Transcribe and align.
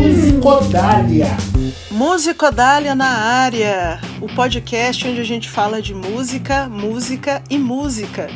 Musicodália. 0.00 1.26
Musicodália 1.90 2.94
na 2.94 3.08
área, 3.08 4.00
o 4.20 4.26
podcast 4.34 5.06
onde 5.06 5.20
a 5.20 5.24
gente 5.24 5.50
fala 5.50 5.82
de 5.82 5.94
música, 5.94 6.68
música 6.68 7.42
e 7.50 7.58
música. 7.58 8.30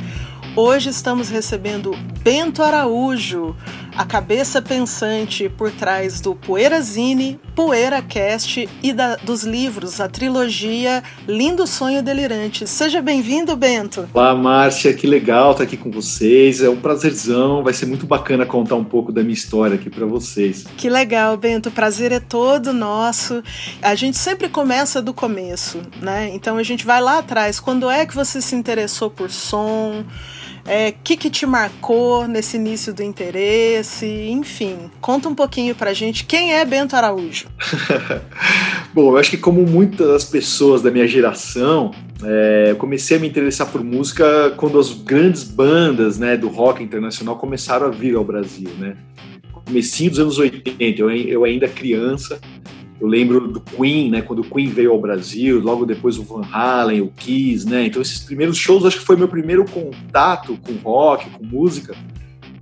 Hoje 0.55 0.91
estamos 0.91 1.31
recebendo 1.31 1.97
Bento 2.23 2.63
Araújo, 2.63 3.57
a 3.97 4.05
cabeça 4.05 4.61
pensante 4.61 5.49
por 5.49 5.71
trás 5.73 6.21
do 6.21 6.35
Poeirazine, 6.35 7.41
PoeiraCast 7.55 8.69
e 8.83 8.93
da, 8.93 9.17
dos 9.17 9.43
livros, 9.43 10.01
a 10.01 10.09
trilogia 10.09 11.03
Lindo 11.27 11.67
Sonho 11.67 12.03
Delirante. 12.03 12.67
Seja 12.67 13.01
bem-vindo, 13.01 13.57
Bento. 13.57 14.07
Olá, 14.13 14.35
Márcia, 14.35 14.93
que 14.93 15.07
legal 15.07 15.53
estar 15.53 15.65
aqui 15.65 15.79
com 15.79 15.91
vocês. 15.91 16.61
É 16.61 16.69
um 16.69 16.77
prazerzão, 16.77 17.65
vai 17.65 17.73
ser 17.73 17.87
muito 17.87 18.07
bacana 18.07 18.45
contar 18.45 18.75
um 18.75 18.85
pouco 18.85 19.11
da 19.11 19.23
minha 19.23 19.33
história 19.33 19.77
aqui 19.77 19.89
para 19.89 20.05
vocês. 20.05 20.67
Que 20.77 20.91
legal, 20.91 21.35
Bento. 21.39 21.71
O 21.71 21.73
prazer 21.73 22.13
é 22.13 22.21
todo 22.21 22.75
nosso. 22.75 23.43
A 23.81 23.95
gente 23.95 24.19
sempre 24.19 24.51
começa 24.51 25.01
do 25.01 25.15
começo, 25.15 25.81
né? 26.03 26.31
Então 26.35 26.59
a 26.59 26.63
gente 26.63 26.85
vai 26.85 27.01
lá 27.01 27.21
atrás. 27.21 27.59
Quando 27.59 27.89
é 27.89 28.05
que 28.05 28.15
você 28.15 28.43
se 28.43 28.55
interessou 28.55 29.09
por 29.09 29.31
som? 29.31 30.05
O 30.67 30.69
é, 30.69 30.91
que, 30.91 31.17
que 31.17 31.31
te 31.31 31.47
marcou 31.47 32.27
nesse 32.27 32.57
início 32.57 32.93
do 32.93 33.01
interesse? 33.01 34.05
Enfim, 34.29 34.91
conta 35.01 35.29
um 35.29 35.35
pouquinho 35.35 35.77
pra 35.77 35.93
gente 35.93 36.25
quem 36.25 36.55
é 36.55 36.65
Bento 36.65 36.97
Araújo. 36.97 37.47
Bom, 38.93 39.13
eu 39.13 39.17
acho 39.17 39.31
que 39.31 39.37
como 39.37 39.63
muitas 39.63 40.09
das 40.09 40.25
pessoas 40.25 40.83
da 40.83 40.91
minha 40.91 41.07
geração, 41.07 41.93
é, 42.25 42.73
eu 42.73 42.77
comecei 42.77 43.17
a 43.17 43.21
me 43.21 43.29
interessar 43.29 43.69
por 43.69 43.85
música 43.85 44.53
quando 44.57 44.81
as 44.81 44.93
grandes 44.93 45.45
bandas 45.45 46.19
né, 46.19 46.37
do 46.37 46.49
rock 46.49 46.83
internacional 46.83 47.37
começaram 47.37 47.87
a 47.87 47.91
vir 47.91 48.17
ao 48.17 48.25
Brasil, 48.25 48.71
né? 48.77 48.97
Comecinho 49.53 50.11
dos 50.11 50.19
anos 50.19 50.39
80, 50.39 51.01
eu, 51.01 51.11
eu 51.11 51.45
ainda 51.45 51.69
criança, 51.69 52.41
eu 53.01 53.07
lembro 53.07 53.49
do 53.49 53.61
Queen, 53.61 54.11
né? 54.11 54.23
Quando 54.23 54.41
o 54.41 54.45
Queen 54.45 54.69
veio 54.69 54.93
ao 54.93 55.01
Brasil, 55.01 55.61
logo 55.61 55.85
depois 55.85 56.19
o 56.19 56.23
Van 56.23 56.47
Halen, 56.51 57.03
o 57.03 57.09
Kiss, 57.09 57.69
né? 57.69 57.87
Então 57.87 58.01
esses 58.01 58.21
primeiros 58.21 58.57
shows, 58.57 58.85
acho 58.87 59.01
que 59.01 59.05
foi 59.05 59.17
meu 59.17 59.29
primeiro 59.29 59.65
contato 59.65 60.59
com 60.63 60.73
rock, 60.75 61.29
com 61.31 61.45
música. 61.45 61.95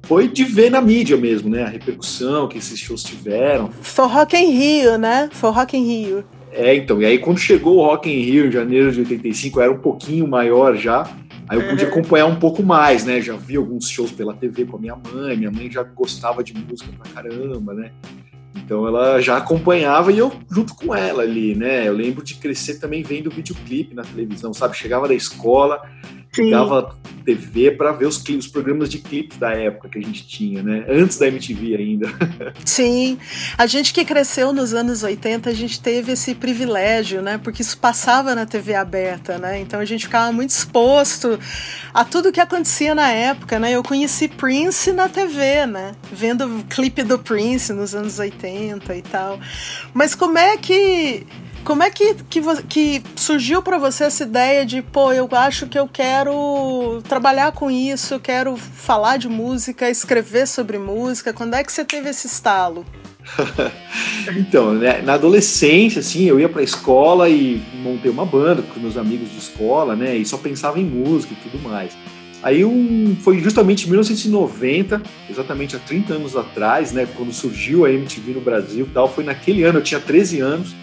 Foi 0.02 0.28
de 0.28 0.44
ver 0.44 0.70
na 0.70 0.80
mídia 0.80 1.16
mesmo, 1.16 1.48
né? 1.48 1.62
A 1.62 1.68
repercussão 1.68 2.48
que 2.48 2.58
esses 2.58 2.78
shows 2.78 3.02
tiveram. 3.02 3.70
Foi 3.80 4.06
Rock 4.06 4.36
em 4.36 4.50
Rio, 4.50 4.98
né? 4.98 5.30
Foi 5.32 5.50
Rock 5.50 5.76
em 5.76 5.84
Rio. 5.84 6.24
É, 6.52 6.74
então. 6.74 7.00
E 7.00 7.06
aí 7.06 7.18
quando 7.18 7.38
chegou 7.38 7.76
o 7.76 7.86
Rock 7.86 8.10
em 8.10 8.20
Rio, 8.20 8.46
em 8.46 8.52
janeiro 8.52 8.92
de 8.92 9.00
85, 9.00 9.60
era 9.60 9.72
um 9.72 9.78
pouquinho 9.78 10.26
maior 10.26 10.76
já. 10.76 11.10
Aí 11.48 11.58
eu 11.58 11.68
pude 11.68 11.84
acompanhar 11.84 12.26
um 12.26 12.36
pouco 12.36 12.62
mais, 12.62 13.04
né? 13.04 13.20
Já 13.20 13.36
vi 13.36 13.56
alguns 13.56 13.88
shows 13.88 14.10
pela 14.10 14.34
TV 14.34 14.64
com 14.64 14.76
a 14.76 14.80
minha 14.80 14.96
mãe. 14.96 15.36
Minha 15.36 15.50
mãe 15.50 15.70
já 15.70 15.82
gostava 15.82 16.42
de 16.42 16.54
música 16.54 16.90
pra 16.98 17.12
caramba, 17.12 17.72
né? 17.74 17.92
Então 18.54 18.86
ela 18.86 19.20
já 19.20 19.36
acompanhava 19.36 20.12
e 20.12 20.18
eu 20.18 20.32
junto 20.50 20.74
com 20.74 20.94
ela 20.94 21.22
ali, 21.22 21.54
né? 21.54 21.86
Eu 21.86 21.92
lembro 21.92 22.24
de 22.24 22.34
crescer 22.36 22.78
também 22.78 23.02
vendo 23.02 23.30
videoclipe 23.30 23.94
na 23.94 24.02
televisão, 24.02 24.54
sabe? 24.54 24.76
Chegava 24.76 25.08
da 25.08 25.14
escola, 25.14 25.82
ligava 26.42 26.96
TV 27.24 27.70
para 27.72 27.92
ver 27.92 28.06
os, 28.06 28.18
clipes, 28.18 28.46
os 28.46 28.52
programas 28.52 28.88
de 28.88 28.98
clipes 28.98 29.38
da 29.38 29.52
época 29.52 29.88
que 29.88 29.98
a 29.98 30.02
gente 30.02 30.26
tinha, 30.26 30.62
né? 30.62 30.84
Antes 30.88 31.16
da 31.16 31.26
MTV 31.26 31.74
ainda. 31.74 32.08
Sim. 32.64 33.18
A 33.56 33.66
gente 33.66 33.92
que 33.92 34.04
cresceu 34.04 34.52
nos 34.52 34.74
anos 34.74 35.02
80, 35.02 35.48
a 35.48 35.54
gente 35.54 35.80
teve 35.80 36.12
esse 36.12 36.34
privilégio, 36.34 37.22
né? 37.22 37.38
Porque 37.38 37.62
isso 37.62 37.78
passava 37.78 38.34
na 38.34 38.44
TV 38.44 38.74
aberta, 38.74 39.38
né? 39.38 39.58
Então 39.60 39.80
a 39.80 39.84
gente 39.84 40.04
ficava 40.04 40.30
muito 40.32 40.50
exposto 40.50 41.38
a 41.92 42.04
tudo 42.04 42.32
que 42.32 42.40
acontecia 42.40 42.94
na 42.94 43.10
época, 43.10 43.58
né? 43.58 43.72
Eu 43.72 43.82
conheci 43.82 44.28
Prince 44.28 44.92
na 44.92 45.08
TV, 45.08 45.66
né? 45.66 45.92
Vendo 46.12 46.44
o 46.44 46.64
clipe 46.64 47.02
do 47.02 47.18
Prince 47.18 47.72
nos 47.72 47.94
anos 47.94 48.18
80 48.18 48.94
e 48.94 49.02
tal. 49.02 49.40
Mas 49.94 50.14
como 50.14 50.36
é 50.36 50.56
que 50.56 51.26
como 51.64 51.82
é 51.82 51.90
que, 51.90 52.14
que, 52.28 52.40
que 52.68 53.02
surgiu 53.16 53.62
para 53.62 53.78
você 53.78 54.04
essa 54.04 54.22
ideia 54.22 54.66
de, 54.66 54.82
pô, 54.82 55.12
eu 55.12 55.26
acho 55.32 55.66
que 55.66 55.78
eu 55.78 55.88
quero 55.88 57.02
trabalhar 57.08 57.52
com 57.52 57.70
isso, 57.70 58.14
eu 58.14 58.20
quero 58.20 58.56
falar 58.56 59.16
de 59.16 59.28
música, 59.28 59.88
escrever 59.88 60.46
sobre 60.46 60.78
música? 60.78 61.32
Quando 61.32 61.54
é 61.54 61.64
que 61.64 61.72
você 61.72 61.84
teve 61.84 62.10
esse 62.10 62.26
estalo? 62.26 62.84
então, 64.36 64.74
né, 64.74 65.00
na 65.00 65.14
adolescência, 65.14 66.00
assim, 66.00 66.24
eu 66.24 66.38
ia 66.38 66.48
para 66.48 66.60
a 66.60 66.64
escola 66.64 67.30
e 67.30 67.62
montei 67.82 68.10
uma 68.10 68.26
banda 68.26 68.62
com 68.62 68.78
meus 68.78 68.98
amigos 68.98 69.30
de 69.30 69.38
escola, 69.38 69.96
né, 69.96 70.14
e 70.14 70.24
só 70.26 70.36
pensava 70.36 70.78
em 70.78 70.84
música 70.84 71.32
e 71.32 71.48
tudo 71.48 71.62
mais. 71.62 71.96
Aí 72.42 72.62
um, 72.62 73.16
foi 73.22 73.38
justamente 73.38 73.86
em 73.86 73.90
1990, 73.90 75.00
exatamente 75.30 75.74
há 75.74 75.78
30 75.78 76.12
anos 76.12 76.36
atrás, 76.36 76.92
né, 76.92 77.08
quando 77.16 77.32
surgiu 77.32 77.86
a 77.86 77.90
MTV 77.90 78.32
no 78.34 78.42
Brasil, 78.42 78.86
tal, 78.92 79.08
foi 79.08 79.24
naquele 79.24 79.62
ano, 79.62 79.78
eu 79.78 79.82
tinha 79.82 79.98
13 79.98 80.40
anos, 80.40 80.74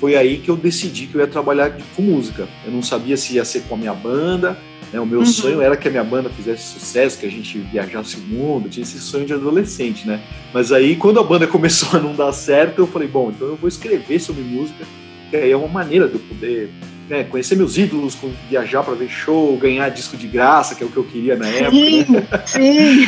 foi 0.00 0.16
aí 0.16 0.38
que 0.38 0.50
eu 0.50 0.56
decidi 0.56 1.06
que 1.06 1.14
eu 1.14 1.20
ia 1.20 1.26
trabalhar 1.26 1.76
com 1.94 2.02
música. 2.02 2.48
Eu 2.64 2.72
não 2.72 2.82
sabia 2.82 3.16
se 3.18 3.34
ia 3.34 3.44
ser 3.44 3.60
com 3.64 3.74
a 3.74 3.78
minha 3.78 3.92
banda, 3.92 4.58
né? 4.90 4.98
o 4.98 5.04
meu 5.04 5.20
uhum. 5.20 5.26
sonho 5.26 5.60
era 5.60 5.76
que 5.76 5.86
a 5.86 5.90
minha 5.90 6.02
banda 6.02 6.30
fizesse 6.30 6.72
sucesso, 6.72 7.18
que 7.18 7.26
a 7.26 7.30
gente 7.30 7.58
viajasse 7.58 8.16
o 8.16 8.20
mundo, 8.20 8.70
tinha 8.70 8.82
esse 8.82 8.98
sonho 8.98 9.26
de 9.26 9.34
adolescente, 9.34 10.06
né? 10.08 10.20
Mas 10.54 10.72
aí, 10.72 10.96
quando 10.96 11.20
a 11.20 11.22
banda 11.22 11.46
começou 11.48 11.98
a 11.98 12.02
não 12.02 12.14
dar 12.14 12.32
certo, 12.32 12.78
eu 12.78 12.86
falei, 12.86 13.06
bom, 13.06 13.30
então 13.30 13.48
eu 13.48 13.56
vou 13.56 13.68
escrever 13.68 14.18
sobre 14.18 14.42
música, 14.42 14.86
que 15.28 15.36
aí 15.36 15.50
é 15.50 15.56
uma 15.56 15.68
maneira 15.68 16.08
de 16.08 16.14
eu 16.14 16.20
poder 16.20 16.70
né, 17.06 17.24
conhecer 17.24 17.54
meus 17.54 17.76
ídolos, 17.76 18.16
viajar 18.48 18.82
para 18.82 18.94
ver 18.94 19.10
show, 19.10 19.54
ganhar 19.58 19.90
disco 19.90 20.16
de 20.16 20.26
graça, 20.26 20.74
que 20.74 20.82
é 20.82 20.86
o 20.86 20.90
que 20.90 20.96
eu 20.96 21.04
queria 21.04 21.36
na 21.36 21.46
época. 21.46 21.70
Sim, 21.72 22.06
né? 22.08 22.26
sim. 22.46 23.06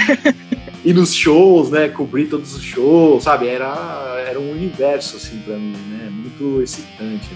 ir 0.84 0.94
nos 0.94 1.14
shows, 1.14 1.70
né, 1.70 1.88
cobrir 1.88 2.26
todos 2.26 2.54
os 2.54 2.62
shows, 2.62 3.24
sabe? 3.24 3.46
Era, 3.46 4.24
era 4.28 4.38
um 4.38 4.50
universo, 4.50 5.16
assim, 5.16 5.38
para 5.38 5.56
mim, 5.56 5.76
né? 5.90 6.10
Muito 6.10 6.62
excitante. 6.62 7.28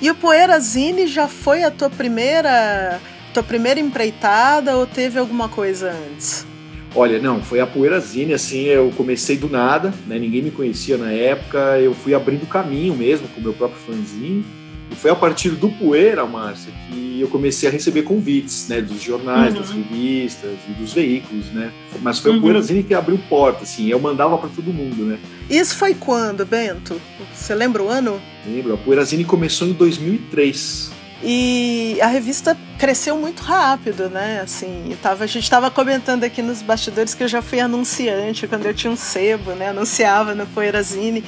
E 0.00 0.10
o 0.10 0.14
Poeirazine 0.14 1.06
já 1.06 1.28
foi 1.28 1.62
a 1.62 1.70
tua 1.70 1.90
primeira, 1.90 3.00
tua 3.34 3.42
primeira 3.42 3.78
empreitada 3.80 4.76
ou 4.76 4.86
teve 4.86 5.18
alguma 5.18 5.48
coisa 5.48 5.90
antes? 5.90 6.46
Olha, 6.94 7.20
não, 7.20 7.40
foi 7.40 7.60
a 7.60 7.66
Poeirazine, 7.66 8.34
assim, 8.34 8.64
eu 8.64 8.92
comecei 8.96 9.36
do 9.36 9.48
nada, 9.48 9.94
né? 10.06 10.18
Ninguém 10.18 10.42
me 10.42 10.50
conhecia 10.50 10.96
na 10.96 11.12
época, 11.12 11.78
eu 11.78 11.94
fui 11.94 12.14
abrindo 12.14 12.46
caminho 12.46 12.94
mesmo 12.94 13.28
com 13.28 13.40
o 13.40 13.42
meu 13.42 13.52
próprio 13.52 13.80
fanzine. 13.86 14.44
E 14.90 14.94
foi 14.94 15.10
a 15.10 15.14
partir 15.14 15.50
do 15.50 15.68
Poeira, 15.68 16.26
Márcia, 16.26 16.72
que 16.88 17.20
eu 17.20 17.28
comecei 17.28 17.68
a 17.68 17.72
receber 17.72 18.02
convites, 18.02 18.66
né, 18.68 18.80
dos 18.80 19.00
jornais, 19.00 19.54
uhum. 19.54 19.60
das 19.60 19.70
revistas 19.70 20.58
e 20.68 20.72
dos 20.72 20.92
veículos, 20.92 21.46
né? 21.46 21.72
Mas 22.02 22.18
foi 22.18 22.32
uhum. 22.32 22.38
o 22.38 22.40
Poeirazine 22.40 22.82
que 22.82 22.94
abriu 22.94 23.18
porta, 23.28 23.62
assim, 23.62 23.88
eu 23.88 24.00
mandava 24.00 24.36
para 24.38 24.48
todo 24.48 24.72
mundo, 24.72 25.04
né? 25.04 25.18
Isso 25.48 25.76
foi 25.76 25.94
quando, 25.94 26.44
Bento? 26.44 27.00
Você 27.32 27.54
lembra 27.54 27.82
o 27.82 27.88
ano? 27.88 28.20
Lembro, 28.46 28.74
a 28.74 28.76
Poeirazine 28.76 29.24
começou 29.24 29.68
em 29.68 29.72
2003. 29.72 30.99
E 31.22 31.98
a 32.00 32.06
revista 32.06 32.56
cresceu 32.78 33.16
muito 33.16 33.42
rápido, 33.42 34.08
né? 34.08 34.40
Assim, 34.42 34.96
tava, 35.02 35.24
a 35.24 35.26
gente 35.26 35.42
estava 35.42 35.70
comentando 35.70 36.24
aqui 36.24 36.40
nos 36.40 36.62
bastidores 36.62 37.12
que 37.12 37.22
eu 37.22 37.28
já 37.28 37.42
fui 37.42 37.60
anunciante 37.60 38.46
quando 38.46 38.64
eu 38.64 38.72
tinha 38.72 38.90
um 38.90 38.96
sebo, 38.96 39.52
né? 39.52 39.68
Anunciava 39.68 40.34
no 40.34 40.46
Poeirazine. 40.46 41.22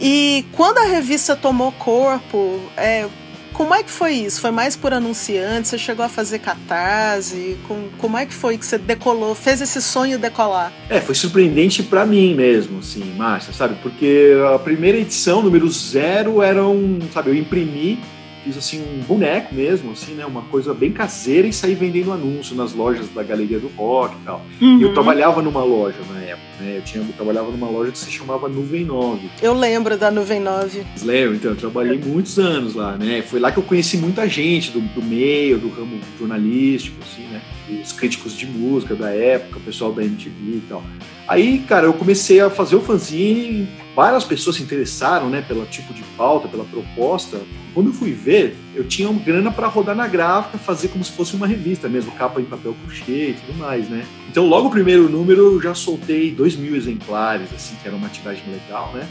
E 0.00 0.44
quando 0.52 0.78
a 0.78 0.84
revista 0.84 1.36
tomou 1.36 1.70
corpo, 1.72 2.60
é, 2.76 3.06
como 3.52 3.74
é 3.74 3.82
que 3.82 3.90
foi 3.90 4.14
isso? 4.14 4.40
Foi 4.40 4.50
mais 4.50 4.74
por 4.74 4.92
anunciante? 4.92 5.68
Você 5.68 5.78
chegou 5.78 6.04
a 6.04 6.08
fazer 6.08 6.38
catarse? 6.38 7.56
Com, 7.68 7.88
como 7.98 8.16
é 8.16 8.24
que 8.24 8.34
foi 8.34 8.56
que 8.56 8.64
você 8.64 8.78
decolou, 8.78 9.34
fez 9.34 9.60
esse 9.60 9.82
sonho 9.82 10.18
decolar? 10.18 10.72
É, 10.88 11.00
foi 11.00 11.14
surpreendente 11.14 11.82
para 11.82 12.06
mim 12.06 12.34
mesmo, 12.34 12.78
assim, 12.78 13.04
Márcia, 13.16 13.52
sabe? 13.52 13.76
Porque 13.82 14.32
a 14.54 14.58
primeira 14.58 14.98
edição, 14.98 15.42
número 15.42 15.68
zero, 15.70 16.42
era 16.42 16.66
um, 16.66 16.98
sabe, 17.12 17.30
eu 17.30 17.34
imprimi 17.34 18.00
fiz 18.44 18.56
assim 18.56 18.82
um 18.82 19.00
boneco 19.02 19.54
mesmo, 19.54 19.92
assim, 19.92 20.14
né? 20.14 20.24
Uma 20.24 20.42
coisa 20.42 20.72
bem 20.74 20.92
caseira 20.92 21.46
e 21.46 21.52
saí 21.52 21.74
vendendo 21.74 22.12
anúncio 22.12 22.54
nas 22.56 22.72
lojas 22.72 23.08
da 23.08 23.22
Galeria 23.22 23.58
do 23.58 23.68
Rock 23.68 24.16
e 24.16 24.24
tal. 24.24 24.44
Uhum. 24.60 24.78
E 24.78 24.82
eu 24.82 24.92
trabalhava 24.92 25.42
numa 25.42 25.62
loja 25.62 25.98
na 26.12 26.20
época, 26.20 26.46
né? 26.60 26.78
Eu, 26.78 26.82
tinha, 26.82 27.02
eu 27.02 27.12
trabalhava 27.12 27.50
numa 27.50 27.68
loja 27.68 27.92
que 27.92 27.98
se 27.98 28.10
chamava 28.10 28.48
Nuvem 28.48 28.84
9. 28.84 29.30
Eu 29.42 29.54
lembro 29.54 29.96
da 29.96 30.10
Nuvem 30.10 30.40
9. 30.40 30.84
Lembro, 31.02 31.36
então, 31.36 31.50
eu 31.52 31.56
trabalhei 31.56 31.98
muitos 31.98 32.38
anos 32.38 32.74
lá, 32.74 32.96
né? 32.96 33.22
Foi 33.22 33.40
lá 33.40 33.52
que 33.52 33.58
eu 33.58 33.62
conheci 33.62 33.96
muita 33.96 34.28
gente 34.28 34.70
do, 34.70 34.80
do 34.80 35.02
meio, 35.02 35.58
do 35.58 35.68
ramo 35.68 35.98
jornalístico, 36.18 36.96
assim, 37.02 37.22
né? 37.28 37.40
Os 37.82 37.92
críticos 37.92 38.36
de 38.36 38.46
música 38.46 38.94
da 38.94 39.10
época, 39.10 39.58
o 39.58 39.62
pessoal 39.62 39.92
da 39.92 40.02
MTV 40.02 40.32
e 40.40 40.62
tal. 40.68 40.82
Aí, 41.30 41.60
cara, 41.60 41.86
eu 41.86 41.92
comecei 41.92 42.40
a 42.40 42.50
fazer 42.50 42.74
o 42.74 42.80
fanzine, 42.80 43.68
várias 43.94 44.24
pessoas 44.24 44.56
se 44.56 44.64
interessaram, 44.64 45.30
né, 45.30 45.40
pelo 45.40 45.64
tipo 45.64 45.94
de 45.94 46.02
pauta, 46.16 46.48
pela 46.48 46.64
proposta. 46.64 47.40
Quando 47.72 47.90
eu 47.90 47.92
fui 47.92 48.10
ver, 48.10 48.56
eu 48.74 48.82
tinha 48.82 49.08
uma 49.08 49.22
grana 49.22 49.52
para 49.52 49.68
rodar 49.68 49.94
na 49.94 50.08
gráfica, 50.08 50.58
fazer 50.58 50.88
como 50.88 51.04
se 51.04 51.12
fosse 51.12 51.36
uma 51.36 51.46
revista 51.46 51.88
mesmo, 51.88 52.10
capa 52.10 52.40
em 52.40 52.44
papel 52.44 52.74
crochê 52.84 53.30
e 53.30 53.34
tudo 53.34 53.56
mais, 53.56 53.88
né? 53.88 54.04
Então, 54.28 54.48
logo 54.48 54.66
o 54.66 54.70
primeiro 54.72 55.08
número, 55.08 55.54
eu 55.54 55.62
já 55.62 55.72
soltei 55.72 56.32
dois 56.32 56.56
mil 56.56 56.74
exemplares, 56.74 57.46
assim, 57.54 57.76
que 57.80 57.86
era 57.86 57.96
uma 57.96 58.08
tiragem 58.08 58.42
legal, 58.50 58.90
né? 58.92 59.08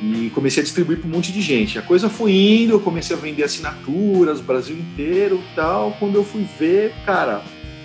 E 0.00 0.30
comecei 0.30 0.60
a 0.60 0.64
distribuir 0.64 1.00
para 1.00 1.08
um 1.08 1.12
monte 1.12 1.32
de 1.32 1.42
gente. 1.42 1.76
A 1.76 1.82
coisa 1.82 2.08
foi 2.08 2.30
indo, 2.30 2.74
eu 2.74 2.80
comecei 2.80 3.16
a 3.16 3.18
vender 3.18 3.42
assinaturas, 3.42 4.40
Brasil 4.40 4.76
inteiro 4.76 5.42
tal. 5.56 5.96
Quando 5.98 6.14
eu 6.14 6.22
fui 6.22 6.46
ver, 6.56 6.94
cara, 7.04 7.42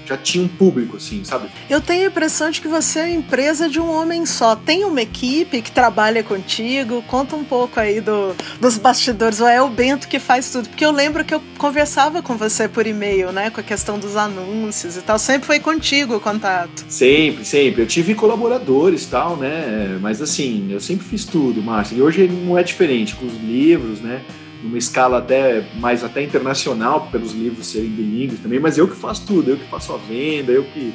já 0.08 0.18
tinha 0.18 0.44
um 0.44 0.48
público, 0.48 0.98
assim, 0.98 1.24
sabe? 1.24 1.50
Eu 1.70 1.82
tenho 1.82 2.06
a 2.06 2.08
impressão 2.08 2.50
de 2.50 2.62
que 2.62 2.68
você 2.68 3.00
é 3.00 3.04
a 3.04 3.10
empresa 3.10 3.68
de 3.68 3.80
um 3.80 3.90
homem 3.90 4.26
só. 4.26 4.56
Tem 4.56 4.86
uma 4.86 5.02
equipe 5.02 5.62
que 5.62 5.72
trabalha 5.72 6.24
contigo? 6.24 7.04
Conta 7.04 7.36
um 7.36 7.44
pouco 7.44 7.80
aí 7.80 8.00
do, 8.00 8.36
dos 8.60 8.78
bastidores. 8.78 9.42
Ou 9.42 9.48
é 9.48 9.62
o 9.62 9.70
Bento 9.70 10.08
que 10.08 10.20
faz 10.20 10.50
tudo? 10.50 10.70
Porque 10.70 10.86
eu 10.86 10.92
lembro 10.92 11.26
que 11.26 11.34
eu 11.34 11.42
conversava 11.58 12.22
com 12.22 12.38
você 12.38 12.68
por 12.68 12.88
e-mail, 12.88 13.32
né? 13.32 13.50
Com 13.50 13.60
a 13.60 13.64
questão 13.64 14.00
dos 14.00 14.16
anúncios 14.16 14.96
e 14.96 15.02
tal. 15.02 15.20
Sempre 15.20 15.46
foi 15.46 15.60
contigo 15.60 16.16
o 16.16 16.20
contato. 16.20 16.86
Sempre, 16.88 17.44
sempre. 17.44 17.82
Eu 17.82 17.88
tive 17.88 18.16
colaboradores 18.16 19.04
e 19.04 19.08
tal, 19.08 19.36
né? 19.36 19.98
Mas 20.02 20.22
assim, 20.22 20.72
eu 20.72 20.80
sempre 20.80 21.06
fiz 21.06 21.26
tudo, 21.26 21.62
Márcio. 21.62 21.98
E 21.98 22.02
hoje 22.02 22.28
não 22.28 22.58
é 22.58 22.64
diferente 22.64 23.16
com 23.16 23.26
os 23.26 23.34
livros, 23.34 24.00
né? 24.00 24.22
Numa 24.64 24.78
escala 24.78 25.20
até 25.20 25.66
mais 25.76 26.04
até 26.04 26.22
internacional, 26.22 27.08
pelos 27.12 27.34
livros 27.34 27.68
serem 27.68 27.90
bilíngues 27.90 28.40
também, 28.40 28.60
mas 28.60 28.78
eu 28.78 28.88
que 28.88 28.96
faço 28.96 29.26
tudo, 29.26 29.52
eu 29.52 29.58
que 29.58 29.66
faço 29.66 29.94
a 29.94 29.98
venda, 29.98 30.52
eu 30.52 30.64
que 30.64 30.94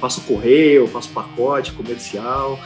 faço 0.00 0.20
correio, 0.22 0.86
faço 0.86 1.08
pacote 1.10 1.72
comercial. 1.72 2.58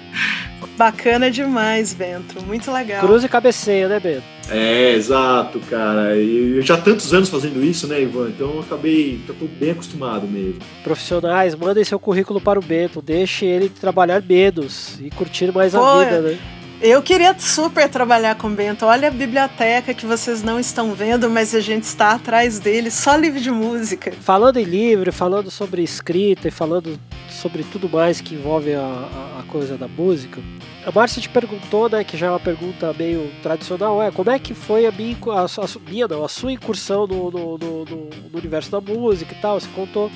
Bacana 0.78 1.30
demais, 1.30 1.92
Bento. 1.92 2.42
Muito 2.42 2.72
legal. 2.72 3.00
Cruz 3.00 3.22
e 3.22 3.28
cabeceia, 3.28 3.86
né, 3.86 4.00
Bento? 4.00 4.22
É, 4.48 4.94
exato, 4.94 5.60
cara. 5.68 6.16
E 6.16 6.56
eu 6.56 6.62
já 6.62 6.74
há 6.74 6.78
tantos 6.78 7.12
anos 7.12 7.28
fazendo 7.28 7.62
isso, 7.62 7.86
né, 7.86 8.00
Ivan? 8.00 8.30
Então 8.30 8.54
eu 8.54 8.60
acabei, 8.60 9.20
já 9.28 9.34
tô 9.34 9.44
bem 9.44 9.72
acostumado 9.72 10.26
mesmo. 10.26 10.60
Profissionais, 10.82 11.54
mandem 11.54 11.84
seu 11.84 11.98
currículo 11.98 12.40
para 12.40 12.58
o 12.58 12.62
Bento, 12.62 13.02
deixe 13.02 13.44
ele 13.44 13.68
trabalhar 13.68 14.22
menos 14.26 14.98
e 15.02 15.10
curtir 15.10 15.52
mais 15.52 15.72
Pô, 15.72 15.82
a 15.82 16.04
vida, 16.04 16.20
né? 16.22 16.38
Eu 16.82 17.02
queria 17.02 17.38
super 17.38 17.90
trabalhar 17.90 18.36
com 18.36 18.46
o 18.46 18.50
Bento. 18.50 18.86
Olha 18.86 19.08
a 19.08 19.10
biblioteca 19.10 19.92
que 19.92 20.06
vocês 20.06 20.42
não 20.42 20.58
estão 20.58 20.94
vendo, 20.94 21.28
mas 21.28 21.54
a 21.54 21.60
gente 21.60 21.82
está 21.82 22.12
atrás 22.12 22.58
dele, 22.58 22.90
só 22.90 23.16
livro 23.16 23.38
de 23.38 23.50
música. 23.50 24.12
Falando 24.12 24.56
em 24.56 24.64
livro, 24.64 25.12
falando 25.12 25.50
sobre 25.50 25.82
escrita 25.82 26.48
e 26.48 26.50
falando 26.50 26.98
sobre 27.28 27.64
tudo 27.64 27.86
mais 27.86 28.22
que 28.22 28.34
envolve 28.34 28.72
a, 28.72 28.80
a, 28.80 29.40
a 29.40 29.42
coisa 29.42 29.76
da 29.76 29.86
música, 29.86 30.40
a 30.86 30.90
Márcia 30.90 31.20
te 31.20 31.28
perguntou, 31.28 31.90
né, 31.90 32.02
que 32.02 32.16
já 32.16 32.28
é 32.28 32.30
uma 32.30 32.40
pergunta 32.40 32.94
meio 32.94 33.30
tradicional, 33.42 34.02
é 34.02 34.10
como 34.10 34.30
é 34.30 34.38
que 34.38 34.54
foi 34.54 34.86
a 34.86 34.90
minha, 34.90 35.18
a, 35.32 35.44
a 35.44 35.90
minha 35.90 36.08
não, 36.08 36.24
a 36.24 36.28
sua 36.30 36.50
incursão 36.50 37.06
no, 37.06 37.30
no, 37.30 37.58
no, 37.58 37.84
no 37.84 38.38
universo 38.38 38.70
da 38.70 38.80
música 38.80 39.34
e 39.34 39.38
tal, 39.38 39.60
você 39.60 39.68
contou. 39.74 40.10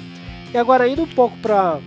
E 0.52 0.56
agora 0.56 0.88
indo 0.88 1.02
um 1.02 1.08
pouco 1.08 1.36
para 1.38 1.78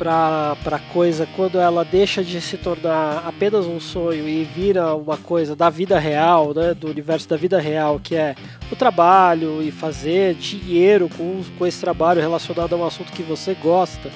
pra, 0.00 0.56
pra 0.64 0.78
coisa 0.78 1.28
quando 1.36 1.60
ela 1.60 1.84
deixa 1.84 2.24
de 2.24 2.40
se 2.40 2.56
tornar 2.56 3.22
apenas 3.26 3.66
um 3.66 3.78
sonho 3.78 4.26
e 4.26 4.44
vira 4.44 4.94
uma 4.94 5.18
coisa 5.18 5.54
da 5.54 5.68
vida 5.68 5.98
real, 5.98 6.54
né, 6.54 6.72
do 6.72 6.88
universo 6.88 7.28
da 7.28 7.36
vida 7.36 7.60
real, 7.60 8.00
que 8.02 8.16
é 8.16 8.34
o 8.72 8.76
trabalho 8.76 9.62
e 9.62 9.70
fazer 9.70 10.34
dinheiro 10.36 11.10
com, 11.14 11.42
com 11.58 11.66
esse 11.66 11.78
trabalho 11.78 12.18
relacionado 12.18 12.72
a 12.72 12.78
um 12.78 12.86
assunto 12.86 13.12
que 13.12 13.22
você 13.22 13.52
gosta, 13.52 14.10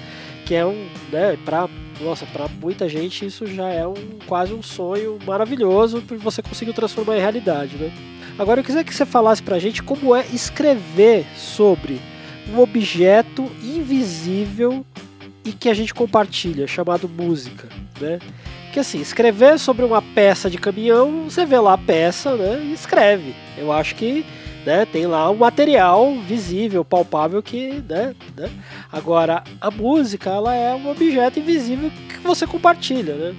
que 0.47 0.55
é 0.55 0.65
um, 0.65 0.87
né, 1.13 1.37
pra, 1.45 1.69
nossa, 2.01 2.25
para 2.25 2.49
muita 2.49 2.89
gente 2.89 3.27
isso 3.27 3.47
já 3.47 3.69
é 3.69 3.87
um 3.87 4.19
quase 4.27 4.55
um 4.55 4.63
sonho 4.63 5.19
maravilhoso 5.27 6.01
que 6.01 6.17
você 6.17 6.41
conseguiu 6.41 6.73
transformar 6.73 7.19
em 7.19 7.21
realidade, 7.21 7.77
né? 7.77 7.93
Agora 8.39 8.61
eu 8.61 8.65
queria 8.65 8.83
que 8.83 8.95
você 8.95 9.05
falasse 9.05 9.43
pra 9.43 9.59
gente 9.59 9.83
como 9.83 10.17
é 10.17 10.25
escrever 10.33 11.27
sobre 11.37 12.01
um 12.51 12.59
objeto 12.59 13.51
invisível 13.63 14.83
e 15.45 15.53
que 15.53 15.69
a 15.69 15.75
gente 15.75 15.93
compartilha, 15.93 16.67
chamado 16.67 17.09
música, 17.09 17.69
né? 18.01 18.19
Que 18.73 18.81
assim, 18.81 19.01
escrever 19.01 19.59
sobre 19.59 19.85
uma 19.85 20.03
peça 20.03 20.51
de 20.51 20.59
caminhão, 20.59 21.25
você 21.25 21.45
vê 21.45 21.59
lá 21.59 21.75
a 21.75 21.79
peça, 21.79 22.35
né, 22.35 22.61
e 22.65 22.73
escreve. 22.73 23.35
Eu 23.57 23.71
acho 23.71 23.95
que 23.95 24.25
né, 24.67 24.87
tem 24.87 25.07
lá 25.07 25.31
um 25.31 25.37
material 25.37 26.17
visível, 26.17 26.85
palpável 26.85 27.43
que, 27.43 27.83
né, 27.89 28.15
né? 28.37 28.51
Agora, 28.91 29.45
a 29.61 29.71
música, 29.71 30.31
ela 30.31 30.55
é 30.55 30.75
um 30.75 30.91
objeto 30.91 31.39
invisível 31.39 31.91
que 31.91 32.19
você 32.19 32.47
compartilha, 32.47 33.15
né? 33.15 33.35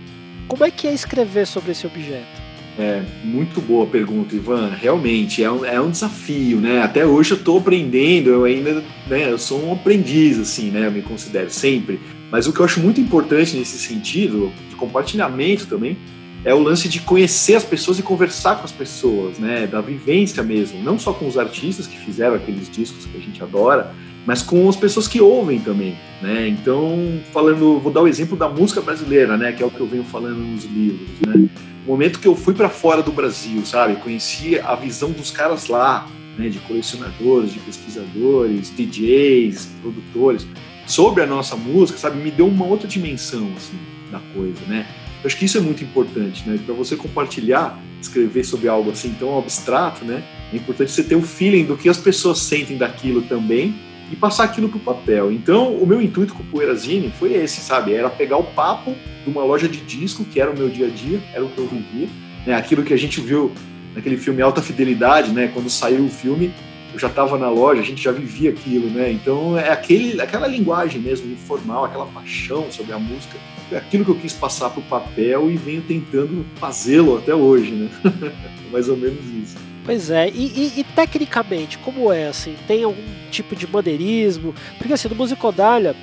Como 0.48 0.64
é 0.64 0.70
que 0.70 0.88
é 0.88 0.94
escrever 0.94 1.48
sobre 1.48 1.72
esse 1.72 1.88
objeto? 1.88 2.45
É, 2.78 3.04
muito 3.24 3.62
boa 3.62 3.86
pergunta, 3.86 4.36
Ivan. 4.36 4.70
Realmente, 4.70 5.42
é 5.42 5.50
um, 5.50 5.64
é 5.64 5.80
um 5.80 5.90
desafio, 5.90 6.60
né? 6.60 6.82
Até 6.82 7.06
hoje 7.06 7.32
eu 7.32 7.38
estou 7.38 7.58
aprendendo, 7.58 8.30
eu 8.30 8.44
ainda, 8.44 8.84
né, 9.08 9.32
eu 9.32 9.38
sou 9.38 9.66
um 9.66 9.74
aprendiz, 9.74 10.38
assim, 10.38 10.72
né? 10.72 10.88
Eu 10.88 10.92
me 10.92 11.02
considero 11.02 11.50
sempre. 11.50 12.00
Mas 12.30 12.48
o 12.48 12.54
que 12.54 12.60
eu 12.60 12.66
acho 12.66 12.82
muito 12.82 13.00
importante 13.00 13.56
nesse 13.56 13.78
sentido, 13.78 14.52
de 14.70 14.76
compartilhamento 14.76 15.68
também, 15.68 15.98
é 16.44 16.54
o 16.54 16.60
lance 16.60 16.90
de 16.90 17.00
conhecer 17.00 17.56
as 17.56 17.64
pessoas 17.64 17.98
e 17.98 18.04
conversar 18.04 18.58
com 18.58 18.66
as 18.66 18.74
pessoas, 18.74 19.40
né? 19.40 19.66
Da 19.68 19.80
vivência 19.80 20.44
mesmo. 20.44 20.84
Não 20.84 21.00
só 21.00 21.14
com 21.14 21.28
os 21.28 21.38
artistas 21.38 21.88
que 21.88 21.98
fizeram 21.98 22.36
aqueles 22.36 22.70
discos 22.70 23.06
que 23.06 23.18
a 23.18 23.22
gente 23.22 23.42
adora, 23.42 23.96
mas 24.26 24.42
com 24.42 24.68
as 24.68 24.76
pessoas 24.76 25.08
que 25.08 25.22
ouvem 25.22 25.60
também, 25.60 25.96
né? 26.22 26.48
Então, 26.50 27.22
falando, 27.32 27.80
vou 27.80 27.92
dar 27.92 28.02
o 28.02 28.08
exemplo 28.08 28.36
da 28.36 28.50
música 28.50 28.82
brasileira, 28.82 29.38
né? 29.38 29.54
Que 29.54 29.64
é 29.64 29.66
o 29.66 29.72
que 29.72 29.80
eu 29.80 29.88
venho 29.88 30.04
falando 30.04 30.40
nos 30.40 30.66
livros, 30.66 31.08
né? 31.26 31.48
Momento 31.86 32.20
que 32.20 32.28
eu 32.28 32.36
fui 32.36 32.54
para 32.54 32.70
fora 32.70 33.02
do 33.02 33.12
Brasil, 33.12 33.66
sabe? 33.66 33.96
Conheci 33.98 34.60
a 34.60 34.76
visão 34.76 35.12
dos 35.12 35.32
caras 35.32 35.68
lá, 35.68 36.08
né? 36.38 36.50
De 36.50 36.60
colecionadores, 36.60 37.54
de 37.54 37.60
pesquisadores, 37.60 38.72
DJs, 38.76 39.70
produtores, 39.82 40.48
sobre 40.88 41.24
a 41.24 41.26
nossa 41.26 41.56
música, 41.56 41.98
sabe? 41.98 42.22
Me 42.22 42.32
deu 42.32 42.48
uma 42.48 42.66
outra 42.66 42.88
dimensão, 42.88 43.52
assim, 43.56 43.78
da 44.12 44.20
coisa, 44.34 44.60
né? 44.68 44.88
Eu 45.24 45.28
acho 45.28 45.38
que 45.38 45.46
isso 45.46 45.58
é 45.58 45.62
muito 45.62 45.84
importante, 45.84 46.48
né? 46.48 46.60
Para 46.64 46.76
você 46.76 46.96
compartilhar, 46.96 47.80
escrever 48.02 48.44
sobre 48.44 48.68
algo 48.68 48.92
assim 48.92 49.16
tão 49.20 49.38
abstrato, 49.40 50.06
né? 50.06 50.24
É 50.54 50.56
importante 50.56 50.92
você 50.92 51.04
ter 51.04 51.16
o 51.16 51.20
um 51.20 51.24
feeling 51.24 51.66
do 51.66 51.76
que 51.76 51.90
as 51.90 51.98
pessoas 51.98 52.40
sentem 52.40 52.78
daquilo 52.78 53.24
também 53.24 53.74
e 54.12 54.16
passar 54.16 54.44
aquilo 54.44 54.70
para 54.70 54.78
o 54.78 54.82
papel. 54.82 55.32
Então, 55.32 55.76
o 55.76 55.86
meu 55.86 56.02
intuito 56.02 56.34
com 56.34 56.44
o 56.44 56.46
Poeirazine 56.46 57.12
foi 57.18 57.34
esse, 57.34 57.62
sabe? 57.62 57.94
Era 57.94 58.10
pegar 58.10 58.38
o 58.38 58.44
papo 58.44 58.96
de 59.24 59.30
uma 59.30 59.44
loja 59.44 59.68
de 59.68 59.80
disco, 59.82 60.24
que 60.26 60.40
era 60.40 60.52
o 60.52 60.58
meu 60.58 60.70
dia 60.70 60.88
a 60.88 60.90
dia, 60.90 61.22
era 61.34 61.44
o 61.44 61.50
que 61.50 61.58
eu 61.58 61.68
vivia, 61.68 62.08
né? 62.46 62.54
Aquilo 62.54 62.84
que 62.84 62.94
a 62.94 62.98
gente 62.98 63.20
viu 63.20 63.52
naquele 63.96 64.18
filme 64.18 64.42
Alta 64.42 64.62
Fidelidade, 64.62 65.32
né? 65.32 65.50
Quando 65.54 65.70
saiu 65.70 66.06
o 66.06 66.10
filme, 66.10 66.54
eu 66.94 67.00
já 67.00 67.08
estava 67.08 67.38
na 67.38 67.50
loja, 67.50 67.82
a 67.82 67.84
gente 67.84 68.02
já 68.02 68.12
vivia 68.12 68.52
aquilo, 68.52 68.90
né? 68.90 69.12
Então, 69.12 69.58
é 69.58 69.70
aquele, 69.70 70.22
aquela 70.22 70.48
linguagem 70.48 71.02
mesmo 71.02 71.32
informal, 71.32 71.86
aquela 71.86 72.06
paixão 72.06 72.72
sobre 72.72 72.94
a 72.94 73.00
música, 73.00 73.38
é 73.72 73.78
aquilo 73.78 74.06
que 74.06 74.12
eu 74.12 74.16
quis 74.16 74.34
passar 74.34 74.70
para 74.70 74.80
o 74.80 74.84
papel 74.84 75.50
e 75.50 75.58
venho 75.58 75.82
tentando 75.82 76.46
fazê-lo 76.56 77.18
até 77.18 77.34
hoje, 77.34 77.72
né? 77.72 77.90
Mais 78.72 78.88
ou 78.88 78.96
menos 78.96 79.26
isso. 79.44 79.75
Pois 79.86 80.10
é, 80.10 80.30
e, 80.30 80.74
e, 80.76 80.80
e, 80.80 80.84
tecnicamente, 80.84 81.78
como 81.78 82.12
é 82.12 82.28
assim? 82.28 82.56
Tem 82.68 82.84
algum 82.84 83.04
tipo 83.30 83.56
de 83.56 83.68
maneirismo? 83.68 84.56
Porque 84.80 84.92
assim, 84.92 85.08
no 85.08 85.14
Musicodália, 85.16 85.96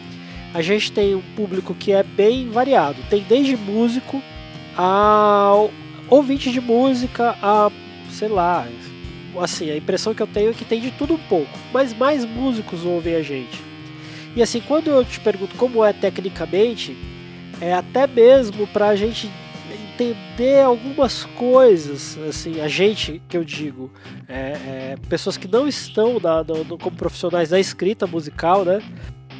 a 0.55 0.63
gente 0.63 0.93
tem 0.93 1.17
um 1.17 1.23
público 1.35 1.75
que 1.75 1.91
é 1.91 2.05
bem 2.05 2.49
variado. 2.49 3.03
Tem 3.11 3.25
desde 3.29 3.57
músico 3.57 4.23
a 4.79 5.53
ouvinte 6.09 6.53
de 6.53 6.61
música 6.61 7.37
a, 7.43 7.73
sei 8.09 8.29
lá, 8.29 8.69
assim, 9.41 9.69
a 9.69 9.77
impressão 9.77 10.15
que 10.15 10.23
eu 10.23 10.29
tenho 10.29 10.51
é 10.51 10.55
que 10.55 10.65
tem 10.65 10.81
de 10.81 10.93
tudo 10.93 11.15
um 11.15 11.19
pouco. 11.29 11.59
Mas 11.73 11.93
mais 11.93 12.25
músicos 12.25 12.85
ouvem 12.85 13.17
a 13.17 13.23
gente. 13.23 13.61
E 14.37 14.43
assim, 14.43 14.61
quando 14.61 14.91
eu 14.91 15.05
te 15.05 15.19
pergunto 15.19 15.57
como 15.57 15.85
é 15.85 15.93
tecnicamente, 15.93 16.97
é 17.61 17.73
até 17.75 18.07
mesmo 18.07 18.65
pra 18.69 18.95
gente 18.95 19.29
entender 19.93 20.63
algumas 20.63 21.25
coisas, 21.25 22.19
assim, 22.29 22.61
a 22.61 22.69
gente 22.69 23.21
que 23.29 23.37
eu 23.37 23.45
digo, 23.45 23.91
é, 24.29 24.35
é, 24.35 24.97
pessoas 25.09 25.37
que 25.37 25.47
não 25.47 25.69
estão 25.69 26.19
na, 26.19 26.43
no, 26.43 26.79
como 26.79 26.97
profissionais 26.97 27.51
da 27.51 27.61
escrita 27.61 28.07
musical, 28.07 28.65
né? 28.65 28.81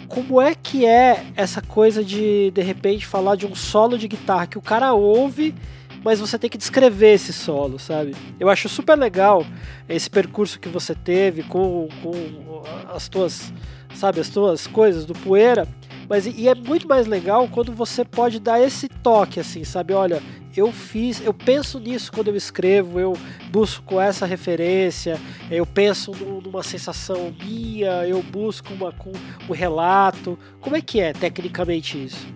Como 0.09 0.41
é 0.41 0.55
que 0.55 0.85
é 0.85 1.25
essa 1.35 1.63
coisa 1.63 2.05
de 2.05 2.51
de 2.51 2.63
repente 2.63 3.07
falar 3.07 3.35
de 3.35 3.47
um 3.47 3.55
solo 3.55 3.97
de 3.97 4.07
guitarra 4.07 4.47
que 4.47 4.59
o 4.59 4.63
cara 4.63 4.93
ouve, 4.93 5.55
mas 6.05 6.21
você 6.21 6.39
tem 6.39 6.51
que 6.51 6.59
descrever 6.59 7.15
esse 7.15 7.33
solo, 7.33 7.79
sabe? 7.79 8.15
Eu 8.39 8.51
acho 8.51 8.69
super 8.69 8.99
legal 8.99 9.47
esse 9.89 10.11
percurso 10.11 10.61
que 10.61 10.69
você 10.69 10.95
teve 10.95 11.43
com, 11.45 11.89
com 12.03 12.63
as 12.95 13.09
tuas, 13.09 13.53
sabe, 13.95 14.21
as 14.21 14.29
tuas 14.29 14.67
coisas 14.67 15.07
do 15.07 15.15
poeira. 15.15 15.67
Mas 16.13 16.27
e 16.27 16.47
é 16.47 16.55
muito 16.55 16.87
mais 16.87 17.07
legal 17.07 17.49
quando 17.49 17.73
você 17.73 18.05
pode 18.05 18.39
dar 18.39 18.61
esse 18.61 18.87
toque, 18.87 19.41
assim, 19.41 19.65
sabe? 19.65 19.95
Olha, 19.95 20.23
eu 20.55 20.71
fiz, 20.71 21.23
eu 21.25 21.33
penso 21.33 21.81
nisso 21.81 22.13
quando 22.13 22.29
eu 22.29 22.37
escrevo, 22.37 23.01
eu 23.01 23.17
busco 23.51 23.99
essa 23.99 24.27
referência, 24.27 25.19
eu 25.51 25.65
penso 25.65 26.13
numa 26.45 26.63
sensação 26.63 27.35
minha, 27.43 28.07
eu 28.07 28.23
busco 28.23 28.75
uma, 28.75 28.93
com 28.93 29.11
um 29.49 29.53
relato. 29.55 30.39
Como 30.61 30.77
é 30.77 30.83
que 30.83 31.01
é 31.01 31.15
tecnicamente 31.15 32.05
isso? 32.05 32.27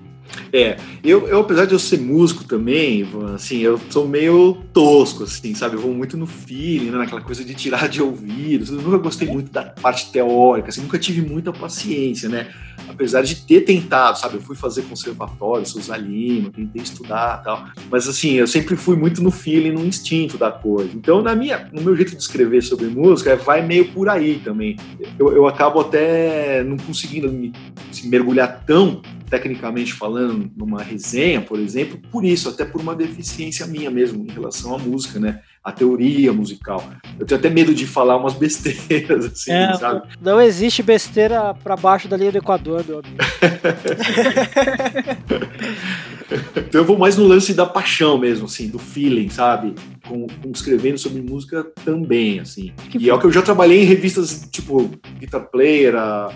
É, 0.50 0.78
eu, 1.04 1.28
eu, 1.28 1.40
apesar 1.40 1.66
de 1.66 1.74
eu 1.74 1.78
ser 1.78 2.00
músico 2.00 2.44
também, 2.44 3.00
Ivan, 3.00 3.34
assim, 3.34 3.58
eu 3.58 3.78
sou 3.90 4.08
meio 4.08 4.54
tosco, 4.72 5.24
assim, 5.24 5.54
sabe? 5.54 5.76
Eu 5.76 5.82
vou 5.82 5.92
muito 5.92 6.16
no 6.16 6.26
feeling, 6.26 6.90
né? 6.90 6.96
naquela 6.96 7.20
coisa 7.20 7.44
de 7.44 7.54
tirar 7.54 7.90
de 7.90 8.00
ouvido. 8.00 8.74
Eu 8.74 8.80
nunca 8.80 8.96
gostei 8.96 9.28
muito 9.28 9.52
da 9.52 9.64
parte 9.64 10.10
teórica, 10.10 10.70
assim, 10.70 10.80
nunca 10.80 10.98
tive 10.98 11.20
muita 11.20 11.52
paciência, 11.52 12.26
né? 12.30 12.48
Apesar 12.88 13.22
de 13.22 13.34
ter 13.36 13.62
tentado, 13.62 14.18
sabe? 14.18 14.36
Eu 14.36 14.40
fui 14.40 14.56
fazer 14.56 14.82
conservatório, 14.82 15.66
Sousa 15.66 15.96
Lima, 15.96 16.50
tentei 16.50 16.82
estudar 16.82 17.42
tal. 17.42 17.66
Mas, 17.90 18.08
assim, 18.08 18.32
eu 18.32 18.46
sempre 18.46 18.76
fui 18.76 18.96
muito 18.96 19.22
no 19.22 19.30
feeling, 19.30 19.72
no 19.72 19.84
instinto 19.84 20.38
da 20.38 20.50
coisa. 20.50 20.90
Então, 20.94 21.22
na 21.22 21.34
minha, 21.34 21.68
no 21.72 21.82
meu 21.82 21.96
jeito 21.96 22.12
de 22.12 22.22
escrever 22.22 22.62
sobre 22.62 22.86
música, 22.86 23.36
vai 23.36 23.64
meio 23.64 23.92
por 23.92 24.08
aí 24.08 24.40
também. 24.44 24.76
Eu, 25.18 25.32
eu 25.32 25.46
acabo 25.46 25.80
até 25.80 26.62
não 26.64 26.76
conseguindo 26.76 27.30
me, 27.32 27.52
se 27.90 28.08
mergulhar 28.08 28.64
tão 28.64 29.02
tecnicamente 29.28 29.92
falando, 29.92 30.50
numa 30.56 30.82
resenha, 30.82 31.40
por 31.40 31.58
exemplo, 31.58 31.98
por 32.10 32.24
isso, 32.24 32.48
até 32.48 32.64
por 32.64 32.80
uma 32.80 32.94
deficiência 32.94 33.66
minha 33.66 33.90
mesmo 33.90 34.24
em 34.24 34.30
relação 34.30 34.74
à 34.74 34.78
música, 34.78 35.18
né? 35.18 35.40
A 35.66 35.72
teoria 35.72 36.32
musical. 36.32 36.84
Eu 37.18 37.26
tenho 37.26 37.40
até 37.40 37.50
medo 37.50 37.74
de 37.74 37.86
falar 37.86 38.16
umas 38.16 38.34
besteiras, 38.34 39.24
assim, 39.26 39.50
é, 39.50 39.74
sabe? 39.74 40.02
Não 40.20 40.40
existe 40.40 40.80
besteira 40.80 41.52
para 41.54 41.74
baixo 41.74 42.06
da 42.06 42.16
linha 42.16 42.30
do 42.30 42.38
Equador, 42.38 42.84
meu 42.86 43.00
amigo. 43.00 43.16
então 46.56 46.80
eu 46.80 46.84
vou 46.84 46.96
mais 46.96 47.16
no 47.16 47.26
lance 47.26 47.52
da 47.52 47.66
paixão 47.66 48.16
mesmo, 48.16 48.46
assim, 48.46 48.68
do 48.68 48.78
feeling, 48.78 49.28
sabe? 49.28 49.74
Com, 50.06 50.28
com 50.28 50.50
escrevendo 50.52 50.98
sobre 50.98 51.20
música 51.20 51.64
também, 51.84 52.38
assim. 52.38 52.72
Que 52.88 52.98
e 52.98 53.10
é 53.10 53.14
o 53.14 53.18
que 53.18 53.26
eu 53.26 53.32
já 53.32 53.42
trabalhei 53.42 53.82
em 53.82 53.86
revistas 53.86 54.48
tipo 54.52 54.88
Guitar 55.18 55.50
Player, 55.50 55.96
a 55.96 56.30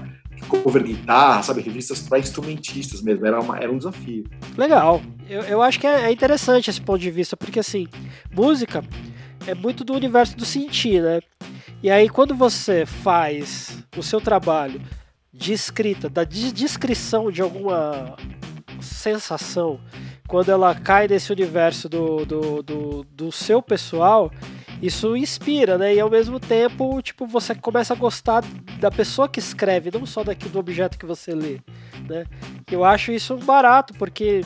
cover 0.49 0.83
guitarra, 0.83 1.43
sabe? 1.43 1.61
Revistas 1.61 2.01
para 2.01 2.19
instrumentistas 2.19 3.01
mesmo. 3.01 3.25
Era, 3.25 3.41
uma, 3.41 3.59
era 3.59 3.71
um 3.71 3.79
desafio. 3.79 4.25
Legal. 4.57 5.01
Eu, 5.29 5.43
eu 5.43 5.63
acho 5.63 5.79
que 5.79 5.87
é, 5.87 6.07
é 6.07 6.13
interessante 6.13 6.69
esse 6.69 6.81
ponto 6.81 6.99
de 6.99 7.11
vista, 7.11 7.37
porque 7.37 7.61
assim, 7.61 7.87
música 8.35 8.83
é 9.47 9.55
muito 9.55 9.85
do 9.85 9.95
universo 9.95 10.37
do 10.37 10.45
sentir, 10.45 11.03
né? 11.03 11.21
E 11.83 11.91
aí 11.91 12.09
quando 12.09 12.35
você 12.35 12.85
faz 12.85 13.83
o 13.97 14.03
seu 14.03 14.21
trabalho 14.21 14.81
de 15.33 15.53
escrita, 15.53 16.09
da 16.09 16.25
descrição 16.25 17.31
de 17.31 17.41
alguma 17.41 18.17
sensação, 18.81 19.81
quando 20.27 20.51
ela 20.51 20.75
cai 20.75 21.09
nesse 21.09 21.33
universo 21.33 21.89
do, 21.89 22.25
do, 22.25 22.63
do, 22.63 23.05
do 23.05 23.33
seu 23.33 23.61
pessoal, 23.61 24.31
isso 24.83 25.17
inspira, 25.17 25.77
né? 25.77 25.95
E 25.95 26.01
ao 26.01 26.09
mesmo 26.09 26.41
tempo, 26.41 27.01
tipo, 27.03 27.27
você 27.27 27.55
começa 27.55 27.93
a 27.93 27.97
gostar 27.97 28.43
da 28.79 28.91
pessoa 28.91 29.29
que 29.29 29.39
escreve, 29.39 29.91
não 29.93 30.07
só 30.07 30.25
daqui 30.25 30.49
do 30.49 30.59
objeto 30.59 30.99
que 30.99 31.05
você 31.05 31.35
lê, 31.35 31.61
né? 32.09 32.25
Eu 32.71 32.85
acho 32.85 33.13
isso 33.13 33.37
barato, 33.37 33.93
porque 33.95 34.43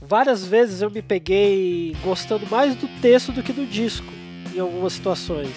várias 0.00 0.44
vezes 0.44 0.82
eu 0.82 0.90
me 0.90 1.02
peguei 1.02 1.96
gostando 2.04 2.46
mais 2.48 2.76
do 2.76 2.86
texto 3.00 3.32
do 3.32 3.42
que 3.42 3.52
do 3.52 3.66
disco, 3.66 4.06
em 4.54 4.60
algumas 4.60 4.92
situações. 4.92 5.50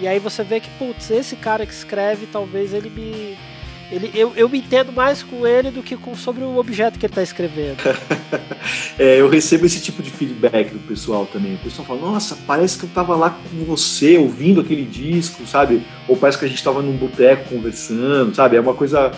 E 0.00 0.08
aí 0.08 0.18
você 0.18 0.42
vê 0.42 0.60
que, 0.60 0.70
putz, 0.78 1.10
esse 1.10 1.36
cara 1.36 1.66
que 1.66 1.72
escreve, 1.72 2.26
talvez 2.26 2.72
ele 2.72 2.88
me 2.88 3.36
ele, 3.90 4.08
eu, 4.14 4.32
eu 4.36 4.48
me 4.48 4.58
entendo 4.58 4.92
mais 4.92 5.20
com 5.22 5.44
ele 5.44 5.70
do 5.70 5.82
que 5.82 5.96
com, 5.96 6.14
sobre 6.14 6.44
o 6.44 6.56
objeto 6.58 6.96
que 6.96 7.04
ele 7.04 7.10
está 7.10 7.22
escrevendo. 7.22 7.78
é, 8.96 9.20
eu 9.20 9.28
recebo 9.28 9.66
esse 9.66 9.80
tipo 9.80 10.00
de 10.00 10.10
feedback 10.10 10.70
do 10.70 10.78
pessoal 10.78 11.26
também. 11.26 11.54
O 11.54 11.58
pessoal 11.58 11.86
fala, 11.86 12.00
nossa, 12.00 12.38
parece 12.46 12.78
que 12.78 12.84
eu 12.84 12.88
estava 12.88 13.16
lá 13.16 13.30
com 13.30 13.64
você, 13.64 14.16
ouvindo 14.16 14.60
aquele 14.60 14.84
disco, 14.84 15.44
sabe? 15.44 15.82
Ou 16.06 16.16
parece 16.16 16.38
que 16.38 16.44
a 16.44 16.48
gente 16.48 16.58
estava 16.58 16.80
num 16.80 16.96
boteco 16.96 17.48
conversando, 17.48 18.32
sabe? 18.32 18.56
É 18.56 18.60
uma 18.60 18.74
coisa 18.74 19.10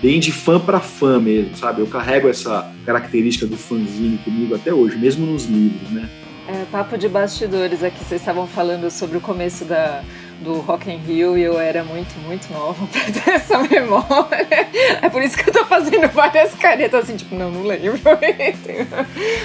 bem 0.00 0.20
de 0.20 0.30
fã 0.30 0.60
para 0.60 0.78
fã 0.78 1.18
mesmo, 1.18 1.56
sabe? 1.56 1.80
Eu 1.80 1.88
carrego 1.88 2.28
essa 2.28 2.72
característica 2.86 3.46
do 3.46 3.56
fanzine 3.56 4.18
comigo 4.18 4.54
até 4.54 4.72
hoje, 4.72 4.96
mesmo 4.96 5.26
nos 5.26 5.46
livros, 5.46 5.90
né? 5.90 6.08
É, 6.50 6.64
papo 6.72 6.98
de 6.98 7.08
bastidores 7.08 7.84
aqui, 7.84 8.04
vocês 8.04 8.20
estavam 8.20 8.44
falando 8.44 8.90
sobre 8.90 9.16
o 9.16 9.20
começo 9.20 9.64
da, 9.64 10.02
do 10.40 10.54
Rock 10.54 10.90
in 10.90 10.96
Rio 10.96 11.38
e 11.38 11.42
eu 11.42 11.60
era 11.60 11.84
muito, 11.84 12.12
muito 12.26 12.52
nova 12.52 12.84
pra 12.90 13.02
ter 13.02 13.30
essa 13.30 13.56
memória. 13.58 14.68
É 15.00 15.08
por 15.08 15.22
isso 15.22 15.36
que 15.36 15.48
eu 15.48 15.52
tô 15.52 15.64
fazendo 15.64 16.08
várias 16.08 16.52
caretas 16.54 17.04
assim, 17.04 17.16
tipo, 17.16 17.36
não, 17.36 17.52
não 17.52 17.62
lembro. 17.62 18.00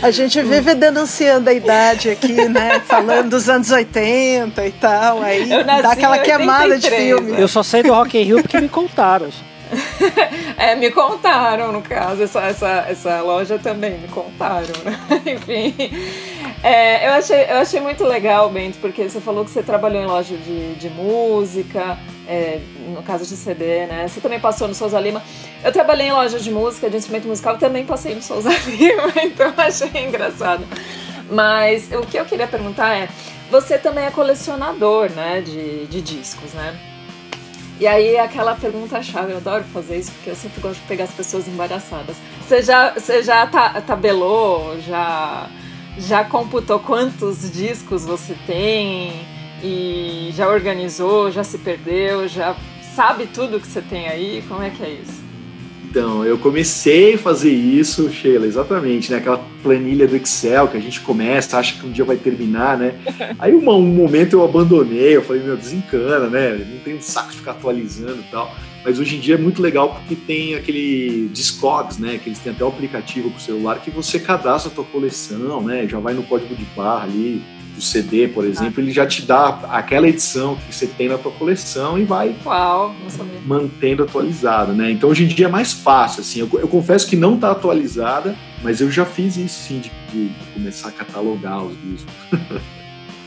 A 0.02 0.10
gente 0.10 0.42
vive 0.42 0.74
denunciando 0.74 1.48
a 1.48 1.54
idade 1.54 2.10
aqui, 2.10 2.50
né? 2.50 2.80
Falando 2.90 3.30
dos 3.30 3.48
anos 3.48 3.70
80 3.70 4.66
e 4.66 4.72
tal, 4.72 5.22
aí 5.22 5.48
dá 5.64 5.92
aquela 5.92 6.18
queimada 6.18 6.80
de 6.80 6.90
filme. 6.90 7.40
Eu 7.40 7.48
só 7.48 7.62
sei 7.62 7.84
do 7.84 7.94
Rock 7.94 8.18
in 8.18 8.24
Rio 8.24 8.42
porque 8.42 8.60
me 8.60 8.70
contaram. 8.70 9.30
é, 10.58 10.76
me 10.76 10.90
contaram, 10.92 11.72
no 11.72 11.82
caso, 11.82 12.24
essa, 12.24 12.42
essa, 12.42 12.86
essa 12.88 13.22
loja 13.22 13.60
também 13.60 13.98
me 14.00 14.08
contaram, 14.08 14.74
né? 14.84 15.00
Enfim. 15.26 15.76
É, 16.64 17.08
eu, 17.08 17.14
achei, 17.14 17.44
eu 17.44 17.58
achei 17.58 17.80
muito 17.80 18.04
legal, 18.04 18.50
Bento, 18.50 18.78
porque 18.80 19.08
você 19.08 19.22
falou 19.22 19.46
que 19.46 19.52
você 19.52 19.62
trabalhou 19.62 20.02
em 20.02 20.06
loja 20.06 20.36
de, 20.36 20.74
de 20.76 20.90
música, 20.90 21.98
é, 22.28 22.60
no 22.88 23.04
caso 23.04 23.26
de 23.26 23.36
CD, 23.36 23.86
né? 23.86 24.08
Você 24.08 24.20
também 24.20 24.40
passou 24.40 24.68
no 24.68 24.74
Souza 24.74 25.00
Lima. 25.00 25.22
Eu 25.64 25.72
trabalhei 25.72 26.08
em 26.08 26.12
loja 26.12 26.40
de 26.40 26.50
música, 26.50 26.90
de 26.90 26.98
instrumento 26.98 27.28
musical, 27.28 27.58
também 27.58 27.86
passei 27.86 28.16
no 28.16 28.22
Souza 28.22 28.50
Lima, 28.68 29.14
então 29.24 29.54
achei 29.58 30.06
engraçado. 30.06 30.66
Mas 31.30 31.92
o 31.92 32.02
que 32.02 32.18
eu 32.18 32.26
queria 32.26 32.48
perguntar 32.48 32.96
é, 32.96 33.10
você 33.50 33.78
também 33.78 34.06
é 34.06 34.12
colecionador, 34.12 35.10
né, 35.12 35.42
de, 35.42 35.86
de 35.86 36.02
discos, 36.02 36.54
né? 36.54 36.78
E 37.80 37.86
aí 37.86 38.18
aquela 38.18 38.56
pergunta 38.56 39.04
chave, 39.04 39.34
eu 39.34 39.38
adoro 39.38 39.66
fazer 39.66 39.98
isso 39.98 40.12
porque 40.14 40.30
eu 40.30 40.36
sempre 40.36 40.62
gosto 40.62 40.80
de 40.80 40.88
pegar 40.88 41.04
as 41.04 41.12
pessoas 41.12 41.46
embaraçadas. 41.48 42.16
Você 42.42 42.62
já, 42.62 42.94
você 42.94 43.22
já 43.22 43.46
tabelou, 43.86 44.80
já, 44.80 45.50
já 45.98 46.24
computou 46.24 46.80
quantos 46.80 47.52
discos 47.52 48.06
você 48.06 48.36
tem 48.46 49.14
e 49.64 50.30
já 50.34 50.50
organizou, 50.50 51.32
já 51.32 51.44
se 51.44 51.58
perdeu, 51.58 52.28
já 52.28 52.56
sabe 52.96 53.28
tudo 53.28 53.60
que 53.60 53.68
você 53.68 53.82
tem 53.82 54.08
aí? 54.08 54.44
Como 54.48 54.62
é 54.62 54.70
que 54.70 54.84
é 54.84 54.90
isso? 54.90 55.26
Então, 55.96 56.26
eu 56.26 56.38
comecei 56.38 57.14
a 57.14 57.18
fazer 57.18 57.52
isso, 57.52 58.12
Sheila, 58.12 58.46
exatamente, 58.46 59.10
né? 59.10 59.18
Aquela 59.18 59.42
planilha 59.64 60.06
do 60.06 60.18
Excel 60.18 60.68
que 60.68 60.76
a 60.76 60.80
gente 60.82 61.00
começa, 61.00 61.58
acha 61.58 61.80
que 61.80 61.88
um 61.88 61.92
dia 61.92 62.04
vai 62.04 62.18
terminar, 62.18 62.78
né? 62.78 62.96
Aí 63.40 63.56
um, 63.56 63.70
um 63.70 63.82
momento 63.82 64.34
eu 64.34 64.44
abandonei, 64.44 65.16
eu 65.16 65.22
falei, 65.22 65.42
meu, 65.42 65.56
desencana, 65.56 66.28
né? 66.28 66.68
Não 66.70 66.80
tem 66.80 67.00
saco 67.00 67.32
de 67.32 67.38
ficar 67.38 67.52
atualizando 67.52 68.20
e 68.20 68.30
tal. 68.30 68.54
Mas 68.86 69.00
hoje 69.00 69.16
em 69.16 69.20
dia 69.20 69.34
é 69.34 69.38
muito 69.38 69.64
legal 69.64 69.96
porque 69.96 70.16
tem 70.16 70.54
aquele 70.54 71.28
Discogs, 71.34 72.00
né? 72.00 72.20
Que 72.22 72.30
eles 72.30 72.38
têm 72.38 72.54
até 72.54 72.64
o 72.64 72.68
aplicativo 72.68 73.32
pro 73.32 73.42
celular 73.42 73.80
que 73.80 73.90
você 73.90 74.20
cadastra 74.20 74.72
a 74.72 74.76
tua 74.76 74.86
coleção, 74.86 75.64
né? 75.64 75.88
Já 75.88 75.98
vai 76.00 76.14
no 76.14 76.22
código 76.22 76.56
de 76.56 76.66
barra 76.76 77.06
ali, 77.06 77.44
do 77.76 77.82
CD, 77.82 78.28
por 78.28 78.46
exemplo, 78.46 78.76
ah. 78.78 78.82
ele 78.82 78.92
já 78.92 79.06
te 79.06 79.24
dá 79.24 79.48
aquela 79.72 80.08
edição 80.08 80.56
que 80.56 80.74
você 80.74 80.88
tem 80.88 81.10
na 81.10 81.18
tua 81.18 81.32
coleção 81.32 82.00
e 82.00 82.06
vai 82.06 82.36
Uau, 82.46 82.96
mantendo 83.46 84.04
atualizada, 84.04 84.72
né? 84.72 84.92
Então 84.92 85.10
hoje 85.10 85.26
em 85.26 85.28
dia 85.28 85.48
é 85.48 85.50
mais 85.50 85.74
fácil, 85.74 86.22
assim. 86.22 86.40
Eu, 86.40 86.50
eu 86.54 86.68
confesso 86.68 87.08
que 87.08 87.16
não 87.16 87.36
está 87.36 87.52
atualizada, 87.52 88.36
mas 88.64 88.82
eu 88.82 88.90
já 88.90 89.06
fiz 89.06 89.36
isso 89.36 89.68
sim, 89.68 89.80
de, 89.80 89.92
de 90.12 90.32
começar 90.54 90.90
a 90.90 90.92
catalogar 90.92 91.64
os 91.64 91.76
discos. 91.82 92.14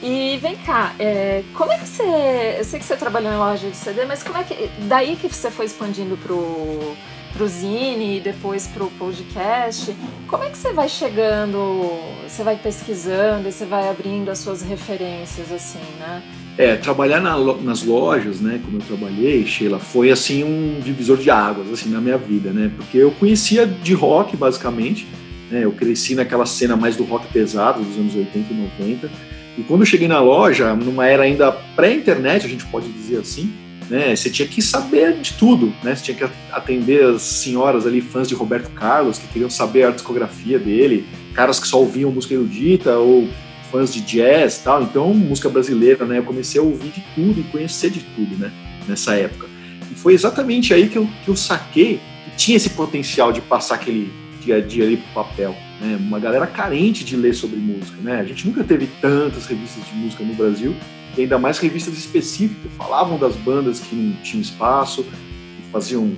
E 0.02 0.38
vem 0.40 0.56
cá, 0.56 0.94
é, 0.98 1.42
como 1.54 1.72
é 1.72 1.78
que 1.78 1.88
você. 1.88 2.56
Eu 2.58 2.64
sei 2.64 2.78
que 2.78 2.84
você 2.84 2.96
trabalhou 2.96 3.32
em 3.32 3.36
loja 3.36 3.68
de 3.68 3.76
CD, 3.76 4.04
mas 4.04 4.22
como 4.22 4.38
é 4.38 4.44
que. 4.44 4.70
Daí 4.82 5.16
que 5.16 5.28
você 5.28 5.50
foi 5.50 5.66
expandindo 5.66 6.16
pro 6.16 6.96
pro 7.32 7.46
Zine 7.46 8.18
e 8.18 8.20
depois 8.20 8.66
pro 8.66 8.90
podcast. 8.98 9.94
Como 10.26 10.44
é 10.44 10.50
que 10.50 10.58
você 10.58 10.72
vai 10.72 10.88
chegando, 10.88 11.88
você 12.26 12.42
vai 12.42 12.56
pesquisando 12.56 13.48
e 13.48 13.52
você 13.52 13.64
vai 13.64 13.88
abrindo 13.88 14.30
as 14.30 14.38
suas 14.38 14.62
referências, 14.62 15.52
assim, 15.52 15.78
né? 15.98 16.22
É, 16.56 16.74
trabalhar 16.74 17.20
na, 17.20 17.36
nas 17.62 17.84
lojas, 17.84 18.40
né, 18.40 18.60
como 18.64 18.78
eu 18.78 18.82
trabalhei, 18.82 19.46
Sheila, 19.46 19.78
foi 19.78 20.10
assim 20.10 20.42
um 20.42 20.80
divisor 20.80 21.16
de 21.16 21.30
águas, 21.30 21.70
assim, 21.70 21.88
na 21.88 22.00
minha 22.00 22.18
vida, 22.18 22.50
né? 22.50 22.70
Porque 22.76 22.98
eu 22.98 23.12
conhecia 23.12 23.64
de 23.64 23.94
rock, 23.94 24.36
basicamente, 24.36 25.06
né? 25.50 25.64
Eu 25.64 25.70
cresci 25.70 26.16
naquela 26.16 26.44
cena 26.44 26.76
mais 26.76 26.96
do 26.96 27.04
rock 27.04 27.32
pesado 27.32 27.80
dos 27.80 27.96
anos 27.96 28.14
80 28.16 28.52
e 28.52 28.56
90. 28.80 29.10
E 29.58 29.64
quando 29.64 29.80
eu 29.80 29.86
cheguei 29.86 30.06
na 30.06 30.20
loja, 30.20 30.72
numa 30.76 31.06
era 31.06 31.24
ainda 31.24 31.50
pré-internet, 31.50 32.46
a 32.46 32.48
gente 32.48 32.64
pode 32.66 32.88
dizer 32.92 33.18
assim, 33.18 33.52
né? 33.90 34.14
Você 34.14 34.30
tinha 34.30 34.46
que 34.46 34.62
saber 34.62 35.14
de 35.14 35.32
tudo, 35.32 35.74
né? 35.82 35.96
Você 35.96 36.04
tinha 36.04 36.16
que 36.16 36.32
atender 36.52 37.04
as 37.04 37.22
senhoras 37.22 37.84
ali, 37.84 38.00
fãs 38.00 38.28
de 38.28 38.36
Roberto 38.36 38.70
Carlos, 38.70 39.18
que 39.18 39.26
queriam 39.26 39.50
saber 39.50 39.84
a 39.84 39.90
discografia 39.90 40.60
dele, 40.60 41.04
caras 41.34 41.58
que 41.58 41.66
só 41.66 41.80
ouviam 41.80 42.12
música 42.12 42.34
erudita 42.34 42.98
ou 42.98 43.28
fãs 43.72 43.92
de 43.92 44.00
jazz 44.00 44.58
e 44.58 44.62
tal. 44.62 44.82
Então, 44.84 45.12
música 45.12 45.48
brasileira, 45.48 46.04
né? 46.04 46.18
Eu 46.18 46.24
comecei 46.24 46.60
a 46.60 46.64
ouvir 46.64 46.90
de 46.90 47.04
tudo 47.16 47.40
e 47.40 47.42
conhecer 47.44 47.90
de 47.90 48.00
tudo, 48.14 48.36
né? 48.36 48.52
Nessa 48.86 49.16
época. 49.16 49.48
E 49.90 49.94
foi 49.96 50.14
exatamente 50.14 50.72
aí 50.72 50.88
que 50.88 50.98
eu, 50.98 51.08
que 51.24 51.28
eu 51.28 51.36
saquei 51.36 51.98
que 52.24 52.36
tinha 52.36 52.56
esse 52.56 52.70
potencial 52.70 53.32
de 53.32 53.40
passar 53.40 53.74
aquele 53.74 54.08
dia 54.48 54.56
a 54.56 54.60
dia 54.60 54.84
ali 54.84 54.96
pro 54.96 55.24
papel. 55.24 55.54
Né? 55.80 55.96
Uma 56.00 56.18
galera 56.18 56.46
carente 56.46 57.04
de 57.04 57.16
ler 57.16 57.34
sobre 57.34 57.56
música, 57.56 57.96
né? 58.02 58.20
A 58.20 58.24
gente 58.24 58.46
nunca 58.46 58.64
teve 58.64 58.86
tantas 59.00 59.46
revistas 59.46 59.84
de 59.86 59.94
música 59.94 60.24
no 60.24 60.34
Brasil 60.34 60.74
e 61.16 61.22
ainda 61.22 61.38
mais 61.38 61.58
revistas 61.58 61.96
específicas, 61.96 62.70
falavam 62.76 63.18
das 63.18 63.36
bandas 63.36 63.80
que 63.80 63.94
não 63.94 64.12
tinham 64.22 64.40
espaço, 64.40 65.02
que 65.02 65.70
faziam 65.70 66.16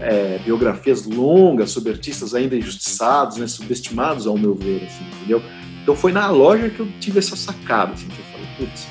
é, 0.00 0.38
biografias 0.44 1.06
longas 1.06 1.70
sobre 1.70 1.92
artistas 1.92 2.34
ainda 2.34 2.56
injustiçados, 2.56 3.36
né, 3.36 3.46
subestimados 3.46 4.26
ao 4.26 4.36
meu 4.36 4.54
ver, 4.54 4.84
assim, 4.84 5.04
entendeu? 5.16 5.42
Então 5.82 5.94
foi 5.94 6.12
na 6.12 6.28
loja 6.30 6.68
que 6.68 6.80
eu 6.80 6.88
tive 6.98 7.18
essa 7.18 7.36
sacada, 7.36 7.92
assim, 7.92 8.08
que 8.08 8.18
eu 8.18 8.24
falei, 8.32 8.48
putz, 8.58 8.86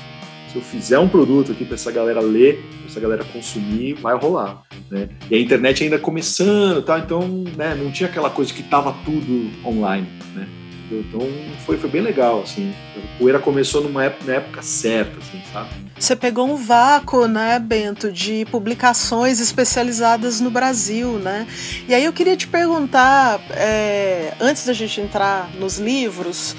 eu 0.58 0.62
fizer 0.62 0.98
um 0.98 1.08
produto 1.08 1.52
aqui 1.52 1.64
para 1.64 1.74
essa 1.74 1.90
galera 1.90 2.20
ler, 2.20 2.62
para 2.80 2.90
essa 2.90 3.00
galera 3.00 3.24
consumir, 3.24 3.94
vai 3.94 4.16
rolar, 4.16 4.62
né? 4.90 5.08
E 5.30 5.34
a 5.34 5.40
internet 5.40 5.84
ainda 5.84 5.98
começando, 5.98 6.82
tá? 6.82 6.98
Então, 6.98 7.44
né, 7.56 7.74
não 7.74 7.90
tinha 7.90 8.08
aquela 8.08 8.30
coisa 8.30 8.52
que 8.52 8.62
tava 8.62 8.94
tudo 9.04 9.50
online, 9.64 10.08
né? 10.34 10.46
Então 10.90 11.20
foi, 11.66 11.76
foi 11.76 11.90
bem 11.90 12.00
legal, 12.00 12.42
assim. 12.42 12.72
O 12.96 13.18
Poeira 13.18 13.38
começou 13.38 13.82
numa 13.82 14.04
época, 14.04 14.24
na 14.24 14.38
época 14.38 14.62
certa, 14.62 15.18
assim, 15.18 15.42
sabe? 15.52 15.68
Você 15.98 16.16
pegou 16.16 16.48
um 16.48 16.56
vácuo, 16.56 17.28
né, 17.28 17.58
Bento, 17.58 18.10
de 18.10 18.46
publicações 18.50 19.38
especializadas 19.38 20.40
no 20.40 20.50
Brasil, 20.50 21.18
né? 21.18 21.46
E 21.86 21.94
aí 21.94 22.04
eu 22.04 22.12
queria 22.12 22.36
te 22.36 22.48
perguntar, 22.48 23.38
é, 23.50 24.32
antes 24.40 24.64
da 24.64 24.72
gente 24.72 24.98
entrar 25.00 25.50
nos 25.58 25.78
livros, 25.78 26.56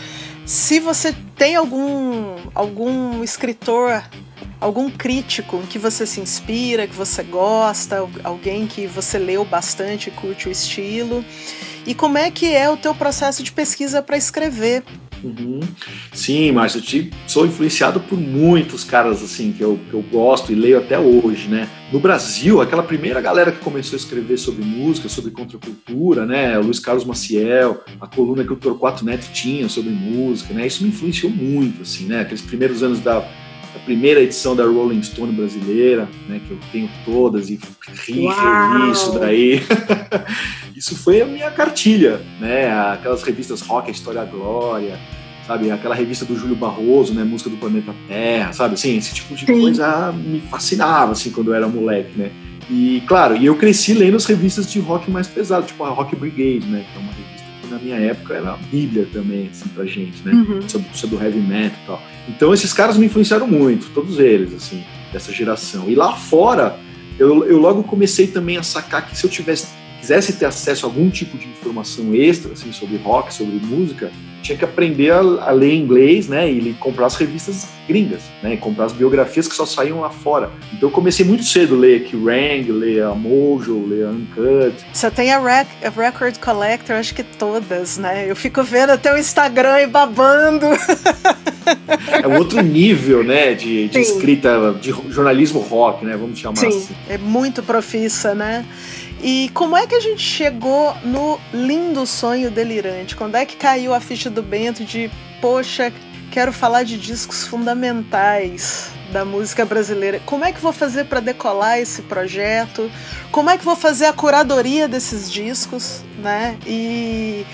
se 0.50 0.80
você 0.80 1.16
tem 1.36 1.56
algum, 1.56 2.38
algum 2.56 3.24
escritor 3.24 4.04
algum 4.60 4.90
crítico 4.90 5.62
que 5.70 5.78
você 5.78 6.08
se 6.08 6.20
inspira, 6.20 6.88
que 6.88 6.96
você 6.96 7.22
gosta, 7.22 7.98
alguém 8.24 8.66
que 8.66 8.88
você 8.88 9.20
leu 9.20 9.46
bastante, 9.46 10.10
curte 10.10 10.50
o 10.50 10.52
estilo. 10.52 11.24
E 11.86 11.94
como 11.94 12.18
é 12.18 12.32
que 12.32 12.54
é 12.54 12.68
o 12.68 12.76
teu 12.76 12.96
processo 12.96 13.44
de 13.44 13.52
pesquisa 13.52 14.02
para 14.02 14.18
escrever? 14.18 14.84
Uhum. 15.24 15.60
Sim, 16.14 16.52
Márcio, 16.52 16.82
eu 16.82 17.10
sou 17.28 17.46
influenciado 17.46 18.00
por 18.00 18.18
muitos 18.18 18.84
caras 18.84 19.22
assim 19.22 19.52
que 19.52 19.62
eu, 19.62 19.80
que 19.90 19.94
eu 19.94 20.02
gosto 20.02 20.52
e 20.52 20.56
leio 20.56 20.78
até 20.78 20.98
hoje, 20.98 21.48
né? 21.48 21.70
No 21.92 22.00
Brasil, 22.00 22.62
aquela 22.62 22.84
primeira 22.84 23.20
galera 23.20 23.52
que 23.52 23.60
começou 23.60 23.96
a 23.96 24.00
escrever 24.00 24.38
sobre 24.38 24.64
música, 24.64 25.10
sobre 25.10 25.32
contracultura, 25.32 26.26
né? 26.26 26.58
O 26.58 26.64
Luiz 26.64 26.80
Carlos 26.80 27.04
Maciel, 27.04 27.82
a 28.00 28.08
coluna 28.08 28.44
que 28.44 28.54
o 28.54 28.56
Torquato 28.56 29.04
Neto 29.04 29.32
tinha 29.34 29.68
sobre 29.68 29.92
música, 29.92 30.54
né? 30.54 30.68
Isso 30.68 30.84
me 30.84 30.90
influenciou 30.90 31.32
muito, 31.32 31.82
assim, 31.82 32.06
né? 32.06 32.22
Aqueles 32.22 32.42
primeiros 32.42 32.84
anos 32.84 33.00
da 33.00 33.28
a 33.76 33.80
primeira 33.80 34.22
edição 34.22 34.56
da 34.56 34.66
Rolling 34.66 35.04
Stone 35.04 35.32
brasileira, 35.32 36.08
né, 36.28 36.42
que 36.46 36.52
eu 36.52 36.58
tenho 36.72 36.90
todas 37.06 37.50
e 37.50 37.60
ri, 38.06 38.28
isso 38.92 39.20
daí. 39.20 39.62
isso 40.76 40.96
foi 40.96 41.22
a 41.22 41.26
minha 41.26 41.52
cartilha, 41.52 42.22
né, 42.40 42.72
aquelas 42.72 43.24
revistas 43.24 43.62
Rock, 43.62 43.90
a 43.90 43.92
História 43.92 44.22
da 44.22 44.26
Glória, 44.26 45.00
sabe, 45.46 45.72
aquela 45.72 45.96
revista 45.96 46.26
do 46.26 46.36
Júlio 46.36 46.56
Barroso, 46.56 47.14
né, 47.14 47.24
Música 47.24 47.50
do 47.50 47.58
Planeta 47.58 47.94
Terra, 48.08 48.54
sabe, 48.54 48.74
assim, 48.76 48.98
esse 48.98 49.14
tipo 49.14 49.36
de 49.36 49.46
Sim. 49.46 49.62
coisa 49.62 50.12
me 50.12 50.40
fascinava, 50.42 51.12
assim, 51.12 51.32
quando 51.32 51.52
eu 51.52 51.54
era 51.54 51.68
moleque, 51.68 52.18
né. 52.18 52.32
E, 52.70 53.02
claro, 53.08 53.36
e 53.36 53.46
eu 53.46 53.56
cresci 53.56 53.94
lendo 53.94 54.16
as 54.16 54.26
revistas 54.26 54.72
de 54.72 54.80
rock 54.80 55.10
mais 55.10 55.28
pesado, 55.28 55.66
tipo 55.66 55.84
a 55.84 55.90
Rock 55.90 56.16
Brigade, 56.16 56.68
né, 56.68 56.86
que 56.92 56.98
é 56.98 57.02
uma 57.02 57.12
revista 57.12 57.39
minha 57.82 57.98
época 57.98 58.34
era 58.34 58.54
a 58.54 58.58
bíblia 58.58 59.08
também, 59.12 59.50
assim, 59.50 59.68
pra 59.70 59.86
gente, 59.86 60.22
né? 60.24 60.34
Uhum. 60.34 60.68
Sobre, 60.68 60.88
sobre 60.94 61.16
o 61.16 61.24
heavy 61.24 61.40
metal 61.40 61.80
e 61.84 61.88
tal. 61.88 62.04
Então 62.28 62.54
esses 62.54 62.74
caras 62.74 62.98
me 62.98 63.06
influenciaram 63.06 63.48
muito, 63.48 63.90
todos 63.94 64.20
eles, 64.20 64.54
assim, 64.54 64.84
dessa 65.12 65.32
geração. 65.32 65.90
E 65.90 65.96
lá 65.96 66.16
fora, 66.16 66.78
eu, 67.18 67.46
eu 67.46 67.58
logo 67.58 67.84
comecei 67.84 68.28
também 68.28 68.58
a 68.58 68.64
sacar 68.64 69.08
que 69.08 69.18
se 69.18 69.26
eu 69.26 69.30
tivesse 69.30 69.68
quisesse 70.00 70.34
ter 70.34 70.46
acesso 70.46 70.86
a 70.86 70.90
algum 70.90 71.10
tipo 71.10 71.38
de 71.38 71.48
informação 71.48 72.16
extra, 72.16 72.54
assim, 72.54 72.72
sobre 72.72 72.98
rock, 72.98 73.34
sobre 73.34 73.56
música, 73.56 74.12
tinha 74.42 74.58
que 74.58 74.66
aprender 74.66 75.12
a, 75.12 75.20
a, 75.20 75.52
ler 75.52 75.74
inglês, 75.74 76.28
né, 76.28 76.50
e 76.50 76.74
comprar 76.74 77.08
as 77.08 77.16
revistas 77.16 77.68
gringas, 77.88 78.22
né, 78.42 78.54
e 78.54 78.58
comprar 78.58 78.86
as 78.86 78.94
biografias 78.94 79.48
que 79.48 79.56
só 79.56 79.66
saíam 79.66 80.02
lá 80.02 80.10
fora. 80.10 80.50
Então 80.74 80.90
eu 80.90 80.94
comecei 80.94 81.26
muito 81.26 81.44
cedo 81.44 81.76
a 81.76 81.78
ler 81.78 82.04
Kerrang, 82.04 82.72
ler 82.72 83.04
a 83.04 83.14
Mojo, 83.14 83.86
ler 83.88 84.06
a 84.06 84.10
Uncut. 84.10 84.74
Você 84.94 85.12
tem 85.12 85.32
a, 85.32 85.40
rec 85.40 85.68
a 85.84 85.90
Record 85.90 86.38
Collector, 86.40 86.96
acho 86.96 87.14
que 87.14 87.24
todas, 87.24 87.98
né? 87.98 88.30
Eu 88.30 88.36
fico 88.36 88.64
vendo 88.64 88.92
até 88.92 89.14
o 89.14 89.18
Instagram 89.18 89.82
e 89.82 89.88
babando. 89.88 90.66
É 92.24 92.28
um 92.28 92.38
outro 92.38 92.62
nível, 92.64 93.24
né, 93.24 93.54
de, 93.54 93.90
de 93.90 94.00
escrita, 94.00 94.74
de 94.82 94.90
jornalismo 95.10 95.60
rock, 95.60 96.04
né, 96.04 96.18
vamos 96.18 96.40
chamar 96.40 96.58
Sim. 96.58 96.68
assim. 96.68 96.96
É 97.08 97.18
muito 97.18 97.62
profissa, 97.62 98.34
né? 98.34 98.66
E 99.22 99.50
como 99.54 99.76
é 99.76 99.86
que 99.86 99.96
a 99.96 100.00
gente 100.00 100.22
chegou 100.22 100.96
no 101.04 101.40
lindo 101.54 102.06
sonho 102.06 102.50
delirante? 102.50 103.16
Quando 103.16 103.36
é 103.36 103.46
que 103.46 103.58
caiu 103.58 103.94
a 103.94 104.00
ficha 104.00 104.30
do 104.30 104.42
Bento 104.42 104.86
de, 104.86 105.12
poxa, 105.42 105.92
quero 106.32 106.54
falar 106.54 106.84
de 106.84 106.98
discos 106.98 107.46
fundamentais 107.46 108.92
da 109.12 109.26
música 109.26 109.66
brasileira? 109.66 110.22
Como 110.26 110.46
é 110.46 110.54
que 110.54 110.62
vou 110.62 110.72
fazer 110.72 111.06
para 111.06 111.20
decolar 111.20 111.80
esse 111.80 112.02
projeto? 112.04 112.90
Como 113.32 113.50
é 113.50 113.58
que 113.58 113.66
vou 113.66 113.76
fazer 113.76 114.06
a 114.06 114.14
curadoria 114.14 114.88
desses 114.88 115.30
discos, 115.30 116.02
né? 116.20 116.58
E 116.66 117.46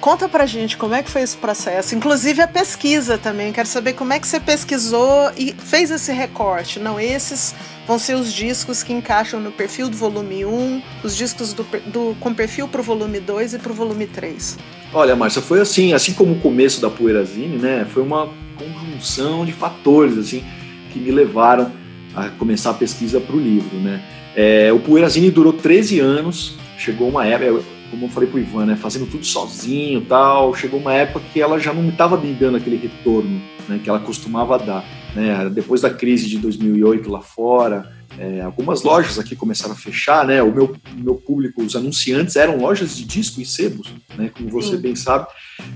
Conta 0.00 0.28
pra 0.28 0.46
gente 0.46 0.76
como 0.76 0.94
é 0.94 1.02
que 1.02 1.10
foi 1.10 1.22
esse 1.22 1.36
processo, 1.36 1.94
inclusive 1.94 2.40
a 2.42 2.46
pesquisa 2.46 3.18
também. 3.18 3.52
Quero 3.52 3.68
saber 3.68 3.94
como 3.94 4.12
é 4.12 4.20
que 4.20 4.26
você 4.26 4.38
pesquisou 4.38 5.30
e 5.36 5.52
fez 5.52 5.90
esse 5.90 6.12
recorte. 6.12 6.78
Não, 6.78 7.00
esses 7.00 7.54
vão 7.86 7.98
ser 7.98 8.14
os 8.14 8.32
discos 8.32 8.82
que 8.82 8.92
encaixam 8.92 9.40
no 9.40 9.50
perfil 9.50 9.88
do 9.88 9.96
volume 9.96 10.44
1, 10.44 10.82
os 11.02 11.16
discos 11.16 11.52
do, 11.52 11.64
do 11.86 12.16
com 12.20 12.34
perfil 12.34 12.68
pro 12.68 12.82
volume 12.82 13.20
2 13.20 13.54
e 13.54 13.58
pro 13.58 13.72
volume 13.72 14.06
3. 14.06 14.58
Olha, 14.92 15.16
Márcia, 15.16 15.42
foi 15.42 15.60
assim, 15.60 15.92
assim 15.92 16.12
como 16.12 16.32
o 16.32 16.40
começo 16.40 16.80
da 16.80 16.90
Poeirazine, 16.90 17.58
né? 17.58 17.86
Foi 17.92 18.02
uma 18.02 18.28
conjunção 18.56 19.44
de 19.44 19.52
fatores 19.52 20.16
assim 20.18 20.44
que 20.92 20.98
me 20.98 21.10
levaram 21.10 21.70
a 22.14 22.28
começar 22.30 22.70
a 22.70 22.74
pesquisa 22.74 23.20
para 23.20 23.36
o 23.36 23.40
livro, 23.40 23.76
né? 23.78 24.02
É, 24.34 24.72
o 24.72 24.78
Poeirazine 24.78 25.30
durou 25.30 25.52
13 25.52 26.00
anos, 26.00 26.56
chegou 26.78 27.08
uma 27.08 27.26
época, 27.26 27.62
como 27.90 28.06
eu 28.06 28.08
falei 28.08 28.28
pro 28.28 28.38
Ivan, 28.38 28.66
né, 28.66 28.76
fazendo 28.76 29.06
tudo 29.06 29.24
sozinho 29.24 30.02
tal, 30.02 30.54
chegou 30.54 30.80
uma 30.80 30.94
época 30.94 31.24
que 31.32 31.40
ela 31.40 31.58
já 31.58 31.72
não 31.72 31.88
estava 31.88 32.16
me 32.16 32.32
dando 32.32 32.56
aquele 32.56 32.76
retorno 32.76 33.40
né, 33.68 33.80
que 33.82 33.88
ela 33.88 33.98
costumava 33.98 34.58
dar. 34.58 34.84
Né? 35.14 35.50
Depois 35.50 35.80
da 35.80 35.90
crise 35.90 36.28
de 36.28 36.38
2008 36.38 37.10
lá 37.10 37.20
fora, 37.20 37.95
é, 38.18 38.40
algumas 38.40 38.82
lojas 38.82 39.18
aqui 39.18 39.36
começaram 39.36 39.74
a 39.74 39.76
fechar, 39.76 40.26
né? 40.26 40.42
O 40.42 40.52
meu, 40.52 40.76
meu 40.94 41.14
público, 41.14 41.62
os 41.62 41.76
anunciantes 41.76 42.36
eram 42.36 42.58
lojas 42.58 42.96
de 42.96 43.04
disco 43.04 43.40
e 43.40 43.46
sebos, 43.46 43.92
né? 44.16 44.30
Como 44.34 44.48
você 44.48 44.76
Sim. 44.76 44.82
bem 44.82 44.96
sabe. 44.96 45.26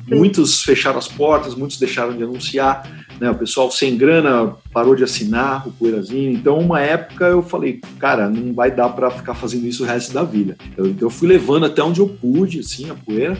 Muitos 0.06 0.62
fecharam 0.62 0.98
as 0.98 1.08
portas, 1.08 1.54
muitos 1.54 1.78
deixaram 1.78 2.16
de 2.16 2.22
anunciar, 2.22 2.88
né? 3.20 3.30
O 3.30 3.34
pessoal 3.34 3.70
sem 3.70 3.96
grana 3.96 4.56
parou 4.72 4.94
de 4.94 5.04
assinar 5.04 5.68
o 5.68 5.72
Poeirazinho. 5.72 6.32
Então, 6.32 6.58
uma 6.58 6.80
época 6.80 7.26
eu 7.26 7.42
falei, 7.42 7.80
cara, 7.98 8.28
não 8.28 8.54
vai 8.54 8.70
dar 8.70 8.88
para 8.88 9.10
ficar 9.10 9.34
fazendo 9.34 9.66
isso 9.66 9.84
o 9.84 9.86
resto 9.86 10.12
da 10.14 10.22
vida. 10.22 10.56
Então, 10.72 10.94
eu 11.00 11.10
fui 11.10 11.28
levando 11.28 11.66
até 11.66 11.82
onde 11.82 12.00
eu 12.00 12.08
pude, 12.08 12.60
assim, 12.60 12.90
a 12.90 12.94
poeira. 12.94 13.36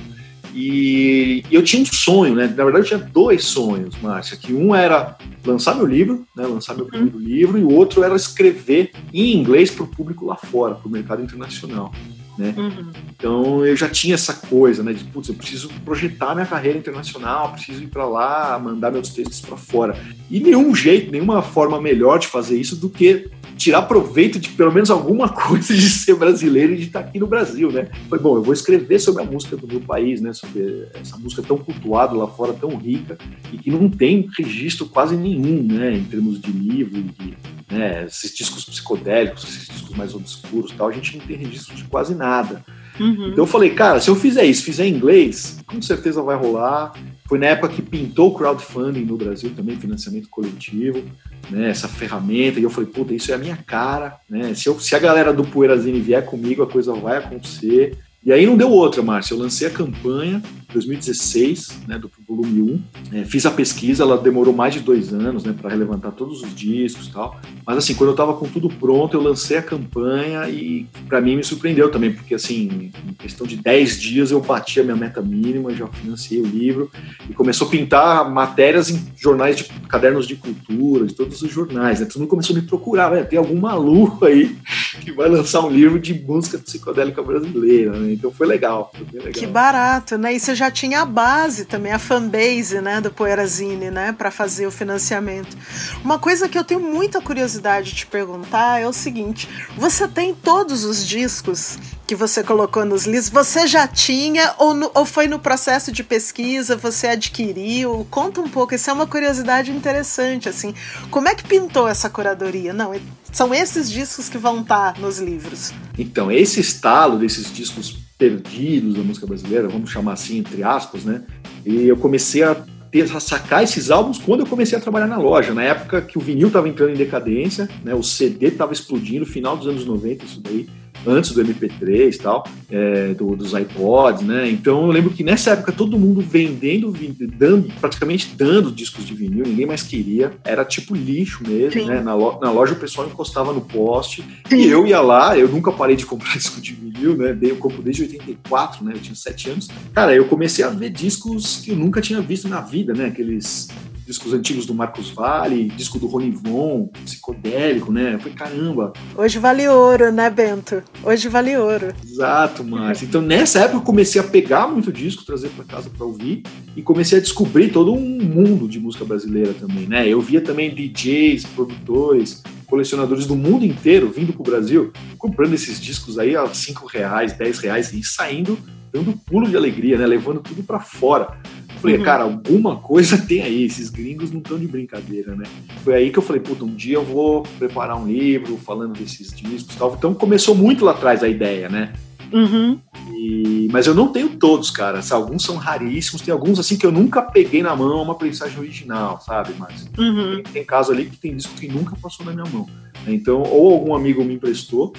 E 0.55 1.45
eu 1.51 1.63
tinha 1.63 1.83
um 1.83 1.87
sonho, 1.87 2.35
né? 2.35 2.47
Na 2.47 2.65
verdade, 2.65 2.85
eu 2.85 2.99
tinha 2.99 2.99
dois 2.99 3.45
sonhos, 3.45 3.95
Márcia. 4.01 4.37
Que 4.37 4.53
um 4.53 4.75
era 4.75 5.17
lançar 5.45 5.75
meu 5.75 5.87
livro, 5.87 6.27
né? 6.37 6.47
Lançar 6.47 6.75
meu 6.75 6.87
primeiro 6.87 7.17
uhum. 7.17 7.25
livro, 7.25 7.59
e 7.59 7.65
o 7.65 7.73
outro 7.73 8.03
era 8.03 8.15
escrever 8.15 8.93
em 9.13 9.37
inglês 9.37 9.71
para 9.71 9.85
o 9.85 9.87
público 9.87 10.27
lá 10.27 10.37
fora, 10.37 10.75
para 10.75 10.89
o 10.89 10.91
mercado 10.91 11.23
internacional. 11.23 11.93
Né? 12.39 12.55
Uhum. 12.57 12.91
Então 13.15 13.67
eu 13.67 13.77
já 13.77 13.87
tinha 13.89 14.15
essa 14.15 14.33
coisa, 14.33 14.83
né? 14.83 14.93
De 14.95 15.05
putz, 15.05 15.29
eu 15.29 15.35
preciso 15.35 15.69
projetar 15.85 16.35
minha 16.35 16.47
carreira 16.47 16.79
internacional, 16.79 17.53
preciso 17.53 17.83
ir 17.83 17.89
para 17.89 18.07
lá, 18.07 18.59
mandar 18.59 18.91
meus 18.91 19.11
textos 19.11 19.41
para 19.41 19.59
fora. 19.59 19.99
E 20.31 20.41
nenhum 20.41 20.75
jeito, 20.75 21.13
nenhuma 21.13 21.43
forma 21.43 21.81
melhor 21.81 22.19
de 22.19 22.29
fazer 22.29 22.59
isso 22.59 22.77
do 22.77 22.89
que 22.89 23.29
tirar 23.61 23.83
proveito 23.83 24.41
de 24.41 24.49
pelo 24.49 24.73
menos 24.73 24.91
alguma 24.91 25.29
coisa 25.31 25.75
de 25.75 25.89
ser 25.91 26.15
brasileiro 26.15 26.73
e 26.73 26.79
de 26.79 26.87
estar 26.87 27.01
aqui 27.01 27.21
no 27.21 27.27
Brasil, 27.27 27.71
né? 27.71 27.89
Foi 28.09 28.19
bom, 28.19 28.37
eu 28.37 28.43
vou 28.43 28.55
escrever 28.55 28.99
sobre 28.99 29.23
a 29.23 29.27
música 29.27 29.57
do 29.57 29.67
meu 29.67 29.81
país, 29.81 30.21
né? 30.21 30.33
Sobre 30.33 30.89
essa 30.95 31.19
música 31.19 31.43
tão 31.43 31.59
cultuada 31.59 32.15
lá 32.15 32.27
fora, 32.27 32.55
tão 32.55 32.75
rica 32.77 33.19
e 33.53 33.59
que 33.59 33.71
não 33.71 33.91
tem 33.91 34.29
registro 34.37 34.87
quase 34.87 35.15
nenhum, 35.15 35.63
né? 35.63 35.95
Em 35.95 36.05
termos 36.05 36.41
de 36.41 36.51
livro, 36.51 37.03
de 37.03 37.37
né? 37.71 38.07
esses 38.07 38.35
discos 38.35 38.65
psicodélicos, 38.65 39.45
esses 39.45 39.69
discos 39.69 39.95
mais 39.95 40.15
obscuros, 40.15 40.73
tal, 40.73 40.89
a 40.89 40.93
gente 40.93 41.19
não 41.19 41.27
tem 41.27 41.37
registro 41.37 41.75
de 41.77 41.85
quase 41.85 42.15
nada. 42.15 42.65
Uhum. 42.99 43.29
Então 43.29 43.45
eu 43.45 43.47
falei, 43.47 43.71
cara, 43.71 44.01
se 44.01 44.09
eu 44.09 44.17
fizer 44.17 44.45
isso, 44.45 44.65
fizer 44.65 44.87
em 44.87 44.95
inglês, 44.95 45.59
com 45.67 45.81
certeza 45.83 46.23
vai 46.23 46.37
rolar. 46.37 46.93
Foi 47.31 47.39
na 47.39 47.47
época 47.47 47.69
que 47.69 47.81
pintou 47.81 48.31
o 48.31 48.35
crowdfunding 48.35 49.05
no 49.05 49.17
Brasil 49.17 49.53
também, 49.55 49.79
financiamento 49.79 50.29
coletivo, 50.29 51.01
né, 51.49 51.71
essa 51.71 51.87
ferramenta, 51.87 52.59
e 52.59 52.65
eu 52.65 52.71
falei, 52.71 52.91
puta, 52.91 53.15
isso 53.15 53.31
é 53.31 53.37
a 53.37 53.39
minha 53.39 53.57
cara, 53.57 54.19
né? 54.29 54.53
Se, 54.53 54.69
eu, 54.69 54.81
se 54.81 54.97
a 54.97 54.99
galera 54.99 55.33
do 55.33 55.45
Poeirazine 55.45 56.01
vier 56.01 56.27
comigo, 56.27 56.61
a 56.61 56.67
coisa 56.67 56.93
vai 56.93 57.19
acontecer. 57.19 57.97
E 58.27 58.33
aí 58.33 58.45
não 58.45 58.57
deu 58.57 58.69
outra, 58.69 59.01
Márcia. 59.01 59.35
Eu 59.35 59.39
lancei 59.39 59.69
a 59.69 59.71
campanha 59.71 60.43
2016, 60.73 61.81
né, 61.87 61.99
do 61.99 62.11
volume 62.29 62.83
1. 63.13 63.19
É, 63.19 63.25
fiz 63.25 63.47
a 63.47 63.51
pesquisa, 63.51 64.03
ela 64.03 64.19
demorou 64.19 64.55
mais 64.55 64.75
de 64.75 64.81
dois 64.81 65.13
anos, 65.13 65.45
né, 65.45 65.55
para 65.59 65.71
relevantar 65.71 66.13
todos 66.13 66.43
os 66.43 66.55
discos 66.55 67.07
e 67.09 67.13
tal. 67.13 67.41
Mas 67.67 67.79
assim, 67.79 67.95
quando 67.95 68.11
eu 68.11 68.15
estava 68.15 68.35
com 68.35 68.47
tudo 68.47 68.69
pronto, 68.69 69.17
eu 69.17 69.23
lancei 69.23 69.57
a 69.57 69.63
campanha 69.63 70.49
e 70.49 70.87
para 71.09 71.21
mim 71.21 71.37
me 71.37 71.45
surpreendeu 71.45 71.91
também, 71.91 72.13
porque 72.13 72.35
assim, 72.35 72.93
em 73.09 73.13
questão 73.15 73.47
de 73.47 73.57
10 73.57 74.01
dias 74.01 74.31
eu 74.31 74.41
bati 74.41 74.81
a 74.81 74.85
minha 74.85 74.97
meta 74.97 75.23
mínima, 75.23 75.75
já 75.75 75.87
financiei 75.87 76.41
o 76.41 76.47
livro 76.47 76.91
e 77.29 77.33
começou 77.33 77.67
a 77.67 77.71
pintar 77.71 78.31
matérias 78.31 78.91
em 78.91 79.01
jornais 79.17 79.57
de 79.57 79.65
cadernos 79.89 80.27
de 80.27 80.37
cultura, 80.37 81.07
de 81.07 81.15
todos 81.15 81.43
os 81.43 81.51
jornais, 81.51 82.01
né? 82.01 82.07
Todo 82.07 82.21
mundo 82.21 82.29
começou 82.31 82.57
a 82.57 82.61
me 82.61 82.67
procurar, 82.67 83.11
né? 83.11 83.23
tem 83.23 83.39
algum 83.39 83.59
maluco 83.59 84.25
aí 84.25 84.57
que 85.01 85.13
vai 85.13 85.29
lançar 85.29 85.65
um 85.65 85.71
livro 85.71 85.99
de 85.99 86.13
música 86.15 86.59
psicodélica 86.59 87.23
brasileira, 87.23 87.93
né? 87.93 88.13
Então 88.13 88.31
foi 88.31 88.47
legal, 88.47 88.93
foi 88.95 89.19
legal. 89.19 89.33
Que 89.33 89.47
barato, 89.47 90.19
né? 90.19 90.35
E 90.35 90.41
você 90.41 90.55
já 90.61 90.71
tinha 90.71 91.01
a 91.01 91.07
base 91.07 91.65
também, 91.65 91.91
a 91.91 91.99
fanbase, 91.99 92.83
né, 92.83 93.01
do 93.01 93.11
Poeirazine, 93.11 93.91
né, 93.91 94.13
para 94.13 94.31
fazer 94.31 94.67
o 94.67 94.71
financiamento. 94.71 95.57
Uma 96.05 96.19
coisa 96.19 96.51
que 96.51 96.59
eu 96.59 96.63
tenho 96.63 96.81
muita 96.81 97.19
curiosidade 97.19 97.91
de 97.91 97.97
te 97.97 98.07
perguntar 98.07 98.79
é 98.79 98.87
o 98.87 98.93
seguinte: 98.93 99.49
você 99.75 100.07
tem 100.07 100.35
todos 100.35 100.85
os 100.85 101.07
discos 101.07 101.79
que 102.07 102.15
você 102.15 102.45
colocou 102.45 102.85
nos 102.85 103.07
livros, 103.07 103.31
você 103.31 103.67
já 103.67 103.89
tinha 103.89 104.55
ou, 104.59 104.75
no, 104.75 104.91
ou 104.95 105.07
foi 105.07 105.27
no 105.29 105.39
processo 105.39 105.91
de 105.91 106.05
pesquisa, 106.05 106.77
você 106.77 107.09
adquiriu? 107.09 108.07
Conta 108.11 108.43
um 108.43 108.49
pouco, 108.49 108.75
isso 108.75 108.91
é 108.91 108.93
uma 108.93 109.07
curiosidade 109.07 109.71
interessante, 109.71 110.47
assim. 110.47 110.75
Como 111.11 111.27
é 111.27 111.35
que 111.35 111.45
pintou 111.45 111.89
essa 111.89 112.11
curadoria? 112.11 112.75
Não, 112.75 112.93
são 113.33 113.55
esses 113.55 113.91
discos 113.91 114.29
que 114.29 114.37
vão 114.37 114.61
estar 114.61 114.99
nos 114.99 115.19
livros. 115.19 115.73
Então, 115.97 116.31
esse 116.31 116.61
estalo 116.61 117.19
desses 117.19 117.51
discos 117.51 118.10
perdidos 118.21 118.97
da 118.97 119.03
música 119.03 119.27
brasileira, 119.27 119.67
vamos 119.67 119.91
chamar 119.91 120.13
assim, 120.13 120.39
entre 120.39 120.63
aspas, 120.63 121.05
né? 121.05 121.23
E 121.65 121.89
eu 121.89 121.97
comecei 121.97 122.43
a 122.43 122.55
ter, 122.91 123.11
a 123.17 123.19
sacar 123.19 123.65
esses 123.65 123.91
álbuns 123.91 124.19
quando 124.19 124.41
eu 124.41 124.47
comecei 124.47 124.77
a 124.77 124.81
trabalhar 124.81 125.07
na 125.07 125.17
loja, 125.17 125.55
na 125.55 125.63
época 125.63 126.03
que 126.03 126.19
o 126.19 126.21
vinil 126.21 126.49
estava 126.49 126.69
entrando 126.69 126.91
em 126.91 126.97
decadência, 126.97 127.67
né? 127.83 127.95
O 127.95 128.03
CD 128.03 128.49
estava 128.49 128.75
explodindo, 128.75 129.25
final 129.25 129.57
dos 129.57 129.67
anos 129.67 129.87
90, 129.87 130.27
isso 130.27 130.41
daí 130.43 130.69
antes 131.07 131.33
do 131.33 131.45
MP3 131.45 132.15
e 132.15 132.19
tal, 132.19 132.47
é, 132.71 133.15
do, 133.15 133.35
dos 133.37 133.53
iPods, 133.53 134.23
né? 134.23 134.49
Então 134.51 134.87
eu 134.87 134.93
lembro 134.93 135.11
que 135.11 135.25
nessa 135.25 135.51
época 135.51 135.73
todo 135.73 135.99
mundo 135.99 136.21
vendendo, 136.21 136.95
dando, 137.37 137.73
praticamente 137.81 138.35
dando 138.37 138.71
discos 138.71 139.05
de 139.05 139.15
vinil, 139.15 139.45
ninguém 139.47 139.67
mais 139.67 139.83
queria, 139.83 140.33
era 140.45 140.65
tipo 140.65 140.95
lixo 140.95 141.43
mesmo, 141.47 141.81
Sim. 141.81 141.87
né? 141.87 142.01
Na, 142.01 142.15
lo, 142.15 142.39
na, 142.41 142.51
loja 142.51 142.73
o 142.73 142.77
pessoal 142.77 143.07
encostava 143.07 143.53
no 143.53 143.61
poste 143.61 144.25
Sim. 144.49 144.57
e 144.57 144.67
eu 144.67 144.87
ia 144.87 145.01
lá, 145.01 145.37
eu 145.37 145.49
nunca 145.49 145.73
parei 145.73 145.97
de 145.97 146.07
comprar 146.07 146.33
disco 146.37 146.61
de 146.61 146.73
vinil, 146.73 147.17
né? 147.17 147.37
Eu 147.41 147.57
compro 147.57 147.83
desde 147.83 148.03
84, 148.03 148.85
né? 148.85 148.93
Eu 148.95 149.01
tinha 149.01 149.15
7 149.15 149.51
anos. 149.51 149.69
Cara, 149.95 150.15
eu 150.15 150.27
comecei 150.27 150.65
a 150.65 150.69
ver 150.69 150.91
discos 150.91 151.57
que 151.65 151.71
eu 151.71 151.77
nunca 151.77 152.01
tinha 152.01 152.21
visto 152.21 152.49
na 152.49 152.61
vida, 152.61 152.93
né? 152.93 153.07
Aqueles 153.07 153.69
discos 154.11 154.35
antigos 154.35 154.67
do 154.67 154.75
Marcos 154.75 155.11
Vale, 155.11 155.69
disco 155.77 155.97
do 155.97 156.09
Ronivon, 156.09 156.89
psicodélico, 157.05 157.93
né? 157.93 158.19
Foi 158.21 158.33
caramba. 158.33 158.93
Hoje 159.17 159.39
vale 159.39 159.69
ouro, 159.69 160.11
né, 160.11 160.29
Bento? 160.29 160.83
Hoje 161.05 161.29
vale 161.29 161.57
ouro. 161.57 161.95
Exato, 162.05 162.65
Márcio. 162.65 163.07
Então 163.07 163.23
nessa 163.23 163.61
época 163.61 163.77
eu 163.77 163.83
comecei 163.83 164.21
a 164.21 164.25
pegar 164.25 164.67
muito 164.67 164.93
disco, 164.93 165.25
trazer 165.25 165.51
para 165.51 165.65
casa 165.65 165.89
para 165.89 166.05
ouvir 166.05 166.43
e 166.75 166.83
comecei 166.83 167.19
a 167.19 167.21
descobrir 167.21 167.71
todo 167.71 167.93
um 167.93 168.01
mundo 168.01 168.67
de 168.67 168.81
música 168.81 169.05
brasileira 169.05 169.55
também, 169.55 169.87
né? 169.87 170.09
Eu 170.09 170.21
via 170.21 170.41
também 170.41 170.75
DJs, 170.75 171.45
produtores, 171.47 172.43
colecionadores 172.67 173.27
do 173.27 173.37
mundo 173.37 173.65
inteiro 173.65 174.11
vindo 174.11 174.33
para 174.33 174.43
o 174.43 174.45
Brasil, 174.45 174.93
comprando 175.19 175.55
esses 175.55 175.81
discos 175.81 176.19
aí 176.19 176.35
a 176.35 176.45
5 176.53 176.85
reais, 176.89 177.33
10 177.35 177.59
reais 177.61 177.93
e 177.93 178.03
saindo 178.03 178.59
dando 178.93 179.13
pulo 179.13 179.49
de 179.49 179.57
alegria, 179.57 179.97
né? 179.97 180.07
Levando 180.07 180.41
tudo 180.41 180.63
para 180.63 180.81
fora. 180.81 181.39
Falei, 181.81 181.97
uhum. 181.97 182.05
cara, 182.05 182.25
alguma 182.25 182.77
coisa 182.77 183.17
tem 183.27 183.43
aí, 183.43 183.65
esses 183.65 183.89
gringos 183.89 184.31
não 184.31 184.41
estão 184.41 184.59
de 184.59 184.67
brincadeira, 184.67 185.35
né? 185.35 185.45
Foi 185.83 185.95
aí 185.95 186.11
que 186.11 186.19
eu 186.19 186.23
falei, 186.23 186.41
puta, 186.43 186.65
um 186.65 186.75
dia 186.75 186.97
eu 186.97 187.05
vou 187.05 187.43
preparar 187.59 187.97
um 187.97 188.07
livro 188.07 188.57
falando 188.59 188.93
desses 188.93 189.33
discos 189.33 189.75
e 189.75 189.79
tal. 189.79 189.95
Então 189.97 190.15
começou 190.15 190.55
muito 190.55 190.85
lá 190.85 190.93
atrás 190.93 191.23
a 191.23 191.29
ideia, 191.29 191.69
né? 191.69 191.93
Uhum. 192.33 192.79
E, 193.13 193.69
mas 193.73 193.87
eu 193.87 193.95
não 193.95 194.09
tenho 194.09 194.29
todos, 194.29 194.71
cara. 194.71 195.01
Alguns 195.11 195.43
são 195.43 195.57
raríssimos, 195.57 196.23
tem 196.23 196.33
alguns 196.33 196.59
assim 196.59 196.77
que 196.77 196.87
eu 196.87 196.93
nunca 196.93 197.23
peguei 197.23 197.63
na 197.63 197.75
mão 197.75 198.03
uma 198.03 198.15
prensagem 198.15 198.59
original, 198.59 199.21
sabe? 199.21 199.53
Mas 199.59 199.89
uhum. 199.99 200.43
tem, 200.43 200.53
tem 200.53 200.65
caso 200.65 200.93
ali 200.93 201.07
que 201.07 201.17
tem 201.17 201.35
disco 201.35 201.55
que 201.55 201.69
nunca 201.69 201.97
passou 201.97 202.25
na 202.25 202.33
minha 202.33 202.47
mão. 202.47 202.69
Então, 203.07 203.43
ou 203.43 203.73
algum 203.73 203.95
amigo 203.95 204.25
me 204.25 204.35
emprestou, 204.35 204.93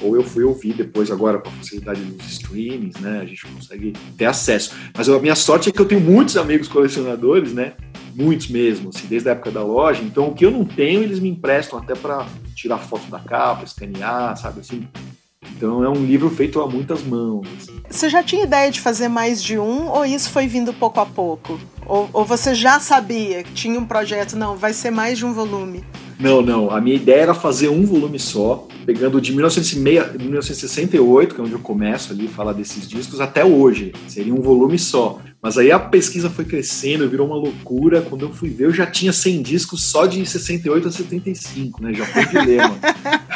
ou 0.00 0.16
eu 0.16 0.22
fui 0.22 0.44
ouvir 0.44 0.74
depois 0.74 1.10
agora 1.10 1.38
com 1.38 1.48
a 1.48 1.52
facilidade 1.52 2.00
dos 2.00 2.26
streamings, 2.30 2.98
né? 3.00 3.20
A 3.20 3.26
gente 3.26 3.46
consegue 3.46 3.92
ter 4.16 4.26
acesso. 4.26 4.74
Mas 4.96 5.08
a 5.08 5.18
minha 5.18 5.34
sorte 5.34 5.68
é 5.68 5.72
que 5.72 5.80
eu 5.80 5.86
tenho 5.86 6.00
muitos 6.00 6.36
amigos 6.36 6.68
colecionadores, 6.68 7.52
né? 7.52 7.74
Muitos 8.14 8.48
mesmo, 8.48 8.90
assim, 8.90 9.06
desde 9.06 9.28
a 9.28 9.32
época 9.32 9.50
da 9.50 9.62
loja. 9.62 10.02
Então, 10.02 10.28
o 10.28 10.34
que 10.34 10.44
eu 10.44 10.50
não 10.50 10.64
tenho, 10.64 11.02
eles 11.02 11.20
me 11.20 11.28
emprestam 11.28 11.78
até 11.78 11.94
para 11.94 12.26
tirar 12.54 12.78
foto 12.78 13.10
da 13.10 13.20
capa, 13.20 13.64
escanear, 13.64 14.36
sabe 14.36 14.60
assim. 14.60 14.86
Então, 15.56 15.82
é 15.82 15.88
um 15.88 16.04
livro 16.04 16.28
feito 16.30 16.60
a 16.60 16.66
muitas 16.66 17.02
mãos. 17.02 17.46
Assim. 17.56 17.80
Você 17.88 18.08
já 18.08 18.22
tinha 18.22 18.44
ideia 18.44 18.70
de 18.70 18.80
fazer 18.80 19.08
mais 19.08 19.42
de 19.42 19.58
um 19.58 19.88
ou 19.88 20.04
isso 20.04 20.30
foi 20.30 20.46
vindo 20.46 20.72
pouco 20.72 21.00
a 21.00 21.06
pouco? 21.06 21.58
Ou, 21.86 22.08
ou 22.12 22.24
você 22.24 22.54
já 22.54 22.78
sabia 22.78 23.42
que 23.42 23.52
tinha 23.52 23.78
um 23.78 23.84
projeto, 23.84 24.36
não, 24.36 24.56
vai 24.56 24.72
ser 24.72 24.90
mais 24.90 25.18
de 25.18 25.24
um 25.24 25.32
volume? 25.32 25.84
Não, 26.20 26.42
não. 26.42 26.70
A 26.70 26.80
minha 26.80 26.96
ideia 26.96 27.22
era 27.22 27.34
fazer 27.34 27.70
um 27.70 27.84
volume 27.84 28.18
só, 28.18 28.68
pegando 28.84 29.20
de 29.20 29.32
1968, 29.32 31.34
que 31.34 31.40
é 31.40 31.44
onde 31.44 31.52
eu 31.52 31.60
começo 31.60 32.12
ali 32.12 32.28
falar 32.28 32.52
desses 32.52 32.86
discos, 32.86 33.20
até 33.20 33.42
hoje. 33.42 33.92
Seria 34.06 34.34
um 34.34 34.42
volume 34.42 34.78
só. 34.78 35.18
Mas 35.42 35.56
aí 35.56 35.72
a 35.72 35.78
pesquisa 35.78 36.28
foi 36.28 36.44
crescendo, 36.44 37.08
virou 37.08 37.26
uma 37.26 37.36
loucura. 37.36 38.02
Quando 38.02 38.26
eu 38.26 38.30
fui 38.30 38.50
ver, 38.50 38.66
eu 38.66 38.74
já 38.74 38.86
tinha 38.86 39.12
100 39.12 39.40
discos 39.40 39.82
só 39.82 40.04
de 40.04 40.24
68 40.26 40.88
a 40.88 40.90
75, 40.90 41.82
né? 41.82 41.94
Já 41.94 42.04
foi 42.04 42.26
dilema. 42.26 42.76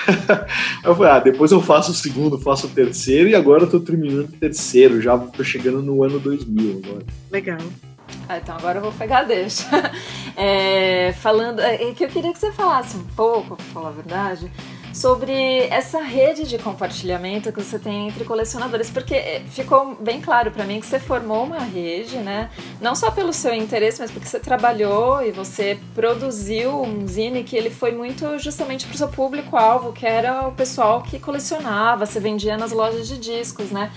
eu 0.84 0.94
falei, 0.94 1.12
ah, 1.12 1.20
depois 1.20 1.50
eu 1.50 1.62
faço 1.62 1.92
o 1.92 1.94
segundo, 1.94 2.38
faço 2.38 2.66
o 2.66 2.70
terceiro, 2.70 3.30
e 3.30 3.34
agora 3.34 3.62
eu 3.62 3.70
tô 3.70 3.80
terminando 3.80 4.26
o 4.26 4.32
terceiro. 4.32 5.00
Já 5.00 5.16
tô 5.16 5.42
chegando 5.42 5.80
no 5.80 6.04
ano 6.04 6.18
2000 6.18 6.82
agora. 6.84 7.06
Legal. 7.32 7.58
Ah, 8.28 8.38
então 8.38 8.56
agora 8.56 8.78
eu 8.78 8.82
vou 8.82 8.92
pegar 8.92 9.24
deixa. 9.24 9.64
É, 10.36 11.12
falando, 11.20 11.60
é, 11.60 11.76
é, 11.76 11.94
que 11.94 12.04
eu 12.04 12.08
queria 12.08 12.32
que 12.32 12.38
você 12.40 12.50
falasse 12.50 12.96
um 12.96 13.04
pouco, 13.14 13.54
pra 13.54 13.64
falar 13.66 13.90
a 13.90 13.92
verdade, 13.92 14.50
sobre 14.92 15.32
essa 15.68 16.02
rede 16.02 16.42
de 16.42 16.58
compartilhamento 16.58 17.52
que 17.52 17.62
você 17.62 17.78
tem 17.78 18.08
entre 18.08 18.24
colecionadores, 18.24 18.90
porque 18.90 19.14
é, 19.14 19.44
ficou 19.48 19.94
bem 19.94 20.20
claro 20.20 20.50
para 20.50 20.64
mim 20.64 20.80
que 20.80 20.86
você 20.86 20.98
formou 20.98 21.44
uma 21.44 21.60
rede, 21.60 22.16
né? 22.16 22.50
Não 22.80 22.96
só 22.96 23.12
pelo 23.12 23.32
seu 23.32 23.54
interesse, 23.54 24.00
mas 24.00 24.10
porque 24.10 24.26
você 24.26 24.40
trabalhou 24.40 25.22
e 25.24 25.30
você 25.30 25.78
produziu 25.94 26.82
um 26.82 27.06
zine 27.06 27.44
que 27.44 27.56
ele 27.56 27.70
foi 27.70 27.92
muito 27.92 28.36
justamente 28.38 28.86
para 28.86 28.94
o 28.94 28.98
seu 28.98 29.08
público-alvo, 29.08 29.92
que 29.92 30.04
era 30.04 30.48
o 30.48 30.52
pessoal 30.52 31.02
que 31.02 31.20
colecionava, 31.20 32.06
você 32.06 32.18
vendia 32.18 32.56
nas 32.56 32.72
lojas 32.72 33.06
de 33.06 33.18
discos, 33.18 33.70
né? 33.70 33.92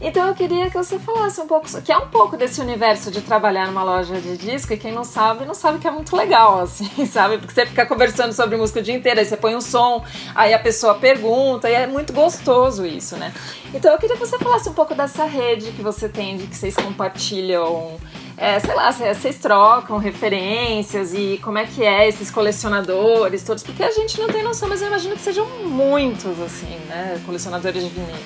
Então 0.00 0.26
eu 0.28 0.34
queria 0.34 0.70
que 0.70 0.76
você 0.76 0.98
falasse 0.98 1.40
um 1.40 1.46
pouco, 1.46 1.66
que 1.82 1.92
é 1.92 1.98
um 1.98 2.08
pouco 2.08 2.34
desse 2.34 2.58
universo 2.60 3.10
de 3.10 3.20
trabalhar 3.20 3.66
numa 3.66 3.82
loja 3.82 4.18
de 4.18 4.36
disco, 4.36 4.72
e 4.72 4.76
quem 4.78 4.92
não 4.92 5.04
sabe, 5.04 5.44
não 5.44 5.52
sabe 5.52 5.78
que 5.78 5.86
é 5.86 5.90
muito 5.90 6.16
legal, 6.16 6.60
assim, 6.64 7.04
sabe? 7.04 7.36
Porque 7.36 7.52
você 7.52 7.66
fica 7.66 7.84
conversando 7.84 8.32
sobre 8.32 8.56
música 8.56 8.80
o 8.80 8.82
dia 8.82 8.94
inteiro, 8.94 9.20
aí 9.20 9.26
você 9.26 9.36
põe 9.36 9.54
um 9.54 9.60
som, 9.60 10.02
aí 10.34 10.54
a 10.54 10.58
pessoa 10.58 10.94
pergunta, 10.94 11.68
e 11.68 11.74
é 11.74 11.86
muito 11.86 12.14
gostoso 12.14 12.86
isso, 12.86 13.16
né? 13.16 13.32
Então 13.74 13.92
eu 13.92 13.98
queria 13.98 14.16
que 14.16 14.26
você 14.26 14.38
falasse 14.38 14.68
um 14.70 14.74
pouco 14.74 14.94
dessa 14.94 15.24
rede 15.24 15.70
que 15.72 15.82
você 15.82 16.08
tem, 16.08 16.38
de 16.38 16.46
que 16.46 16.56
vocês 16.56 16.74
compartilham 16.74 17.98
é, 18.40 18.58
sei 18.58 18.74
lá, 18.74 18.90
vocês 18.90 19.36
trocam 19.36 19.98
referências 19.98 21.12
e 21.12 21.38
como 21.42 21.58
é 21.58 21.66
que 21.66 21.84
é 21.84 22.08
esses 22.08 22.30
colecionadores 22.30 23.42
todos, 23.42 23.62
porque 23.62 23.82
a 23.82 23.90
gente 23.90 24.18
não 24.18 24.28
tem 24.28 24.42
noção, 24.42 24.66
mas 24.66 24.80
eu 24.80 24.88
imagino 24.88 25.14
que 25.14 25.20
sejam 25.20 25.46
muitos, 25.66 26.40
assim, 26.40 26.74
né, 26.88 27.20
colecionadores 27.26 27.82
de 27.82 27.90
vinil. 27.90 28.16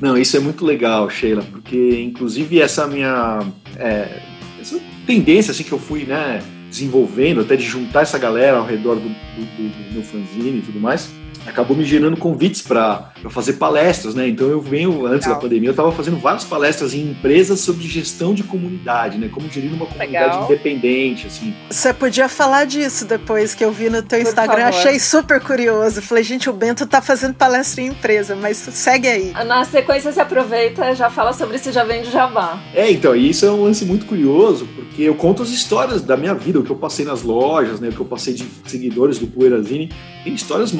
Não, 0.00 0.16
isso 0.16 0.36
é 0.36 0.40
muito 0.40 0.64
legal, 0.64 1.10
Sheila, 1.10 1.42
porque 1.50 2.00
inclusive 2.00 2.60
essa 2.60 2.86
minha 2.86 3.40
é, 3.76 4.20
essa 4.60 4.78
tendência 5.04 5.50
assim 5.50 5.64
que 5.64 5.72
eu 5.72 5.80
fui, 5.80 6.04
né, 6.04 6.40
desenvolvendo, 6.70 7.40
até 7.40 7.56
de 7.56 7.64
juntar 7.64 8.02
essa 8.02 8.18
galera 8.18 8.58
ao 8.58 8.64
redor 8.64 8.94
do, 8.94 9.08
do, 9.08 9.08
do, 9.08 9.88
do 9.88 9.94
meu 9.94 10.02
fanzine 10.04 10.58
e 10.58 10.62
tudo 10.62 10.78
mais, 10.78 11.10
acabou 11.46 11.76
me 11.76 11.84
gerando 11.84 12.16
convites 12.16 12.62
para 12.62 13.12
fazer 13.30 13.54
palestras, 13.54 14.14
né? 14.14 14.28
Então 14.28 14.48
eu 14.48 14.60
venho, 14.60 15.06
antes 15.06 15.26
Legal. 15.26 15.34
da 15.34 15.40
pandemia, 15.40 15.68
eu 15.68 15.72
estava 15.72 15.92
fazendo 15.92 16.18
várias 16.18 16.44
palestras 16.44 16.94
em 16.94 17.10
empresas 17.10 17.60
sobre 17.60 17.86
gestão 17.86 18.34
de 18.34 18.42
comunidade, 18.42 19.18
né? 19.18 19.28
Como 19.32 19.48
gerir 19.50 19.72
uma 19.72 19.86
comunidade 19.86 20.34
Legal. 20.34 20.44
independente, 20.44 21.26
assim. 21.26 21.54
Você 21.70 21.92
podia 21.92 22.28
falar 22.28 22.64
disso 22.64 23.04
depois 23.04 23.54
que 23.54 23.64
eu 23.64 23.72
vi 23.72 23.88
no 23.88 24.02
teu 24.02 24.20
Por 24.20 24.28
Instagram, 24.28 24.64
favor. 24.64 24.78
achei 24.78 24.98
super 24.98 25.40
curioso. 25.40 26.02
Falei, 26.02 26.24
gente, 26.24 26.48
o 26.48 26.52
Bento 26.52 26.86
tá 26.86 27.00
fazendo 27.00 27.34
palestra 27.34 27.82
em 27.82 27.88
empresa, 27.88 28.34
mas 28.36 28.56
segue 28.56 29.08
aí. 29.08 29.32
Na 29.46 29.64
sequência 29.64 30.12
você 30.12 30.20
aproveita 30.20 30.94
já 30.94 31.10
fala 31.10 31.32
sobre 31.32 31.56
isso 31.56 31.72
já 31.72 31.84
vem 31.84 32.02
de 32.02 32.10
Jabá. 32.10 32.58
É, 32.74 32.90
então, 32.90 33.14
isso 33.14 33.44
é 33.44 33.50
um 33.50 33.64
lance 33.64 33.84
muito 33.84 34.06
curioso, 34.06 34.66
porque 34.74 35.02
eu 35.02 35.14
conto 35.14 35.42
as 35.42 35.50
histórias 35.50 36.02
da 36.02 36.16
minha 36.16 36.34
vida, 36.34 36.58
o 36.58 36.62
que 36.62 36.70
eu 36.70 36.76
passei 36.76 37.04
nas 37.04 37.22
lojas, 37.22 37.80
né? 37.80 37.88
O 37.88 37.92
que 37.92 38.00
eu 38.00 38.06
passei 38.06 38.34
de 38.34 38.46
seguidores 38.66 39.18
do 39.18 39.26
Poeirazine. 39.26 39.90
Tem 40.24 40.34
histórias 40.34 40.72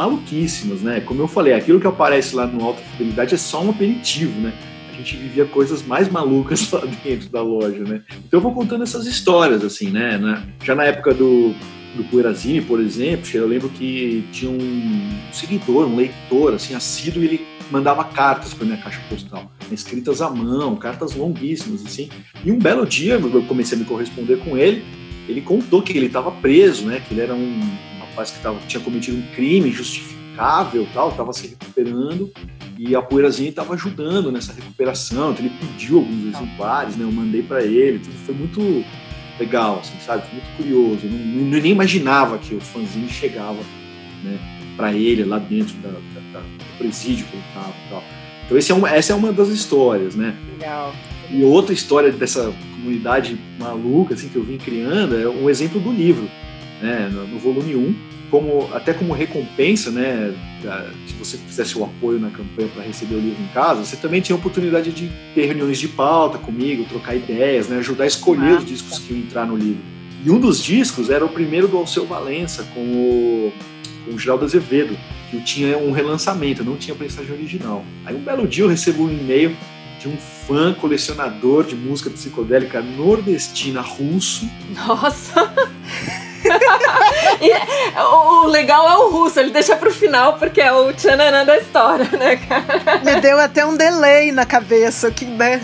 né? 0.65 1.01
Como 1.01 1.23
eu 1.23 1.29
falei, 1.29 1.53
aquilo 1.53 1.81
que 1.81 1.87
aparece 1.87 2.35
lá 2.35 2.47
no 2.47 2.65
Alta 2.65 2.83
Fidelidade 2.83 3.35
é 3.35 3.39
só 3.39 3.63
um 3.63 3.71
aperitivo, 3.71 4.41
né? 4.41 4.53
A 4.91 4.97
gente 4.97 5.17
vivia 5.17 5.45
coisas 5.45 5.83
mais 5.83 6.09
malucas 6.09 6.71
lá 6.73 6.83
dentro 7.05 7.29
da 7.29 7.43
loja, 7.43 7.85
né? 7.85 8.03
Então 8.27 8.39
eu 8.39 8.41
vou 8.41 8.55
contando 8.55 8.83
essas 8.83 9.07
histórias, 9.07 9.65
assim, 9.65 9.91
né? 9.91 10.19
Já 10.63 10.75
na 10.75 10.85
época 10.85 11.13
do, 11.13 11.55
do 11.97 12.05
Poeirazine, 12.05 12.61
por 12.61 12.81
exemplo, 12.81 13.29
eu 13.35 13.47
lembro 13.47 13.69
que 13.69 14.25
tinha 14.33 14.51
um 14.51 15.11
seguidor, 15.33 15.87
um 15.87 15.97
leitor, 15.97 16.55
assim, 16.55 16.75
assíduo, 16.75 17.23
e 17.23 17.27
ele 17.27 17.47
mandava 17.71 18.05
cartas 18.05 18.55
para 18.55 18.65
minha 18.65 18.79
caixa 18.79 19.01
postal, 19.09 19.51
né? 19.69 19.75
escritas 19.75 20.23
à 20.23 20.31
mão, 20.31 20.77
cartas 20.77 21.15
longuíssimas, 21.15 21.85
assim. 21.85 22.09
E 22.45 22.53
um 22.53 22.59
belo 22.59 22.87
dia, 22.87 23.15
eu 23.15 23.43
comecei 23.43 23.77
a 23.77 23.81
me 23.81 23.85
corresponder 23.87 24.39
com 24.39 24.57
ele, 24.57 24.85
ele 25.29 25.41
contou 25.41 25.83
que 25.83 25.97
ele 25.97 26.07
estava 26.07 26.31
preso, 26.31 26.87
né? 26.87 27.03
Que 27.07 27.13
ele 27.13 27.21
era 27.21 27.35
um 27.35 27.61
rapaz 28.01 28.31
que 28.31 28.41
tava, 28.41 28.59
tinha 28.69 28.83
cometido 28.83 29.19
um 29.19 29.35
crime, 29.35 29.71
justificado 29.73 30.16
intocável, 30.37 30.87
tal, 30.93 31.13
tava 31.13 31.33
se 31.33 31.49
recuperando 31.49 32.31
e 32.79 32.95
a 32.95 33.01
Poeirazinha 33.01 33.49
estava 33.49 33.75
ajudando 33.75 34.31
nessa 34.31 34.53
recuperação. 34.53 35.33
Então 35.33 35.47
ele 35.47 35.55
pediu 35.59 35.99
alguns 35.99 36.35
exemplares, 36.35 36.97
né? 36.97 37.05
Eu 37.05 37.13
mandei 37.13 37.43
para 37.43 37.65
ele, 37.65 37.99
tudo 37.99 38.15
foi 38.27 38.35
muito 38.35 38.85
legal, 39.41 39.81
assim, 39.81 39.99
sabe? 40.05 40.27
Foi 40.29 40.39
muito 40.39 40.57
curioso. 40.57 41.07
Eu, 41.07 41.11
não, 41.11 41.57
eu 41.57 41.63
nem 41.63 41.73
imaginava 41.73 42.39
que 42.39 42.55
o 42.55 42.61
fanzine 42.61 43.09
chegava, 43.09 43.59
né? 44.23 44.39
Para 44.77 44.93
ele 44.93 45.25
lá 45.25 45.39
dentro 45.39 45.75
da, 45.79 45.89
da, 45.89 46.21
da, 46.33 46.41
do 46.41 46.79
presídio 46.79 47.27
que 47.27 47.35
ele 47.35 47.45
estava, 47.49 47.75
tal. 47.89 48.05
Então 48.45 48.59
esse 48.59 48.71
é 48.71 48.75
uma, 48.75 48.91
essa 48.91 49.13
é 49.13 49.17
uma 49.17 49.33
das 49.33 49.49
histórias, 49.49 50.15
né? 50.15 50.37
Legal. 50.53 50.95
E 51.31 51.43
outra 51.43 51.73
história 51.73 52.13
dessa 52.13 52.53
comunidade 52.75 53.37
maluca 53.59 54.15
assim 54.15 54.29
que 54.29 54.37
eu 54.37 54.45
vim 54.45 54.59
criando 54.59 55.19
é 55.19 55.27
um 55.27 55.51
exemplo 55.51 55.81
do 55.81 55.91
livro, 55.91 56.29
né? 56.81 57.09
No, 57.11 57.27
no 57.27 57.39
volume 57.39 57.75
1 57.75 58.16
como 58.31 58.69
até 58.73 58.93
como 58.93 59.13
recompensa, 59.13 59.91
né, 59.91 60.35
se 61.07 61.15
você 61.15 61.37
fizesse 61.37 61.79
o 61.79 61.85
apoio 61.85 62.19
na 62.19 62.31
campanha 62.31 62.69
para 62.69 62.83
receber 62.83 63.15
o 63.15 63.21
livro 63.21 63.43
em 63.43 63.49
casa, 63.49 63.85
você 63.85 63.97
também 63.97 64.21
tinha 64.21 64.35
a 64.35 64.39
oportunidade 64.39 64.91
de 64.93 65.11
ter 65.35 65.47
reuniões 65.47 65.79
de 65.79 65.89
pauta 65.89 66.39
comigo, 66.39 66.85
trocar 66.85 67.15
ideias, 67.15 67.69
né, 67.69 67.79
ajudar 67.79 68.05
a 68.05 68.07
escolher 68.07 68.55
ah. 68.55 68.59
os 68.59 68.65
discos 68.65 68.99
que 68.99 69.13
iam 69.13 69.23
entrar 69.23 69.47
no 69.47 69.57
livro. 69.57 69.83
E 70.25 70.31
um 70.31 70.41
dos 70.41 70.63
discos 70.63 71.09
era 71.09 71.25
o 71.25 71.29
primeiro 71.29 71.69
do 71.69 71.77
Alceu 71.77 72.05
Valença, 72.05 72.65
com 72.75 72.81
o, 72.81 73.53
com 74.05 74.15
o 74.15 74.19
Geraldo 74.19 74.45
Azevedo, 74.45 74.99
que 75.31 75.41
tinha 75.43 75.79
um 75.79 75.93
relançamento, 75.93 76.65
não 76.65 76.77
tinha 76.77 76.97
prestagem 76.97 77.33
original. 77.33 77.85
Aí 78.05 78.15
um 78.15 78.21
belo 78.21 78.47
dia 78.47 78.65
eu 78.65 78.69
recebo 78.69 79.05
um 79.05 79.11
e-mail 79.11 79.57
de 80.01 80.09
um 80.09 80.17
fã 80.17 80.73
colecionador 80.75 81.65
de 81.65 81.75
música 81.75 82.11
psicodélica 82.11 82.81
nordestina 82.81 83.81
russo. 83.81 84.49
Nossa! 84.75 85.53
E, 87.41 88.01
o 88.01 88.47
legal 88.47 88.89
é 88.89 88.97
o 88.97 89.11
russo, 89.11 89.41
ele 89.41 89.51
deixa 89.51 89.77
pro 89.77 89.93
final 89.93 90.39
porque 90.39 90.61
é 90.61 90.73
o 90.73 90.93
tchananã 90.93 91.45
da 91.45 91.59
história, 91.59 92.09
né, 92.17 92.37
cara? 92.37 93.01
Me 93.05 93.21
deu 93.21 93.39
até 93.39 93.65
um 93.65 93.77
delay 93.77 94.33
na 94.33 94.45
cabeça, 94.45 95.11
que 95.11 95.25
né? 95.25 95.61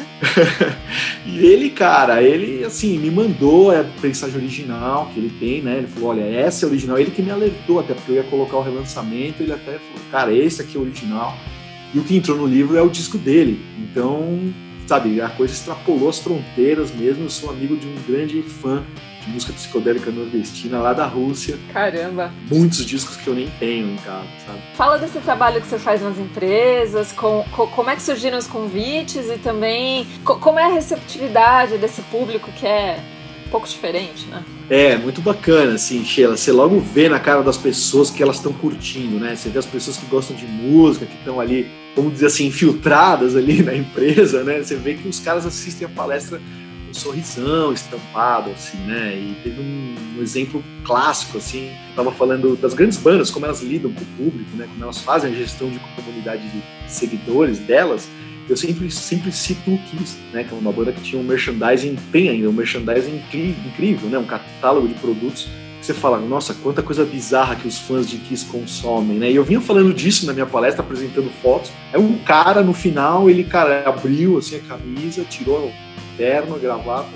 e 1.26 1.44
ele, 1.44 1.70
cara, 1.70 2.22
ele 2.22 2.64
assim, 2.64 2.98
me 2.98 3.10
mandou 3.10 3.70
a 3.70 3.84
mensagem 4.02 4.36
original 4.36 5.10
que 5.12 5.20
ele 5.20 5.30
tem, 5.38 5.62
né? 5.62 5.78
Ele 5.78 5.86
falou: 5.86 6.10
olha, 6.10 6.22
essa 6.22 6.64
é 6.64 6.66
a 6.66 6.70
original. 6.70 6.98
Ele 6.98 7.10
que 7.10 7.22
me 7.22 7.30
alertou, 7.30 7.80
até 7.80 7.94
porque 7.94 8.12
eu 8.12 8.16
ia 8.16 8.24
colocar 8.24 8.56
o 8.56 8.62
relançamento, 8.62 9.42
ele 9.42 9.52
até 9.52 9.72
falou, 9.72 10.10
cara, 10.10 10.32
esse 10.32 10.62
aqui 10.62 10.76
é 10.76 10.80
o 10.80 10.82
original. 10.82 11.36
E 11.94 11.98
o 11.98 12.04
que 12.04 12.16
entrou 12.16 12.36
no 12.36 12.46
livro 12.46 12.76
é 12.76 12.82
o 12.82 12.88
disco 12.88 13.18
dele. 13.18 13.60
Então, 13.78 14.52
sabe, 14.86 15.20
a 15.20 15.28
coisa 15.28 15.52
extrapolou 15.52 16.08
as 16.08 16.18
fronteiras 16.18 16.90
mesmo. 16.90 17.24
Eu 17.24 17.30
sou 17.30 17.50
amigo 17.50 17.76
de 17.76 17.86
um 17.86 17.94
grande 18.06 18.42
fã 18.42 18.82
de 19.24 19.30
música 19.30 19.52
psicodélica 19.52 20.10
nordestina 20.10 20.78
lá 20.78 20.92
da 20.92 21.06
Rússia. 21.06 21.58
Caramba! 21.72 22.32
Muitos 22.50 22.84
discos 22.84 23.16
que 23.16 23.28
eu 23.28 23.34
nem 23.34 23.48
tenho 23.58 23.92
em 23.92 23.96
casa, 23.96 24.26
sabe? 24.46 24.58
Fala 24.74 24.98
desse 24.98 25.18
trabalho 25.20 25.60
que 25.60 25.66
você 25.66 25.78
faz 25.78 26.02
nas 26.02 26.18
empresas, 26.18 27.12
com, 27.12 27.44
com 27.52 27.66
como 27.68 27.90
é 27.90 27.96
que 27.96 28.02
surgiram 28.02 28.38
os 28.38 28.46
convites 28.46 29.28
e 29.28 29.38
também 29.38 30.06
com, 30.24 30.34
como 30.34 30.58
é 30.58 30.64
a 30.64 30.72
receptividade 30.72 31.78
desse 31.78 32.02
público 32.02 32.50
que 32.52 32.66
é 32.66 32.98
um 33.46 33.50
pouco 33.50 33.68
diferente, 33.68 34.26
né? 34.26 34.42
É, 34.70 34.96
muito 34.96 35.20
bacana, 35.20 35.74
assim, 35.74 36.04
Sheila. 36.04 36.36
Você 36.36 36.50
logo 36.50 36.80
vê 36.80 37.08
na 37.08 37.20
cara 37.20 37.42
das 37.42 37.58
pessoas 37.58 38.10
que 38.10 38.22
elas 38.22 38.36
estão 38.36 38.52
curtindo, 38.52 39.18
né? 39.18 39.36
Você 39.36 39.50
vê 39.50 39.58
as 39.58 39.66
pessoas 39.66 39.98
que 39.98 40.06
gostam 40.06 40.34
de 40.34 40.46
música, 40.46 41.04
que 41.04 41.16
estão 41.16 41.38
ali, 41.38 41.70
vamos 41.94 42.14
dizer 42.14 42.26
assim, 42.26 42.46
infiltradas 42.46 43.36
ali 43.36 43.62
na 43.62 43.74
empresa, 43.74 44.42
né? 44.42 44.62
Você 44.62 44.76
vê 44.76 44.94
que 44.94 45.06
os 45.06 45.20
caras 45.20 45.44
assistem 45.44 45.86
a 45.86 45.90
palestra 45.90 46.40
um 46.92 46.94
sorrisão 46.94 47.72
estampado, 47.72 48.50
assim, 48.50 48.76
né? 48.78 49.16
E 49.16 49.34
teve 49.42 49.60
um, 49.60 49.94
um 50.18 50.22
exemplo 50.22 50.62
clássico, 50.84 51.38
assim, 51.38 51.70
eu 51.90 51.96
tava 51.96 52.12
falando 52.12 52.54
das 52.56 52.74
grandes 52.74 52.98
bandas, 52.98 53.30
como 53.30 53.46
elas 53.46 53.62
lidam 53.62 53.90
com 53.92 54.02
o 54.02 54.30
público, 54.30 54.56
né? 54.56 54.66
Como 54.70 54.84
elas 54.84 54.98
fazem 54.98 55.32
a 55.32 55.34
gestão 55.34 55.70
de 55.70 55.80
comunidade 55.96 56.42
de 56.42 56.62
seguidores 56.86 57.58
delas. 57.58 58.08
Eu 58.48 58.56
sempre, 58.56 58.90
sempre 58.90 59.32
cito 59.32 59.72
o 59.72 59.78
Kiss, 59.78 60.18
né? 60.32 60.44
Que 60.44 60.54
é 60.54 60.58
uma 60.58 60.72
banda 60.72 60.92
que 60.92 61.00
tinha 61.00 61.20
um 61.20 61.24
merchandising, 61.24 61.96
tem 62.12 62.28
ainda 62.28 62.48
um 62.48 62.52
merchandising 62.52 63.22
incrível, 63.66 64.08
né? 64.08 64.18
Um 64.18 64.26
catálogo 64.26 64.86
de 64.86 64.94
produtos 64.94 65.48
você 65.80 65.92
fala, 65.92 66.16
nossa, 66.20 66.54
quanta 66.54 66.80
coisa 66.80 67.04
bizarra 67.04 67.56
que 67.56 67.66
os 67.66 67.76
fãs 67.76 68.08
de 68.08 68.16
Kiss 68.18 68.46
consomem, 68.46 69.18
né? 69.18 69.32
E 69.32 69.34
eu 69.34 69.42
vinha 69.42 69.60
falando 69.60 69.92
disso 69.92 70.26
na 70.26 70.32
minha 70.32 70.46
palestra, 70.46 70.80
apresentando 70.80 71.28
fotos. 71.42 71.72
É 71.92 71.98
um 71.98 72.18
cara, 72.18 72.62
no 72.62 72.72
final, 72.72 73.28
ele, 73.28 73.42
cara, 73.42 73.82
abriu, 73.88 74.38
assim, 74.38 74.56
a 74.56 74.60
camisa, 74.60 75.24
tirou 75.24 75.72
terno, 76.22 76.56
gravata 76.56 77.08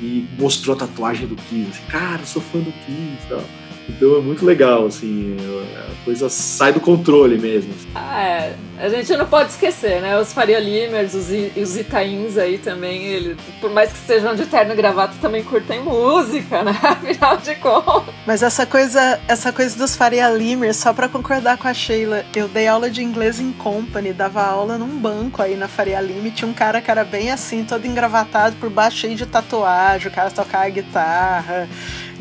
e 0.00 0.26
mostrou 0.38 0.74
a 0.74 0.78
tatuagem 0.78 1.26
do 1.26 1.36
Kiss. 1.36 1.82
Cara, 1.90 2.22
eu 2.22 2.26
sou 2.26 2.40
fã 2.40 2.58
do 2.60 2.72
Kiss. 2.72 3.28
Tal. 3.28 3.42
Então 3.88 4.16
é 4.16 4.20
muito 4.20 4.44
legal, 4.44 4.86
assim, 4.86 5.36
a 5.76 6.04
coisa 6.04 6.28
sai 6.28 6.72
do 6.72 6.80
controle 6.80 7.38
mesmo. 7.38 7.72
Ah, 7.94 8.22
é. 8.22 8.56
A 8.78 8.88
gente 8.88 9.16
não 9.16 9.26
pode 9.26 9.50
esquecer, 9.50 10.00
né? 10.00 10.18
Os 10.18 10.32
Faria 10.32 10.58
Limers, 10.58 11.14
os, 11.14 11.28
os 11.56 11.76
Itains 11.76 12.36
aí 12.36 12.58
também, 12.58 13.04
ele, 13.04 13.36
por 13.60 13.70
mais 13.70 13.92
que 13.92 13.98
sejam 13.98 14.34
de 14.34 14.46
terno 14.46 14.72
e 14.72 14.76
gravata, 14.76 15.14
também 15.20 15.44
curtem 15.44 15.80
música, 15.80 16.62
né? 16.64 16.76
Afinal 16.82 17.36
de 17.36 17.54
contas. 17.56 18.14
Mas 18.26 18.42
essa 18.42 18.66
coisa, 18.66 19.20
essa 19.28 19.52
coisa 19.52 19.78
dos 19.78 19.94
Faria 19.94 20.28
Limers, 20.28 20.76
só 20.76 20.92
pra 20.92 21.08
concordar 21.08 21.56
com 21.56 21.68
a 21.68 21.74
Sheila, 21.74 22.24
eu 22.34 22.48
dei 22.48 22.66
aula 22.66 22.90
de 22.90 23.02
inglês 23.02 23.38
em 23.38 23.52
company, 23.52 24.12
dava 24.12 24.42
aula 24.42 24.76
num 24.76 24.98
banco 24.98 25.40
aí 25.40 25.56
na 25.56 25.68
Faria 25.68 26.00
Lima, 26.00 26.30
tinha 26.30 26.48
um 26.48 26.54
cara 26.54 26.80
que 26.80 26.90
era 26.90 27.04
bem 27.04 27.30
assim, 27.30 27.64
todo 27.64 27.86
engravatado 27.86 28.56
por 28.56 28.70
baixo, 28.70 28.98
cheio 28.98 29.14
de 29.14 29.26
tatuagem, 29.26 30.08
o 30.08 30.14
cara 30.14 30.30
tocava 30.30 30.68
guitarra 30.68 31.68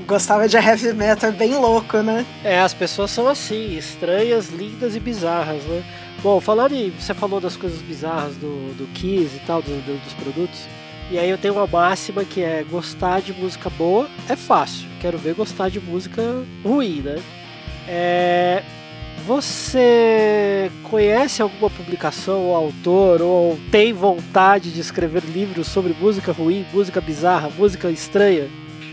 gostava 0.07 0.47
de 0.47 0.57
heavy 0.57 0.93
metal, 0.93 1.31
bem 1.31 1.55
louco, 1.55 1.97
né? 1.97 2.25
É, 2.43 2.59
as 2.59 2.73
pessoas 2.73 3.11
são 3.11 3.27
assim, 3.27 3.77
estranhas, 3.77 4.49
lindas 4.49 4.95
e 4.95 4.99
bizarras, 4.99 5.63
né? 5.63 5.83
Bom, 6.21 6.39
falando 6.39 6.73
em. 6.73 6.89
Você 6.91 7.13
falou 7.13 7.41
das 7.41 7.55
coisas 7.55 7.81
bizarras 7.81 8.35
do, 8.35 8.73
do 8.77 8.87
Kiss 8.93 9.35
e 9.35 9.39
tal, 9.45 9.61
do, 9.61 9.71
do, 9.85 10.03
dos 10.03 10.13
produtos. 10.13 10.67
E 11.11 11.19
aí 11.19 11.29
eu 11.29 11.37
tenho 11.37 11.55
uma 11.55 11.67
máxima 11.67 12.23
que 12.23 12.41
é 12.41 12.63
gostar 12.63 13.21
de 13.21 13.33
música 13.33 13.69
boa 13.69 14.07
é 14.29 14.35
fácil. 14.35 14.87
Quero 15.01 15.17
ver 15.17 15.35
gostar 15.35 15.69
de 15.69 15.79
música 15.79 16.21
ruim, 16.63 17.01
né? 17.01 17.21
É, 17.87 18.63
você 19.25 20.71
conhece 20.83 21.41
alguma 21.41 21.69
publicação 21.69 22.45
ou 22.45 22.55
autor 22.55 23.21
ou 23.21 23.59
tem 23.69 23.93
vontade 23.93 24.71
de 24.71 24.79
escrever 24.79 25.23
livros 25.23 25.67
sobre 25.67 25.93
música 25.93 26.31
ruim, 26.31 26.65
música 26.73 27.01
bizarra, 27.01 27.49
música 27.49 27.89
estranha? 27.89 28.49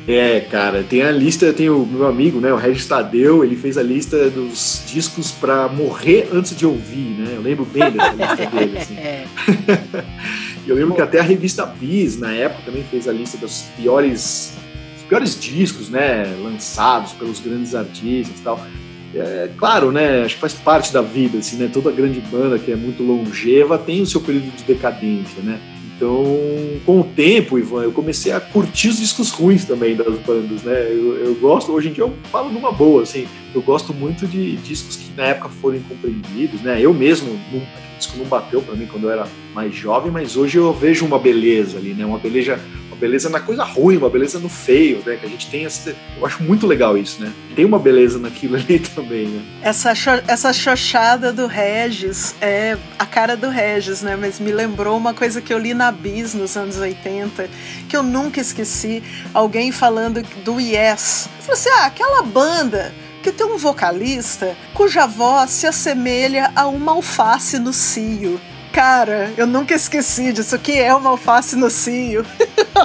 É, 0.08 0.40
cara, 0.40 0.82
tem 0.82 1.02
a 1.02 1.10
lista, 1.10 1.52
tem 1.52 1.68
o 1.68 1.84
meu 1.84 2.06
amigo, 2.06 2.40
né, 2.40 2.52
o 2.52 2.56
Regis 2.56 2.86
Tadeu, 2.86 3.44
ele 3.44 3.54
fez 3.54 3.76
a 3.76 3.82
lista 3.82 4.30
dos 4.30 4.82
discos 4.86 5.30
para 5.30 5.68
morrer 5.68 6.28
antes 6.32 6.56
de 6.56 6.66
ouvir, 6.66 7.16
né? 7.18 7.34
Eu 7.34 7.42
lembro 7.42 7.64
bem 7.64 7.90
dessa 7.90 8.12
lista 8.12 8.46
dele, 8.56 8.78
assim. 8.78 8.96
eu 10.66 10.74
lembro 10.74 10.94
que 10.94 11.02
até 11.02 11.20
a 11.20 11.22
revista 11.22 11.66
Bis, 11.66 12.18
na 12.18 12.32
época, 12.32 12.62
também 12.64 12.82
fez 12.90 13.06
a 13.06 13.12
lista 13.12 13.36
dos 13.36 13.62
piores, 13.76 14.54
dos 14.94 15.04
piores 15.04 15.38
discos, 15.38 15.90
né, 15.90 16.24
lançados 16.42 17.12
pelos 17.12 17.38
grandes 17.38 17.74
artistas 17.74 18.40
e 18.40 18.42
tal. 18.42 18.60
É, 19.14 19.50
claro, 19.58 19.92
né, 19.92 20.22
acho 20.22 20.36
que 20.36 20.40
faz 20.40 20.54
parte 20.54 20.92
da 20.92 21.02
vida, 21.02 21.38
assim, 21.38 21.56
né? 21.56 21.68
Toda 21.72 21.90
grande 21.90 22.20
banda 22.20 22.58
que 22.58 22.72
é 22.72 22.76
muito 22.76 23.02
longeva 23.02 23.76
tem 23.76 24.00
o 24.00 24.06
seu 24.06 24.20
período 24.20 24.56
de 24.56 24.64
decadência, 24.64 25.42
né? 25.42 25.60
Então, 26.00 26.24
com 26.86 27.00
o 27.00 27.04
tempo, 27.04 27.58
Ivan, 27.58 27.82
eu 27.82 27.92
comecei 27.92 28.32
a 28.32 28.40
curtir 28.40 28.88
os 28.88 29.00
discos 29.00 29.30
ruins 29.32 29.66
também 29.66 29.94
das 29.94 30.18
bandas, 30.20 30.62
né? 30.62 30.86
Eu, 30.90 31.16
eu 31.16 31.34
gosto, 31.34 31.70
hoje 31.72 31.90
em 31.90 31.92
dia 31.92 32.04
eu 32.04 32.14
falo 32.32 32.50
numa 32.50 32.72
boa, 32.72 33.02
assim, 33.02 33.28
eu 33.54 33.60
gosto 33.60 33.92
muito 33.92 34.26
de 34.26 34.56
discos 34.56 34.96
que 34.96 35.12
na 35.14 35.24
época 35.24 35.50
foram 35.50 35.76
incompreendidos, 35.76 36.62
né? 36.62 36.80
Eu 36.80 36.94
mesmo, 36.94 37.38
não, 37.52 37.60
disco 37.98 38.16
não 38.16 38.24
bateu 38.24 38.62
para 38.62 38.74
mim 38.76 38.86
quando 38.86 39.04
eu 39.04 39.10
era 39.10 39.28
mais 39.54 39.74
jovem, 39.74 40.10
mas 40.10 40.38
hoje 40.38 40.56
eu 40.56 40.72
vejo 40.72 41.04
uma 41.04 41.18
beleza 41.18 41.76
ali, 41.76 41.92
né? 41.92 42.06
Uma 42.06 42.18
beleza, 42.18 42.58
beleza 43.00 43.30
na 43.30 43.40
coisa 43.40 43.64
ruim, 43.64 43.96
uma 43.96 44.10
beleza 44.10 44.38
no 44.38 44.48
feio, 44.48 45.02
né? 45.04 45.16
Que 45.16 45.26
a 45.26 45.28
gente 45.28 45.48
tem 45.50 45.64
essa, 45.64 45.96
eu 46.16 46.26
acho 46.26 46.42
muito 46.42 46.66
legal 46.66 46.96
isso, 46.96 47.22
né? 47.22 47.32
Tem 47.56 47.64
uma 47.64 47.78
beleza 47.78 48.18
naquilo 48.18 48.56
ali 48.60 48.78
também, 48.78 49.26
né? 49.26 49.42
Essa 49.62 49.92
essa 50.28 50.52
xoxada 50.52 51.32
do 51.32 51.46
Regis 51.46 52.34
é 52.40 52.76
a 52.98 53.06
cara 53.06 53.36
do 53.36 53.48
Regis, 53.48 54.02
né? 54.02 54.16
Mas 54.16 54.38
me 54.38 54.52
lembrou 54.52 54.96
uma 54.96 55.14
coisa 55.14 55.40
que 55.40 55.52
eu 55.52 55.58
li 55.58 55.72
na 55.72 55.90
Bis 55.90 56.34
nos 56.34 56.56
anos 56.56 56.76
80, 56.76 57.48
que 57.88 57.96
eu 57.96 58.02
nunca 58.02 58.40
esqueci, 58.40 59.02
alguém 59.32 59.72
falando 59.72 60.22
do 60.44 60.60
Yes. 60.60 61.28
Eu 61.38 61.42
falei 61.44 61.60
assim: 61.60 61.70
"Ah, 61.70 61.86
aquela 61.86 62.22
banda 62.22 62.92
que 63.22 63.32
tem 63.32 63.46
um 63.46 63.58
vocalista 63.58 64.56
cuja 64.74 65.06
voz 65.06 65.50
se 65.50 65.66
assemelha 65.66 66.50
a 66.54 66.66
uma 66.66 66.92
alface 66.92 67.58
no 67.58 67.72
cio. 67.72 68.40
Cara, 68.72 69.32
eu 69.36 69.46
nunca 69.46 69.74
esqueci 69.74 70.32
disso. 70.32 70.56
O 70.56 70.58
que 70.58 70.78
é 70.78 70.94
uma 70.94 71.10
alface 71.10 71.56
no 71.56 71.68
cio? 71.68 72.24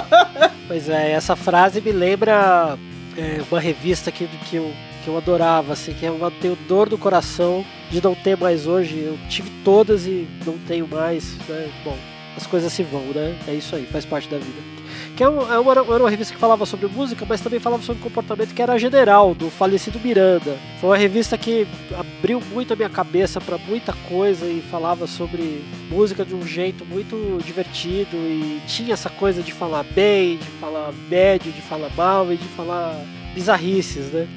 pois 0.66 0.88
é, 0.88 1.12
essa 1.12 1.36
frase 1.36 1.80
me 1.80 1.92
lembra 1.92 2.76
é, 3.16 3.40
uma 3.50 3.60
revista 3.60 4.10
que, 4.10 4.26
que, 4.26 4.56
eu, 4.56 4.72
que 5.04 5.08
eu 5.08 5.16
adorava, 5.16 5.72
assim, 5.72 5.94
que 5.94 6.04
é 6.04 6.08
eu 6.08 6.32
tenho 6.40 6.56
dor 6.68 6.88
do 6.88 6.98
coração 6.98 7.64
de 7.90 8.02
não 8.02 8.14
ter 8.14 8.36
mais 8.36 8.66
hoje. 8.66 8.98
Eu 8.98 9.18
tive 9.28 9.50
todas 9.64 10.06
e 10.06 10.26
não 10.44 10.58
tenho 10.58 10.88
mais, 10.88 11.34
né? 11.48 11.70
Bom, 11.84 11.96
as 12.36 12.46
coisas 12.46 12.72
se 12.72 12.82
vão, 12.82 13.02
né? 13.14 13.36
É 13.46 13.54
isso 13.54 13.74
aí, 13.76 13.86
faz 13.86 14.04
parte 14.04 14.28
da 14.28 14.38
vida. 14.38 14.75
Que 15.16 15.24
é, 15.24 15.28
uma, 15.28 15.72
era 15.72 15.82
uma 15.82 16.10
revista 16.10 16.34
que 16.34 16.38
falava 16.38 16.66
sobre 16.66 16.86
música, 16.88 17.24
mas 17.26 17.40
também 17.40 17.58
falava 17.58 17.82
sobre 17.82 18.02
comportamento, 18.02 18.54
que 18.54 18.60
era 18.60 18.78
general, 18.78 19.34
do 19.34 19.48
falecido 19.48 19.98
Miranda. 19.98 20.58
Foi 20.78 20.90
uma 20.90 20.96
revista 20.96 21.38
que 21.38 21.66
abriu 21.98 22.38
muito 22.52 22.74
a 22.74 22.76
minha 22.76 22.90
cabeça 22.90 23.40
para 23.40 23.56
muita 23.56 23.94
coisa 24.08 24.44
e 24.44 24.60
falava 24.70 25.06
sobre 25.06 25.64
música 25.88 26.22
de 26.22 26.34
um 26.34 26.46
jeito 26.46 26.84
muito 26.84 27.38
divertido 27.42 28.14
e 28.14 28.60
tinha 28.66 28.92
essa 28.92 29.08
coisa 29.08 29.42
de 29.42 29.52
falar 29.52 29.84
bem, 29.84 30.36
de 30.36 30.44
falar 30.60 30.92
médio, 31.08 31.50
de 31.50 31.62
falar 31.62 31.90
mal 31.96 32.30
e 32.30 32.36
de 32.36 32.48
falar 32.48 32.94
bizarrices, 33.34 34.12
né? 34.12 34.28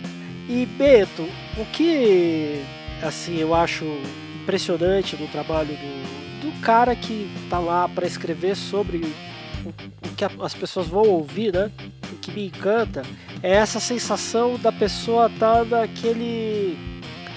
E 0.47 0.65
Beto, 0.65 1.27
o 1.57 1.65
que 1.73 2.63
assim 3.03 3.37
eu 3.37 3.53
acho 3.53 3.85
impressionante 4.41 5.17
no 5.17 5.27
trabalho 5.27 5.75
do, 5.75 6.49
do 6.49 6.61
cara 6.61 6.95
que 6.95 7.29
tá 7.49 7.59
lá 7.59 7.87
para 7.89 8.07
escrever 8.07 8.55
sobre 8.55 9.01
que 10.19 10.43
as 10.43 10.53
pessoas 10.53 10.87
vão 10.87 11.03
ouvir, 11.03 11.53
né? 11.53 11.71
O 12.11 12.15
que 12.17 12.31
me 12.31 12.47
encanta 12.47 13.03
é 13.41 13.53
essa 13.53 13.79
sensação 13.79 14.57
da 14.59 14.71
pessoa 14.71 15.27
estar 15.27 15.59
tá 15.59 15.63
naquele 15.63 16.77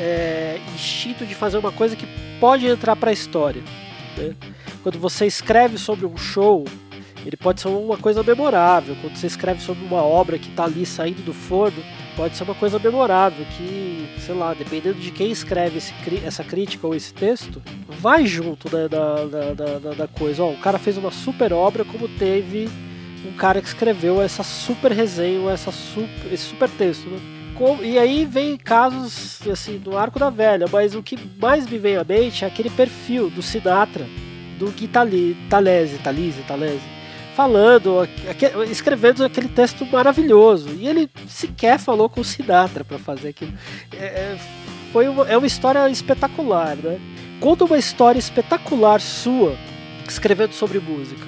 é, 0.01 0.59
instinto 0.75 1.25
de 1.25 1.35
fazer 1.35 1.59
uma 1.59 1.71
coisa 1.71 1.95
que 1.95 2.07
pode 2.41 2.67
entrar 2.67 2.97
para 2.97 3.11
a 3.11 3.13
história. 3.13 3.63
Né? 4.17 4.35
Quando 4.83 4.99
você 4.99 5.27
escreve 5.27 5.79
sobre 5.79 6.07
um 6.07 6.17
show, 6.17 6.65
ele 7.25 7.37
pode 7.37 7.61
ser 7.61 7.69
uma 7.69 7.97
coisa 7.97 8.21
memorável. 8.25 8.97
Quando 9.01 9.17
você 9.17 9.29
escreve 9.29 9.61
sobre 9.61 9.85
uma 9.85 10.03
obra 10.03 10.37
que 10.37 10.49
está 10.49 10.65
ali 10.65 10.85
saindo 10.85 11.23
do 11.23 11.33
forno, 11.33 11.81
pode 12.17 12.37
ser 12.37 12.45
uma 12.45 12.55
coisa 12.55 12.79
memorável. 12.79 13.45
Que, 13.57 14.09
sei 14.21 14.35
lá, 14.35 14.55
dependendo 14.55 14.99
de 14.99 15.11
quem 15.11 15.31
escreve 15.31 15.79
esse, 15.79 15.93
essa 16.25 16.45
crítica 16.45 16.87
ou 16.87 16.95
esse 16.95 17.13
texto, 17.13 17.63
vai 17.89 18.27
junto 18.27 18.69
da, 18.69 18.89
da, 18.89 19.25
da, 19.25 19.91
da, 19.93 20.09
coisa. 20.09 20.43
Ó, 20.43 20.51
o 20.51 20.59
cara 20.59 20.79
fez 20.79 20.97
uma 20.97 21.11
super 21.11 21.53
obra, 21.53 21.85
como 21.85 22.09
teve 22.09 22.69
um 23.27 23.33
cara 23.33 23.61
que 23.61 23.69
escreveu 23.69 24.21
essa 24.21 24.43
super 24.43 24.93
resenha, 24.93 25.51
essa 25.51 25.71
super, 25.71 26.33
esse 26.33 26.45
super 26.45 26.69
texto. 26.71 27.09
Né? 27.09 27.19
E 27.83 27.99
aí 27.99 28.25
vem 28.25 28.57
casos 28.57 29.41
assim 29.47 29.79
do 29.79 29.97
arco 29.97 30.19
da 30.19 30.31
velha, 30.31 30.67
mas 30.73 30.95
o 30.95 31.03
que 31.03 31.17
mais 31.41 31.67
me 31.69 31.79
vem 31.79 31.97
à 31.97 32.03
mente 32.03 32.45
é 32.45 32.49
aquele 32.49 32.71
perfil 32.71 33.31
do 33.31 33.41
Sinatra, 33.41 34.05
do 34.59 34.67
Gui 34.73 34.89
Talese, 34.89 35.99
Talese, 36.03 36.43
Talese 36.43 37.02
falando, 37.35 38.09
escrevendo 38.71 39.25
aquele 39.25 39.49
texto 39.49 39.87
maravilhoso. 39.87 40.71
E 40.79 40.87
ele 40.87 41.11
sequer 41.27 41.79
falou 41.79 42.09
com 42.09 42.21
o 42.21 42.25
Sinatra 42.25 42.85
para 42.85 42.99
fazer 42.99 43.31
aquilo. 43.31 43.53
É, 43.93 44.05
é, 44.05 44.39
foi 44.93 45.09
uma, 45.09 45.29
é 45.29 45.37
uma 45.37 45.47
história 45.47 45.89
espetacular, 45.89 46.77
né? 46.77 47.01
Conta 47.41 47.65
uma 47.65 47.79
história 47.79 48.19
espetacular 48.19 49.01
sua 49.01 49.57
escrevendo 50.09 50.53
sobre 50.53 50.79
música. 50.79 51.27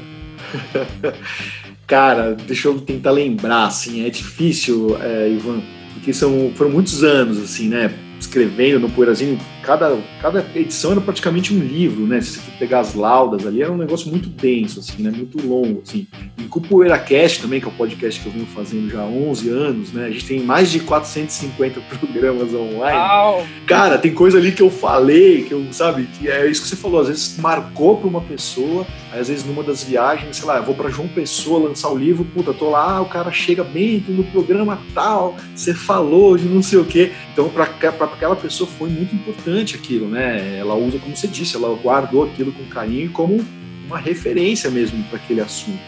Cara, 1.87 2.35
deixa 2.35 2.69
eu 2.69 2.81
tentar 2.81 3.11
lembrar, 3.11 3.67
assim, 3.67 4.07
é 4.07 4.11
difícil, 4.11 4.97
é, 5.03 5.29
Ivan, 5.29 5.63
porque 5.93 6.13
são, 6.13 6.53
foram 6.55 6.71
muitos 6.71 7.05
anos, 7.05 7.39
assim, 7.39 7.69
né? 7.69 7.93
escrevendo 8.19 8.81
no 8.81 8.91
Poeirazinho, 8.91 9.39
cada, 9.65 9.99
cada 10.21 10.45
edição 10.55 10.93
era 10.93 11.01
praticamente 11.01 11.53
um 11.53 11.59
livro, 11.59 12.07
né? 12.07 12.21
Se 12.21 12.39
você 12.39 12.51
pegar 12.59 12.81
as 12.81 12.95
laudas 12.95 13.47
ali, 13.47 13.63
era 13.63 13.73
um 13.73 13.77
negócio 13.77 14.09
muito 14.11 14.29
denso, 14.29 14.81
assim, 14.81 15.03
né? 15.03 15.11
Muito 15.11 15.45
longo, 15.47 15.83
assim. 15.83 16.07
E 16.39 16.43
com 16.45 16.59
o 16.59 16.63
PoeiraCast 16.63 17.41
também, 17.43 17.61
que 17.61 17.67
é 17.67 17.69
o 17.69 17.75
podcast 17.75 18.21
que 18.21 18.27
eu 18.27 18.33
venho 18.33 18.47
fazendo 18.47 18.91
já 18.91 19.01
há 19.01 19.07
11 19.07 19.49
anos, 19.49 19.93
né? 19.93 20.07
A 20.07 20.11
gente 20.11 20.27
tem 20.27 20.41
mais 20.41 20.71
de 20.71 20.81
450 20.81 21.81
programas 21.99 22.55
online. 22.55 22.99
Uau. 22.99 23.47
Cara, 23.67 23.99
tem 23.99 24.13
coisa 24.13 24.39
ali 24.39 24.53
que 24.53 24.63
eu 24.63 24.71
falei, 24.71 25.45
que 25.45 25.53
eu, 25.53 25.65
sabe, 25.73 26.07
que 26.19 26.29
é 26.29 26.47
isso 26.47 26.63
que 26.63 26.69
você 26.69 26.77
falou, 26.77 27.01
às 27.01 27.09
vezes 27.09 27.39
marcou 27.39 27.97
para 27.97 28.09
uma 28.09 28.21
pessoa, 28.21 28.87
aí, 29.11 29.21
às 29.21 29.29
vezes 29.29 29.45
numa 29.45 29.63
das 29.63 29.83
viagens, 29.83 30.37
sei 30.37 30.47
lá, 30.47 30.59
eu 30.59 30.63
vou 30.63 30.75
para 30.75 30.91
João 30.91 31.09
Pessoa 31.09 31.69
lançar 31.69 31.91
o 31.91 31.97
livro, 31.97 32.25
puta, 32.25 32.53
tô 32.53 32.71
lá, 32.71 33.01
o 33.01 33.07
cara 33.07 33.33
chega 33.33 33.65
bem 33.65 34.05
no 34.09 34.25
programa 34.25 34.79
tal, 34.95 35.37
você 35.55 35.73
falou 35.73 36.37
de 36.37 36.45
não 36.45 36.63
sei 36.63 36.79
o 36.79 36.85
quê. 36.85 37.13
Então, 37.33 37.49
para 37.49 37.65
aquela 37.65 38.37
pessoa 38.37 38.69
foi 38.69 38.89
muito 38.89 39.15
importante 39.15 39.54
aquilo, 39.61 40.09
né? 40.09 40.59
Ela 40.59 40.75
usa, 40.75 40.99
como 40.99 41.17
você 41.17 41.27
disse, 41.27 41.57
ela 41.57 41.75
guardou 41.77 42.25
aquilo 42.25 42.53
com 42.53 42.65
carinho 42.65 43.11
como 43.11 43.45
uma 43.87 43.99
referência 43.99 44.71
mesmo 44.71 45.03
para 45.05 45.19
aquele 45.19 45.41
assunto, 45.41 45.83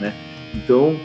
né? 0.00 0.14
Então, 0.54 0.96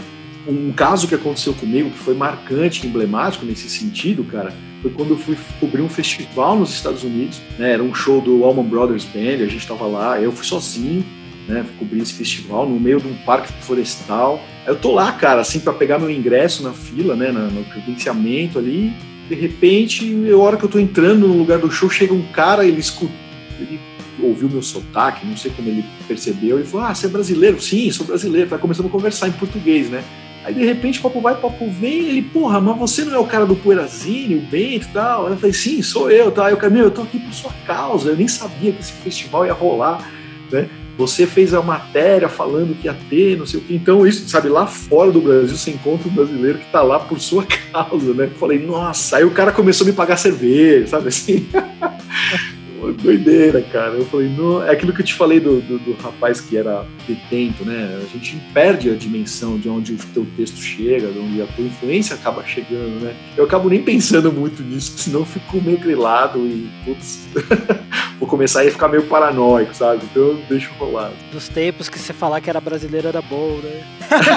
um 0.47 0.71
caso 0.71 1.07
que 1.07 1.15
aconteceu 1.15 1.53
comigo 1.53 1.89
que 1.89 1.97
foi 1.97 2.13
marcante, 2.13 2.85
emblemático 2.85 3.45
nesse 3.45 3.69
sentido, 3.69 4.23
cara, 4.23 4.53
foi 4.81 4.91
quando 4.91 5.11
eu 5.11 5.17
fui 5.17 5.37
cobrir 5.59 5.81
um 5.81 5.89
festival 5.89 6.57
nos 6.57 6.71
Estados 6.73 7.03
Unidos, 7.03 7.41
né? 7.57 7.71
Era 7.73 7.83
um 7.83 7.93
show 7.93 8.21
do 8.21 8.43
Allman 8.43 8.65
Brothers 8.65 9.05
Band, 9.05 9.43
a 9.43 9.47
gente 9.47 9.57
estava 9.57 9.85
lá, 9.85 10.21
eu 10.21 10.31
fui 10.31 10.45
sozinho, 10.45 11.03
né? 11.47 11.65
Cobrir 11.79 12.01
esse 12.01 12.13
festival 12.13 12.67
no 12.69 12.79
meio 12.79 12.99
de 12.99 13.07
um 13.07 13.15
parque 13.25 13.51
florestal. 13.63 14.39
Eu 14.65 14.75
tô 14.75 14.91
lá, 14.91 15.11
cara, 15.11 15.41
assim, 15.41 15.59
para 15.59 15.73
pegar 15.73 15.99
meu 15.99 16.09
ingresso 16.09 16.63
na 16.63 16.73
fila, 16.73 17.15
né? 17.15 17.31
No 17.31 17.63
credenciamento 17.65 18.59
ali 18.59 18.93
de 19.27 19.35
repente, 19.35 20.29
a 20.31 20.37
hora 20.37 20.57
que 20.57 20.65
eu 20.65 20.69
tô 20.69 20.79
entrando 20.79 21.27
no 21.27 21.37
lugar 21.37 21.59
do 21.59 21.71
show, 21.71 21.89
chega 21.89 22.13
um 22.13 22.21
cara, 22.31 22.65
ele 22.65 22.79
escuta, 22.79 23.13
ele 23.59 23.79
ouviu 24.19 24.49
meu 24.49 24.61
sotaque, 24.61 25.25
não 25.25 25.35
sei 25.35 25.51
como 25.51 25.67
ele 25.67 25.83
percebeu, 26.07 26.59
e 26.59 26.63
falou: 26.63 26.85
Ah, 26.85 26.93
você 26.93 27.07
é 27.07 27.09
brasileiro? 27.09 27.61
Sim, 27.61 27.91
sou 27.91 28.05
brasileiro. 28.05 28.49
Vai 28.49 28.59
começando 28.59 28.87
a 28.87 28.89
conversar 28.89 29.27
em 29.27 29.33
português, 29.33 29.89
né? 29.89 30.03
Aí 30.45 30.53
de 30.53 30.63
repente, 30.63 31.01
papo 31.01 31.19
vai, 31.19 31.33
papo 31.35 31.67
vem, 31.71 32.05
ele, 32.05 32.21
porra, 32.21 32.61
mas 32.61 32.77
você 32.77 33.03
não 33.03 33.15
é 33.15 33.17
o 33.17 33.25
cara 33.25 33.47
do 33.47 33.55
Poeirazine, 33.55 34.35
o 34.35 34.41
Bento 34.41 34.85
e 34.85 34.93
tal? 34.93 35.27
Eu 35.27 35.37
falei, 35.37 35.53
sim, 35.53 35.81
sou 35.81 36.11
eu, 36.11 36.31
tá? 36.31 36.45
Aí 36.45 36.53
eu 36.53 36.57
falei, 36.57 36.75
meu, 36.75 36.85
eu 36.85 36.91
tô 36.91 37.01
aqui 37.01 37.17
por 37.17 37.33
sua 37.33 37.51
causa, 37.65 38.11
eu 38.11 38.15
nem 38.15 38.27
sabia 38.27 38.71
que 38.71 38.79
esse 38.79 38.91
festival 38.91 39.43
ia 39.47 39.53
rolar, 39.53 40.07
né? 40.51 40.69
Você 40.97 41.27
fez 41.27 41.53
a 41.53 41.61
matéria 41.61 42.29
falando 42.29 42.75
que 42.79 42.85
ia 42.85 42.95
ter, 43.09 43.37
não 43.37 43.45
sei 43.45 43.59
o 43.59 43.63
que. 43.63 43.75
Então, 43.75 44.07
isso, 44.07 44.27
sabe, 44.29 44.47
lá 44.47 44.65
fora 44.65 45.11
do 45.11 45.21
Brasil 45.21 45.55
você 45.55 45.71
encontra 45.71 46.07
um 46.07 46.13
brasileiro 46.13 46.59
que 46.59 46.71
tá 46.71 46.81
lá 46.81 46.99
por 46.99 47.19
sua 47.19 47.45
causa, 47.71 48.13
né? 48.13 48.29
Falei, 48.39 48.65
nossa, 48.65 49.17
aí 49.17 49.25
o 49.25 49.31
cara 49.31 49.51
começou 49.51 49.85
a 49.85 49.89
me 49.89 49.95
pagar 49.95 50.17
cerveja, 50.17 50.87
sabe 50.87 51.09
assim? 51.09 51.47
doideira, 52.93 53.61
cara. 53.61 53.93
Eu 53.93 54.05
falei, 54.05 54.29
não, 54.29 54.63
é 54.63 54.71
aquilo 54.71 54.93
que 54.93 55.01
eu 55.01 55.05
te 55.05 55.13
falei 55.13 55.39
do, 55.39 55.61
do, 55.61 55.79
do, 55.79 55.93
rapaz 56.01 56.41
que 56.41 56.57
era 56.57 56.85
detento, 57.07 57.65
né? 57.65 58.01
A 58.03 58.07
gente 58.07 58.37
perde 58.53 58.89
a 58.89 58.95
dimensão 58.95 59.57
de 59.57 59.69
onde 59.69 59.93
o 59.93 59.97
teu 60.13 60.25
texto 60.35 60.57
chega, 60.57 61.07
de 61.07 61.19
onde 61.19 61.41
a 61.41 61.47
tua 61.47 61.65
influência 61.65 62.15
acaba 62.15 62.43
chegando, 62.43 63.01
né? 63.01 63.15
Eu 63.37 63.45
acabo 63.45 63.69
nem 63.69 63.81
pensando 63.81 64.31
muito 64.31 64.61
nisso, 64.63 64.97
senão 64.97 65.21
eu 65.21 65.25
fico 65.25 65.61
meio 65.61 65.77
grilado 65.77 66.39
e, 66.39 66.69
putz, 66.83 67.27
vou 68.19 68.27
começar 68.27 68.61
a 68.61 68.71
ficar 68.71 68.87
meio 68.87 69.03
paranoico, 69.03 69.73
sabe? 69.73 70.05
Então 70.11 70.23
eu 70.23 70.41
deixo 70.49 70.71
rolar. 70.79 71.11
Dos 71.31 71.47
tempos 71.47 71.89
que 71.89 71.99
você 71.99 72.13
falar 72.13 72.41
que 72.41 72.49
era 72.49 72.61
brasileiro 72.61 73.07
era 73.07 73.21
bom, 73.21 73.59
né? 73.63 73.83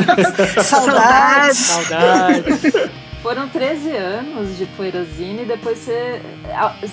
Saudades! 0.62 1.56
Saudades! 1.58 3.07
Foram 3.22 3.48
13 3.48 3.90
anos 3.90 4.56
de 4.56 4.64
Poeirazine 4.66 5.42
e 5.42 5.44
depois 5.44 5.78
você. 5.78 6.22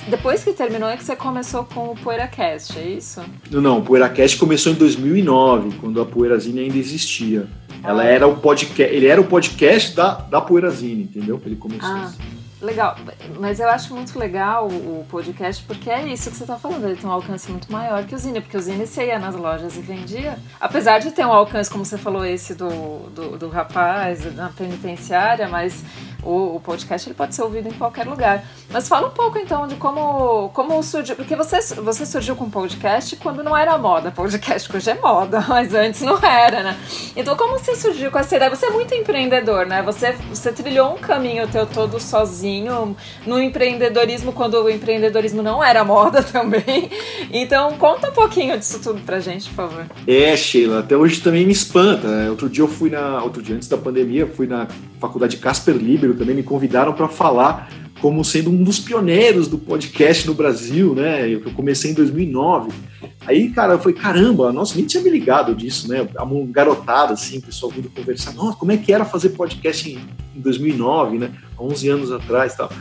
Depois 0.07 0.43
que 0.43 0.53
terminou 0.53 0.89
é 0.89 0.97
que 0.97 1.03
você 1.03 1.15
começou 1.15 1.63
com 1.65 1.91
o 1.91 1.95
PoeiraCast, 1.95 2.79
é 2.79 2.87
isso? 2.89 3.21
Não, 3.51 3.61
não, 3.61 3.77
o 3.79 3.81
PoeiraCast 3.83 4.37
começou 4.37 4.71
em 4.71 4.75
2009, 4.75 5.77
quando 5.79 6.01
a 6.01 6.05
Poeirazine 6.05 6.61
ainda 6.61 6.77
existia. 6.77 7.47
Ela 7.83 8.01
ah. 8.01 8.07
era 8.07 8.27
o 8.27 8.37
podcast, 8.37 8.95
ele 8.95 9.05
era 9.05 9.21
o 9.21 9.25
podcast 9.25 9.95
da, 9.95 10.15
da 10.15 10.41
Poeirazine, 10.41 11.03
entendeu? 11.03 11.39
Ele 11.45 11.55
começou 11.55 11.89
ah. 11.89 12.05
assim. 12.05 12.35
Legal, 12.61 12.95
mas 13.37 13.59
eu 13.59 13.69
acho 13.69 13.93
muito 13.93 14.17
legal 14.17 14.67
o 14.67 15.05
podcast 15.09 15.63
porque 15.65 15.89
é 15.89 16.07
isso 16.07 16.31
que 16.31 16.37
você 16.37 16.43
está 16.43 16.55
falando, 16.55 16.85
ele 16.85 16.95
tem 16.95 17.07
um 17.07 17.11
alcance 17.11 17.51
muito 17.51 17.71
maior 17.71 18.03
que 18.05 18.15
o 18.15 18.17
Zine, 18.17 18.41
porque 18.41 18.55
o 18.55 18.59
Zine 18.59 18.87
você 18.87 19.07
ia 19.07 19.19
nas 19.19 19.35
lojas 19.35 19.75
e 19.77 19.81
vendia, 19.81 20.39
apesar 20.59 20.99
de 20.99 21.11
ter 21.11 21.25
um 21.25 21.31
alcance, 21.31 21.69
como 21.69 21.85
você 21.85 21.97
falou, 21.97 22.25
esse 22.25 22.55
do, 22.55 22.69
do, 23.09 23.37
do 23.37 23.49
rapaz 23.49 24.33
na 24.35 24.49
penitenciária, 24.49 25.47
mas 25.47 25.83
o, 26.25 26.55
o, 26.55 26.59
podcast 26.59 27.07
ele 27.07 27.15
pode 27.15 27.35
ser 27.35 27.43
ouvido 27.43 27.69
em 27.69 27.73
qualquer 27.73 28.07
lugar. 28.07 28.43
Mas 28.69 28.87
fala 28.87 29.07
um 29.07 29.11
pouco 29.11 29.37
então 29.37 29.67
de 29.67 29.75
como, 29.75 30.49
como 30.49 30.81
surgiu, 30.81 31.15
porque 31.15 31.35
você, 31.35 31.61
você 31.75 32.05
surgiu 32.05 32.35
com 32.35 32.49
podcast 32.49 33.15
quando 33.17 33.43
não 33.43 33.55
era 33.55 33.77
moda, 33.77 34.11
podcast 34.11 34.75
hoje 34.75 34.89
é 34.89 34.95
moda, 34.95 35.39
mas 35.47 35.73
antes 35.73 36.01
não 36.01 36.17
era, 36.17 36.63
né? 36.63 36.77
Então 37.15 37.37
como 37.37 37.59
você 37.59 37.75
surgiu 37.75 38.09
com 38.09 38.17
essa 38.17 38.35
ideia? 38.35 38.49
Você 38.49 38.65
é 38.65 38.69
muito 38.71 38.93
empreendedor, 38.95 39.67
né? 39.67 39.83
Você, 39.83 40.13
você 40.29 40.51
trilhou 40.51 40.95
um 40.95 40.97
caminho 40.97 41.47
teu 41.47 41.67
todo 41.67 41.99
sozinho 41.99 42.97
no 43.25 43.39
empreendedorismo 43.39 44.33
quando 44.33 44.55
o 44.55 44.69
empreendedorismo 44.69 45.43
não 45.43 45.63
era 45.63 45.83
moda 45.83 46.23
também. 46.23 46.89
Então 47.31 47.77
conta 47.77 48.09
um 48.09 48.13
pouquinho 48.13 48.57
disso 48.57 48.79
tudo 48.81 49.01
pra 49.01 49.19
gente, 49.19 49.47
por 49.49 49.67
favor. 49.67 49.85
É, 50.07 50.35
Sheila, 50.35 50.79
até 50.79 50.97
hoje 50.97 51.21
também 51.21 51.45
me 51.45 51.51
espanta. 51.51 52.07
Outro 52.29 52.49
dia 52.49 52.63
eu 52.63 52.67
fui 52.67 52.89
na, 52.89 53.23
outro 53.23 53.41
dia 53.41 53.55
antes 53.55 53.67
da 53.67 53.77
pandemia, 53.77 54.25
fui 54.25 54.47
na 54.47 54.67
faculdade 54.99 55.37
Casper 55.37 55.75
Libero 55.75 56.14
também 56.15 56.35
me 56.35 56.43
convidaram 56.43 56.93
para 56.93 57.07
falar 57.07 57.69
como 58.01 58.23
sendo 58.23 58.51
um 58.51 58.63
dos 58.63 58.79
pioneiros 58.79 59.47
do 59.47 59.57
podcast 59.57 60.27
no 60.27 60.33
Brasil, 60.33 60.93
né? 60.93 61.27
Eu 61.27 61.41
comecei 61.53 61.91
em 61.91 61.93
2009. 61.93 62.71
Aí, 63.25 63.49
cara, 63.49 63.79
falei, 63.79 63.97
caramba, 63.97 64.51
nossa, 64.51 64.75
nem 64.75 64.85
tinha 64.85 65.01
me 65.01 65.09
ligado 65.09 65.55
disso, 65.55 65.87
né? 65.87 66.07
Um 66.29 66.45
garotada, 66.51 67.13
assim, 67.13 67.41
pessoal 67.41 67.71
vindo 67.71 67.89
conversar, 67.89 68.33
nossa, 68.33 68.57
como 68.57 68.71
é 68.71 68.77
que 68.77 68.93
era 68.93 69.05
fazer 69.05 69.29
podcast 69.29 69.89
em, 69.89 69.97
em 70.35 70.39
2009, 70.39 71.17
né? 71.17 71.31
11 71.59 71.89
anos 71.89 72.11
atrás 72.11 72.53
e 72.53 72.57
tal. 72.57 72.71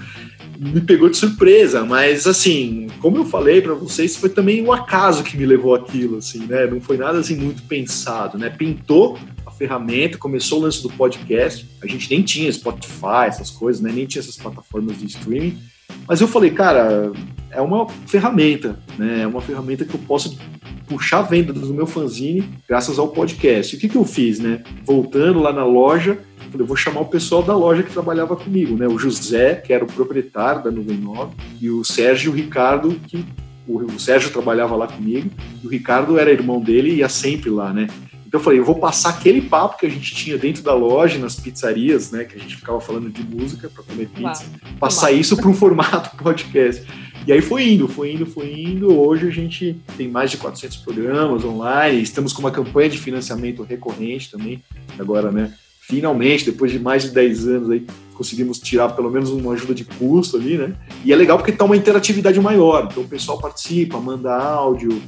Me 0.58 0.80
pegou 0.80 1.08
de 1.08 1.16
surpresa, 1.16 1.84
mas, 1.84 2.26
assim, 2.26 2.88
como 3.00 3.16
eu 3.16 3.24
falei 3.24 3.62
para 3.62 3.74
vocês, 3.74 4.16
foi 4.16 4.28
também 4.28 4.62
o 4.62 4.72
acaso 4.72 5.24
que 5.24 5.36
me 5.36 5.46
levou 5.46 5.74
aquilo, 5.74 6.18
assim, 6.18 6.46
né? 6.46 6.66
Não 6.66 6.80
foi 6.80 6.96
nada, 6.96 7.18
assim, 7.18 7.36
muito 7.36 7.62
pensado, 7.62 8.36
né? 8.36 8.50
Pintou 8.50 9.18
ferramenta, 9.56 10.18
começou 10.18 10.60
o 10.60 10.62
lance 10.62 10.82
do 10.82 10.90
podcast. 10.90 11.68
A 11.82 11.86
gente 11.86 12.10
nem 12.10 12.22
tinha 12.22 12.52
Spotify, 12.52 13.26
essas 13.26 13.50
coisas, 13.50 13.82
né? 13.82 13.92
Nem 13.92 14.06
tinha 14.06 14.20
essas 14.20 14.36
plataformas 14.36 14.98
de 14.98 15.06
streaming. 15.06 15.58
Mas 16.06 16.20
eu 16.20 16.28
falei, 16.28 16.50
cara, 16.50 17.12
é 17.50 17.60
uma 17.60 17.88
ferramenta, 18.06 18.78
né? 18.98 19.22
É 19.22 19.26
uma 19.26 19.40
ferramenta 19.40 19.84
que 19.84 19.94
eu 19.94 20.00
posso 20.06 20.38
puxar 20.86 21.20
a 21.20 21.22
venda 21.22 21.52
do 21.52 21.72
meu 21.72 21.86
fanzine 21.86 22.48
graças 22.68 22.98
ao 22.98 23.08
podcast. 23.08 23.74
E 23.74 23.78
o 23.78 23.80
que, 23.80 23.88
que 23.88 23.96
eu 23.96 24.04
fiz, 24.04 24.38
né? 24.38 24.62
Voltando 24.84 25.40
lá 25.40 25.52
na 25.52 25.64
loja, 25.64 26.18
eu 26.58 26.66
vou 26.66 26.76
chamar 26.76 27.00
o 27.00 27.06
pessoal 27.06 27.42
da 27.42 27.56
loja 27.56 27.82
que 27.82 27.92
trabalhava 27.92 28.36
comigo, 28.36 28.76
né? 28.76 28.86
O 28.86 28.98
José, 28.98 29.54
que 29.54 29.72
era 29.72 29.84
o 29.84 29.92
proprietário 29.92 30.62
da 30.62 30.70
Nuvem 30.70 30.98
9, 30.98 31.34
e 31.60 31.70
o 31.70 31.84
Sérgio 31.84 32.28
e 32.28 32.32
o 32.32 32.36
Ricardo, 32.36 33.00
que 33.08 33.24
o, 33.66 33.98
Sérgio 33.98 34.30
trabalhava 34.30 34.76
lá 34.76 34.86
comigo, 34.86 35.30
e 35.62 35.66
o 35.66 35.70
Ricardo 35.70 36.18
era 36.18 36.30
irmão 36.30 36.60
dele 36.60 36.90
e 36.90 36.96
ia 36.96 37.08
sempre 37.08 37.50
lá, 37.50 37.72
né? 37.72 37.88
Então 38.34 38.40
eu 38.40 38.44
falei, 38.44 38.58
eu 38.58 38.64
vou 38.64 38.74
passar 38.74 39.10
aquele 39.10 39.40
papo 39.42 39.78
que 39.78 39.86
a 39.86 39.88
gente 39.88 40.12
tinha 40.12 40.36
dentro 40.36 40.60
da 40.60 40.74
loja, 40.74 41.20
nas 41.20 41.36
pizzarias, 41.36 42.10
né? 42.10 42.24
Que 42.24 42.34
a 42.34 42.38
gente 42.40 42.56
ficava 42.56 42.80
falando 42.80 43.08
de 43.08 43.22
música 43.22 43.70
para 43.72 43.84
comer 43.84 44.08
pizza, 44.08 44.42
Uau. 44.42 44.72
passar 44.80 45.12
isso 45.12 45.36
para 45.36 45.48
um 45.48 45.54
formato 45.54 46.16
podcast. 46.16 46.84
E 47.24 47.32
aí 47.32 47.40
foi 47.40 47.68
indo, 47.68 47.86
foi 47.86 48.12
indo, 48.12 48.26
foi 48.26 48.52
indo. 48.52 48.92
Hoje 48.92 49.28
a 49.28 49.30
gente 49.30 49.80
tem 49.96 50.08
mais 50.08 50.32
de 50.32 50.38
400 50.38 50.78
programas 50.78 51.44
online, 51.44 52.02
estamos 52.02 52.32
com 52.32 52.40
uma 52.40 52.50
campanha 52.50 52.90
de 52.90 52.98
financiamento 52.98 53.62
recorrente 53.62 54.32
também, 54.32 54.60
agora, 54.98 55.30
né? 55.30 55.54
Finalmente, 55.82 56.46
depois 56.46 56.72
de 56.72 56.80
mais 56.80 57.04
de 57.04 57.10
10 57.10 57.46
anos 57.46 57.70
aí, 57.70 57.86
conseguimos 58.14 58.58
tirar 58.58 58.88
pelo 58.96 59.12
menos 59.12 59.30
uma 59.30 59.52
ajuda 59.52 59.74
de 59.74 59.84
custo 59.84 60.38
ali, 60.38 60.58
né? 60.58 60.74
E 61.04 61.12
é 61.12 61.16
legal 61.16 61.38
porque 61.38 61.52
tá 61.52 61.64
uma 61.64 61.76
interatividade 61.76 62.40
maior. 62.40 62.88
Então 62.90 63.04
o 63.04 63.08
pessoal 63.08 63.38
participa, 63.38 64.00
manda 64.00 64.34
áudio, 64.34 65.00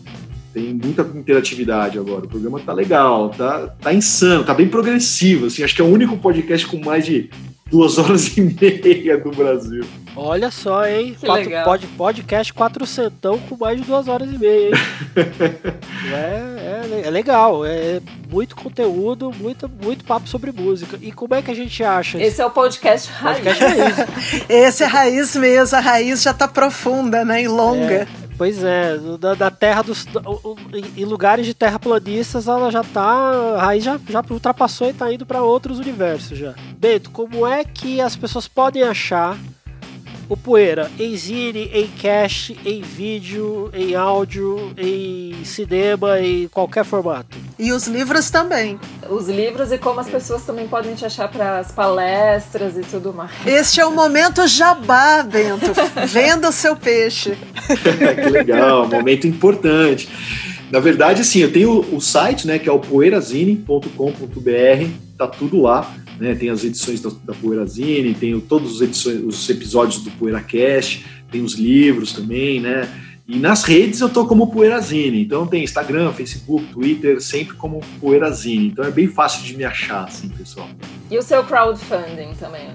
tem 0.57 0.73
muita 0.73 1.03
interatividade 1.03 1.99
agora. 1.99 2.25
O 2.25 2.29
programa 2.29 2.59
tá 2.59 2.73
legal, 2.73 3.29
tá, 3.29 3.69
tá 3.79 3.93
insano, 3.93 4.43
tá 4.43 4.55
bem 4.55 4.67
progressivo. 4.67 5.47
Assim, 5.47 5.63
acho 5.63 5.75
que 5.75 5.83
é 5.83 5.85
o 5.85 5.89
único 5.89 6.17
podcast 6.17 6.67
com 6.67 6.79
mais 6.79 7.05
de 7.05 7.29
duas 7.71 7.99
horas 8.01 8.35
e 8.39 8.41
meia 8.41 9.19
do 9.19 9.31
Brasil. 9.33 9.85
Olha 10.17 10.51
só, 10.51 10.87
hein? 10.87 11.15
Que 11.21 11.27
Quatro, 11.27 11.45
legal. 11.45 11.65
Pod, 11.67 11.87
podcast 11.89 12.55
quatrocentão 12.55 13.39
com 13.39 13.55
mais 13.55 13.79
de 13.79 13.85
duas 13.85 14.09
horas 14.09 14.33
e 14.33 14.39
meia, 14.39 14.69
hein? 14.69 14.75
é, 16.11 17.03
é, 17.03 17.03
é, 17.05 17.11
legal, 17.11 17.67
é 17.67 18.01
muito 18.31 18.57
conteúdo, 18.57 19.31
muito, 19.39 19.69
muito 19.69 20.07
papo 20.07 20.27
sobre 20.27 20.53
música. 20.53 20.99
E 21.03 21.13
como 21.13 21.35
é 21.35 21.43
que 21.43 21.51
a 21.51 21.55
gente 21.55 21.85
acha? 21.85 22.19
Esse 22.19 22.41
é 22.41 22.47
o 22.47 22.51
podcast 22.51 23.13
raiz. 23.13 23.41
Podcast 23.41 23.63
raiz. 23.63 24.45
Esse 24.49 24.85
é 24.85 24.87
raiz 24.87 25.37
mesmo, 25.37 25.77
a 25.77 25.81
raiz 25.81 26.23
já 26.23 26.33
tá 26.33 26.49
profunda, 26.49 27.27
né? 27.27 27.43
E 27.43 27.47
longa. 27.47 28.09
É. 28.23 28.26
Pois 28.37 28.63
é, 28.63 28.99
da, 29.19 29.35
da 29.35 29.51
terra 29.51 29.83
dos. 29.83 30.07
Em 30.97 31.05
lugares 31.05 31.47
de 31.47 31.55
terraplanistas, 31.55 32.47
ela 32.49 32.71
já 32.71 32.85
tá. 32.85 33.03
A 33.03 33.65
raiz 33.65 33.83
já, 33.83 33.99
já 34.09 34.23
ultrapassou 34.31 34.91
e 34.91 34.93
tá 34.93 35.13
indo 35.13 35.25
para 35.25 35.43
outros 35.43 35.79
universos 35.79 36.37
já. 36.37 36.55
Bento, 36.79 37.11
como 37.11 37.47
é 37.47 37.65
que 37.65 38.01
as 38.01 38.15
pessoas 38.15 38.47
podem 38.47 38.83
achar 38.83 39.39
o 40.29 40.37
Poeira 40.37 40.91
em 40.99 41.17
zine, 41.17 41.71
em 41.73 41.87
cast, 41.87 42.57
em 42.65 42.83
vídeo, 42.83 43.71
em 43.73 43.95
áudio, 43.95 44.73
em 44.77 45.45
cinema, 45.45 46.21
em 46.21 46.49
qualquer 46.49 46.85
formato. 46.85 47.37
E 47.59 47.73
os 47.73 47.87
livros 47.87 48.31
também. 48.31 48.79
Os 49.09 49.29
livros 49.29 49.73
e 49.73 49.79
como 49.79 50.01
as 50.01 50.09
pessoas 50.09 50.43
também 50.45 50.69
podem 50.69 50.95
te 50.95 51.05
achar 51.05 51.29
para 51.29 51.59
as 51.59 51.73
palestras 51.73 52.77
e 52.77 52.83
tudo 52.83 53.13
mais. 53.13 53.31
Este 53.47 53.81
é 53.81 53.87
o 53.87 53.93
momento 53.93 54.47
jabá, 54.47 55.23
Bento. 55.23 55.73
Venda 56.07 56.49
o 56.49 56.53
seu 56.53 56.77
peixe. 56.77 57.37
que 58.23 58.29
legal, 58.29 58.89
momento 58.89 59.27
importante. 59.27 60.09
Na 60.71 60.81
verdade, 60.81 61.23
assim, 61.23 61.41
eu 61.41 61.53
tenho 61.53 61.95
o 61.95 62.01
site, 62.01 62.47
né, 62.47 62.59
que 62.59 62.69
é 62.69 62.73
o 62.73 62.79
poeirazine.com.br, 62.79 64.91
tá 65.17 65.27
tudo 65.27 65.63
lá 65.63 65.95
né? 66.19 66.35
Tem 66.35 66.51
as 66.51 66.65
edições 66.65 67.01
da, 67.01 67.11
da 67.25 67.35
Poeirazine, 67.35 68.15
tem 68.15 68.39
todos 68.41 68.77
os, 68.77 68.83
edições, 68.83 69.23
os 69.23 69.49
episódios 69.49 70.03
do 70.03 70.11
PoeiraCast, 70.13 71.07
tem 71.31 71.43
os 71.43 71.55
livros 71.55 72.13
também, 72.13 72.61
né? 72.61 72.89
E 73.29 73.41
nas 73.41 73.65
redes 73.65 74.01
eu 74.01 74.09
tô 74.09 74.25
como 74.25 74.53
Poeirazine, 74.53 75.21
então 75.21 75.49
tem 75.49 75.65
Instagram, 75.65 76.13
Facebook, 76.13 76.65
Twitter, 76.73 77.21
sempre 77.21 77.57
como 77.57 77.81
Poeirazine. 78.01 78.69
Então 78.69 78.85
é 78.85 78.91
bem 78.91 79.09
fácil 79.09 79.43
de 79.43 79.57
me 79.57 79.65
achar, 79.65 80.05
assim, 80.05 80.29
pessoal. 80.29 80.69
E 81.11 81.19
o 81.19 81.23
seu 81.23 81.43
crowdfunding 81.43 82.35
também? 82.39 82.69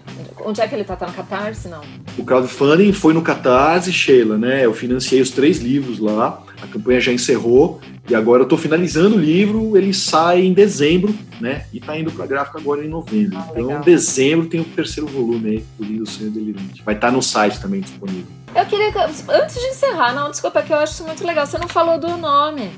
Onde 0.43 0.59
é 0.59 0.67
que 0.67 0.75
ele 0.75 0.83
tá? 0.83 0.97
Tá 0.97 1.07
no 1.07 1.13
Catarse, 1.13 1.69
não? 1.69 1.81
O 2.17 2.25
crowdfunding 2.25 2.91
foi 2.91 3.13
no 3.13 3.21
Catarse, 3.21 3.93
Sheila, 3.93 4.37
né? 4.37 4.65
Eu 4.65 4.73
financiei 4.73 5.21
os 5.21 5.31
três 5.31 5.59
livros 5.59 5.99
lá, 5.99 6.43
a 6.61 6.67
campanha 6.67 6.99
já 6.99 7.11
encerrou, 7.11 7.81
e 8.09 8.15
agora 8.15 8.41
eu 8.41 8.43
estou 8.43 8.57
finalizando 8.57 9.15
o 9.15 9.19
livro, 9.19 9.75
ele 9.75 9.93
sai 9.93 10.41
em 10.45 10.53
dezembro, 10.53 11.13
né? 11.39 11.65
E 11.73 11.77
está 11.77 11.97
indo 11.97 12.11
para 12.11 12.25
gráfica 12.25 12.59
agora 12.59 12.85
em 12.85 12.89
novembro. 12.89 13.37
Ah, 13.37 13.47
então, 13.51 13.71
em 13.71 13.81
dezembro 13.81 14.47
tem 14.47 14.59
o 14.59 14.65
terceiro 14.65 15.09
volume 15.09 15.49
aí 15.49 15.65
do 15.77 15.85
Lindo 15.85 16.09
Sonho 16.09 16.29
Delirante. 16.29 16.83
Vai 16.83 16.95
estar 16.95 17.07
tá 17.07 17.13
no 17.13 17.21
site 17.21 17.59
também 17.59 17.81
disponível. 17.81 18.27
Eu 18.55 18.65
queria, 18.65 18.91
antes 18.97 19.55
de 19.55 19.67
encerrar, 19.67 20.13
não, 20.13 20.29
desculpa, 20.29 20.59
é 20.59 20.61
que 20.61 20.73
eu 20.73 20.77
acho 20.77 20.93
isso 20.93 21.05
muito 21.05 21.25
legal. 21.25 21.45
Você 21.45 21.57
não 21.57 21.67
falou 21.67 21.99
do 21.99 22.17
nome. 22.17 22.69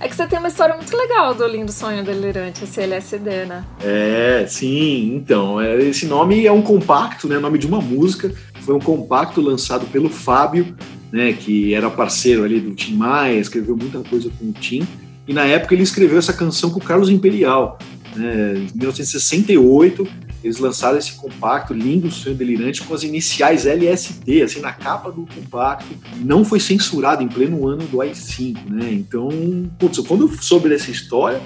É 0.00 0.08
que 0.08 0.14
você 0.14 0.26
tem 0.26 0.38
uma 0.38 0.48
história 0.48 0.74
muito 0.76 0.94
legal 0.94 1.34
do 1.34 1.46
Lindo 1.46 1.72
Sonho 1.72 2.04
Delirante, 2.04 2.64
esse 2.64 2.80
LSD, 2.80 3.46
né? 3.46 3.64
É, 3.82 4.44
sim. 4.46 5.14
Então, 5.14 5.60
é, 5.60 5.80
esse 5.82 6.04
nome 6.06 6.44
é 6.44 6.52
um 6.52 6.62
compacto, 6.62 7.28
né? 7.28 7.38
Nome 7.38 7.58
de 7.58 7.66
uma 7.66 7.80
música. 7.80 8.32
Foi 8.62 8.74
um 8.74 8.80
compacto 8.80 9.40
lançado 9.40 9.86
pelo 9.86 10.10
Fábio 10.10 10.76
né, 11.14 11.32
que 11.32 11.72
era 11.72 11.88
parceiro 11.88 12.42
ali 12.42 12.58
do 12.58 12.74
Tim 12.74 12.96
Maia, 12.96 13.38
escreveu 13.38 13.76
muita 13.76 14.00
coisa 14.00 14.28
com 14.36 14.46
o 14.46 14.52
Tim, 14.52 14.84
e 15.28 15.32
na 15.32 15.44
época 15.44 15.72
ele 15.72 15.84
escreveu 15.84 16.18
essa 16.18 16.32
canção 16.32 16.70
com 16.70 16.80
o 16.80 16.82
Carlos 16.82 17.08
Imperial. 17.08 17.78
Né, 18.16 18.54
em 18.56 18.76
1968, 18.76 20.08
eles 20.42 20.58
lançaram 20.58 20.98
esse 20.98 21.12
compacto 21.12 21.72
lindo, 21.72 22.10
sonho 22.10 22.34
delirante, 22.34 22.82
com 22.82 22.92
as 22.92 23.04
iniciais 23.04 23.64
LSD, 23.64 24.42
assim, 24.42 24.58
na 24.58 24.72
capa 24.72 25.12
do 25.12 25.24
compacto. 25.24 25.86
Não 26.16 26.44
foi 26.44 26.58
censurado 26.58 27.22
em 27.22 27.28
pleno 27.28 27.68
ano 27.68 27.84
do 27.84 28.00
AI-5, 28.00 28.68
né? 28.68 28.90
Então, 28.92 29.30
putz, 29.78 30.00
quando 30.00 30.22
eu 30.22 30.42
soube 30.42 30.68
dessa 30.68 30.90
história, 30.90 31.40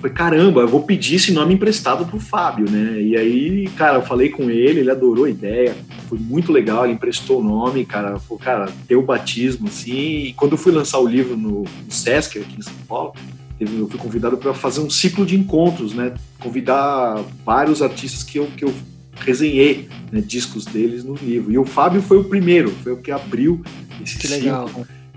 Falei, 0.00 0.14
caramba, 0.14 0.62
eu 0.62 0.68
vou 0.68 0.82
pedir 0.82 1.16
esse 1.16 1.30
nome 1.30 1.52
emprestado 1.52 2.06
pro 2.06 2.18
Fábio, 2.18 2.70
né? 2.70 3.00
E 3.02 3.16
aí, 3.16 3.68
cara, 3.76 3.98
eu 3.98 4.02
falei 4.02 4.30
com 4.30 4.50
ele, 4.50 4.80
ele 4.80 4.90
adorou 4.90 5.26
a 5.26 5.30
ideia, 5.30 5.76
foi 6.08 6.18
muito 6.18 6.50
legal, 6.50 6.84
ele 6.84 6.94
emprestou 6.94 7.40
o 7.40 7.44
nome, 7.44 7.84
cara, 7.84 8.18
falou, 8.18 8.38
cara, 8.38 8.72
deu 8.88 9.00
o 9.00 9.04
batismo, 9.04 9.68
assim. 9.68 10.24
E 10.24 10.32
quando 10.32 10.52
eu 10.52 10.58
fui 10.58 10.72
lançar 10.72 10.98
o 10.98 11.06
livro 11.06 11.36
no, 11.36 11.64
no 11.64 11.90
Sesc, 11.90 12.38
aqui 12.38 12.58
em 12.58 12.62
São 12.62 12.72
Paulo, 12.88 13.12
eu 13.60 13.86
fui 13.88 13.98
convidado 13.98 14.38
para 14.38 14.54
fazer 14.54 14.80
um 14.80 14.88
ciclo 14.88 15.26
de 15.26 15.36
encontros, 15.36 15.92
né? 15.92 16.14
Convidar 16.38 17.22
vários 17.44 17.82
artistas 17.82 18.22
que 18.22 18.38
eu, 18.38 18.46
que 18.56 18.64
eu 18.64 18.72
resenhei 19.20 19.86
né, 20.10 20.22
discos 20.22 20.64
deles 20.64 21.04
no 21.04 21.14
livro. 21.14 21.52
E 21.52 21.58
o 21.58 21.64
Fábio 21.66 22.00
foi 22.00 22.16
o 22.16 22.24
primeiro, 22.24 22.70
foi 22.82 22.92
o 22.92 22.96
que 22.96 23.10
abriu 23.10 23.62
esse 24.02 24.16
que 24.16 24.28
ciclo. 24.28 24.44
Legal. 24.44 24.70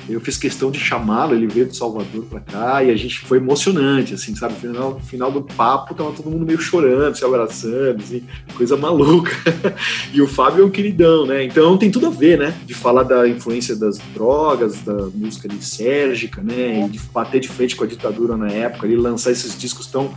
Eu 0.08 0.20
fiz 0.20 0.38
questão 0.38 0.70
de 0.70 0.80
chamá-lo, 0.80 1.34
ele 1.34 1.48
veio 1.48 1.68
do 1.68 1.76
Salvador 1.76 2.26
para 2.26 2.40
cá 2.40 2.84
e 2.84 2.92
a 2.92 2.96
gente 2.96 3.20
foi 3.20 3.38
emocionante, 3.38 4.14
assim, 4.14 4.36
sabe? 4.36 4.54
No 4.54 4.60
final, 4.60 4.94
no 4.96 5.00
final 5.00 5.32
do 5.32 5.42
papo 5.42 5.94
tava 5.94 6.12
todo 6.12 6.30
mundo 6.30 6.46
meio 6.46 6.60
chorando, 6.60 7.16
se 7.16 7.24
abraçando, 7.24 8.02
assim, 8.02 8.24
coisa 8.56 8.76
maluca. 8.76 9.32
e 10.14 10.22
o 10.22 10.28
Fábio 10.28 10.64
é 10.64 10.66
um 10.66 10.70
queridão, 10.70 11.26
né? 11.26 11.44
Então 11.44 11.78
tem 11.78 11.90
tudo 11.90 12.08
a 12.08 12.10
ver, 12.10 12.38
né? 12.38 12.54
De 12.66 12.74
falar 12.74 13.04
da 13.04 13.28
influência 13.28 13.76
das 13.76 13.98
drogas, 14.14 14.82
da 14.82 15.08
música 15.14 15.48
lisérgica, 15.48 16.42
né? 16.42 16.86
E 16.86 16.90
de 16.90 17.00
bater 17.14 17.40
de 17.40 17.48
frente 17.48 17.76
com 17.76 17.84
a 17.84 17.88
ditadura 17.88 18.36
na 18.36 18.50
época, 18.50 18.86
ele 18.86 18.98
lançar 18.98 19.32
esses 19.32 19.58
discos 19.58 19.88
tão 19.88 20.14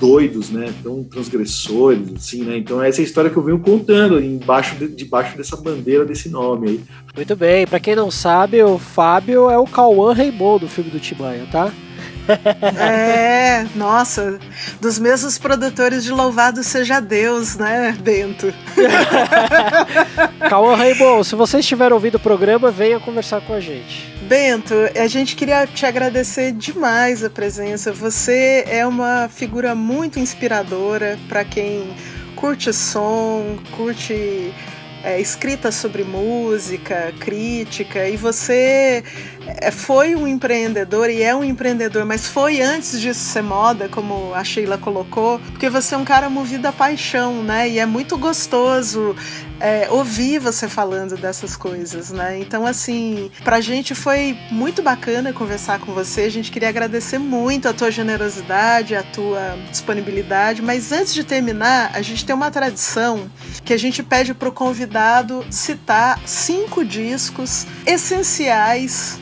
doidos, 0.00 0.50
né? 0.50 0.72
Tão 0.82 1.04
transgressores, 1.04 2.12
assim, 2.16 2.42
né? 2.42 2.56
Então 2.56 2.82
essa 2.82 3.00
é 3.00 3.02
a 3.02 3.04
história 3.04 3.30
que 3.30 3.36
eu 3.36 3.42
venho 3.42 3.60
contando 3.60 4.18
embaixo 4.18 4.74
de, 4.76 4.88
debaixo 4.88 5.36
dessa 5.36 5.56
bandeira 5.56 6.04
desse 6.04 6.28
nome 6.28 6.68
aí. 6.70 6.80
Muito 7.14 7.36
bem, 7.36 7.66
para 7.66 7.78
quem 7.78 7.94
não 7.94 8.10
sabe, 8.10 8.62
o 8.62 8.78
Fábio 8.78 9.50
é 9.50 9.58
o 9.58 9.66
Cauã 9.66 10.14
Raymond 10.14 10.64
do 10.64 10.68
filme 10.68 10.90
do 10.90 10.98
Tibanha, 10.98 11.46
tá? 11.52 11.70
É, 12.78 13.66
nossa, 13.74 14.38
dos 14.80 14.98
mesmos 14.98 15.36
produtores 15.36 16.04
de 16.04 16.12
Louvado 16.12 16.62
Seja 16.62 17.00
Deus, 17.00 17.56
né, 17.56 17.96
Bento? 18.00 18.52
Cauã 20.48 20.76
Raymond, 20.76 21.26
se 21.26 21.34
você 21.34 21.58
estiver 21.58 21.92
ouvindo 21.92 22.16
o 22.16 22.20
programa, 22.20 22.70
venha 22.70 23.00
conversar 23.00 23.40
com 23.40 23.52
a 23.52 23.58
gente. 23.58 24.14
Bento, 24.30 24.74
a 24.96 25.08
gente 25.08 25.34
queria 25.34 25.66
te 25.66 25.84
agradecer 25.84 26.52
demais 26.52 27.24
a 27.24 27.28
presença. 27.28 27.92
Você 27.92 28.64
é 28.68 28.86
uma 28.86 29.28
figura 29.28 29.74
muito 29.74 30.20
inspiradora 30.20 31.18
para 31.28 31.44
quem 31.44 31.92
curte 32.36 32.72
som, 32.72 33.58
curte 33.72 34.54
é, 35.02 35.20
escrita 35.20 35.72
sobre 35.72 36.04
música, 36.04 37.12
crítica, 37.18 38.08
e 38.08 38.16
você 38.16 39.02
é, 39.46 39.70
foi 39.72 40.14
um 40.14 40.28
empreendedor 40.28 41.10
e 41.10 41.22
é 41.22 41.34
um 41.34 41.42
empreendedor, 41.42 42.04
mas 42.04 42.28
foi 42.28 42.60
antes 42.60 43.00
disso 43.00 43.20
ser 43.20 43.42
moda, 43.42 43.88
como 43.88 44.32
a 44.34 44.44
Sheila 44.44 44.78
colocou, 44.78 45.40
porque 45.50 45.68
você 45.68 45.96
é 45.96 45.98
um 45.98 46.04
cara 46.04 46.30
movido 46.30 46.68
a 46.68 46.72
paixão, 46.72 47.42
né? 47.42 47.68
E 47.68 47.78
é 47.78 47.86
muito 47.86 48.16
gostoso 48.16 49.16
é, 49.60 49.88
ouvir 49.90 50.38
você 50.38 50.68
falando 50.68 51.16
dessas 51.16 51.56
coisas, 51.56 52.10
né? 52.10 52.38
Então, 52.38 52.66
assim, 52.66 53.30
pra 53.44 53.60
gente 53.60 53.94
foi 53.94 54.36
muito 54.50 54.82
bacana 54.82 55.32
conversar 55.32 55.78
com 55.80 55.92
você. 55.92 56.22
A 56.22 56.30
gente 56.30 56.50
queria 56.50 56.70
agradecer 56.70 57.18
muito 57.18 57.68
a 57.68 57.72
tua 57.72 57.90
generosidade, 57.90 58.96
a 58.96 59.02
tua 59.02 59.56
disponibilidade. 59.70 60.62
Mas 60.62 60.90
antes 60.90 61.12
de 61.14 61.22
terminar, 61.22 61.90
a 61.94 62.02
gente 62.02 62.24
tem 62.24 62.34
uma 62.34 62.50
tradição 62.50 63.30
que 63.64 63.74
a 63.74 63.78
gente 63.78 64.02
pede 64.02 64.32
pro 64.32 64.50
convidado 64.50 65.44
citar 65.50 66.18
cinco 66.26 66.84
discos 66.84 67.66
essenciais 67.86 69.18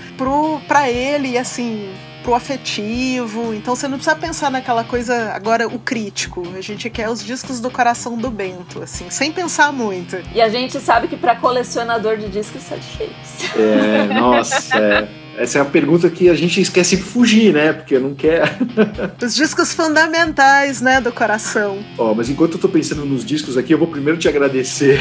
para 0.67 0.91
ele, 0.91 1.39
assim, 1.39 1.95
pro 2.29 2.35
afetivo. 2.35 3.55
Então 3.55 3.75
você 3.75 3.89
não 3.89 3.97
precisa 3.97 4.15
pensar 4.15 4.51
naquela 4.51 4.85
coisa 4.85 5.33
agora 5.33 5.67
o 5.67 5.79
crítico. 5.79 6.43
A 6.55 6.61
gente 6.61 6.91
quer 6.91 7.09
os 7.09 7.25
discos 7.25 7.59
do 7.59 7.71
coração 7.71 8.19
do 8.19 8.31
Bento, 8.31 8.83
assim, 8.83 9.09
sem 9.09 9.33
pensar 9.33 9.73
muito. 9.73 10.21
E 10.35 10.43
a 10.43 10.49
gente 10.51 10.79
sabe 10.79 11.09
que 11.09 11.17
para 11.17 11.35
colecionador 11.37 12.19
de 12.19 12.29
discos 12.29 12.63
isso 12.63 12.75
é 12.75 12.77
difícil. 12.77 13.51
É, 13.57 14.07
nossa, 14.13 14.79
é. 14.79 15.09
Essa 15.39 15.59
é 15.59 15.63
a 15.63 15.65
pergunta 15.65 16.11
que 16.11 16.29
a 16.29 16.35
gente 16.35 16.61
esquece 16.61 16.97
de 16.97 17.03
fugir, 17.03 17.53
né? 17.53 17.73
Porque 17.73 17.97
não 17.97 18.13
quer. 18.13 18.59
Os 19.23 19.37
discos 19.37 19.73
fundamentais, 19.73 20.81
né, 20.81 21.01
do 21.01 21.13
coração. 21.13 21.79
Ó, 21.97 22.11
oh, 22.11 22.15
mas 22.15 22.29
enquanto 22.29 22.55
eu 22.55 22.59
tô 22.59 22.69
pensando 22.69 23.05
nos 23.05 23.25
discos 23.25 23.57
aqui, 23.57 23.73
eu 23.73 23.79
vou 23.79 23.87
primeiro 23.87 24.19
te 24.19 24.27
agradecer. 24.27 24.99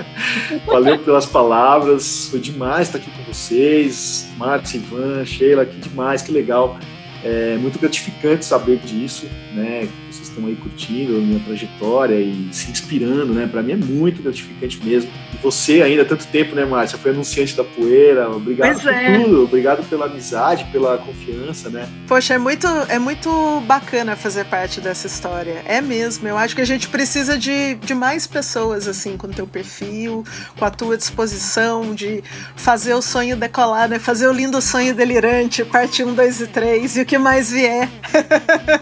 Valeu 0.64 0.98
pelas 1.00 1.26
palavras. 1.26 2.28
Foi 2.30 2.40
demais 2.40 2.88
estar 2.88 2.96
aqui 2.96 3.10
com 3.10 3.30
vocês. 3.30 4.28
Marcos, 4.38 4.72
Ivan, 4.72 5.26
Sheila, 5.26 5.66
que 5.66 5.76
demais, 5.76 6.22
que 6.22 6.32
legal. 6.32 6.78
É 7.22 7.58
muito 7.58 7.78
gratificante 7.78 8.46
saber 8.46 8.78
disso, 8.78 9.28
né? 9.52 9.88
Estão 10.36 10.46
aí 10.46 10.56
curtindo 10.56 11.16
a 11.16 11.20
minha 11.20 11.40
trajetória 11.40 12.14
e 12.14 12.48
se 12.52 12.70
inspirando, 12.70 13.32
né? 13.32 13.48
Para 13.50 13.62
mim 13.62 13.72
é 13.72 13.76
muito 13.76 14.22
gratificante 14.22 14.78
mesmo. 14.84 15.10
E 15.32 15.36
você 15.38 15.82
ainda 15.82 16.04
tanto 16.04 16.26
tempo, 16.26 16.54
né, 16.54 16.64
Márcia? 16.64 16.98
Foi 16.98 17.10
anunciante 17.10 17.56
da 17.56 17.64
Poeira. 17.64 18.30
Obrigado 18.30 18.72
pois 18.72 18.82
por 18.82 18.92
é. 18.92 19.18
tudo. 19.18 19.44
Obrigado 19.44 19.88
pela 19.88 20.06
amizade, 20.06 20.66
pela 20.70 20.98
confiança, 20.98 21.70
né? 21.70 21.88
Poxa, 22.06 22.34
é 22.34 22.38
muito, 22.38 22.66
é 22.88 22.98
muito 22.98 23.60
bacana 23.66 24.14
fazer 24.14 24.44
parte 24.44 24.80
dessa 24.80 25.06
história. 25.06 25.62
É 25.64 25.80
mesmo. 25.80 26.28
Eu 26.28 26.36
acho 26.36 26.54
que 26.54 26.60
a 26.60 26.66
gente 26.66 26.88
precisa 26.88 27.38
de, 27.38 27.74
de 27.74 27.94
mais 27.94 28.26
pessoas, 28.26 28.86
assim, 28.86 29.16
com 29.16 29.26
o 29.26 29.30
teu 29.30 29.46
perfil, 29.46 30.24
com 30.58 30.64
a 30.64 30.70
tua 30.70 30.96
disposição 30.96 31.94
de 31.94 32.22
fazer 32.54 32.94
o 32.94 33.02
sonho 33.02 33.36
decolar, 33.36 33.88
né? 33.88 33.98
Fazer 33.98 34.28
o 34.28 34.32
lindo 34.32 34.60
sonho 34.60 34.94
delirante, 34.94 35.64
parte 35.64 36.04
1, 36.04 36.14
2 36.14 36.40
e 36.40 36.46
3 36.46 36.96
e 36.96 37.00
o 37.02 37.06
que 37.06 37.18
mais 37.18 37.50
vier. 37.50 37.88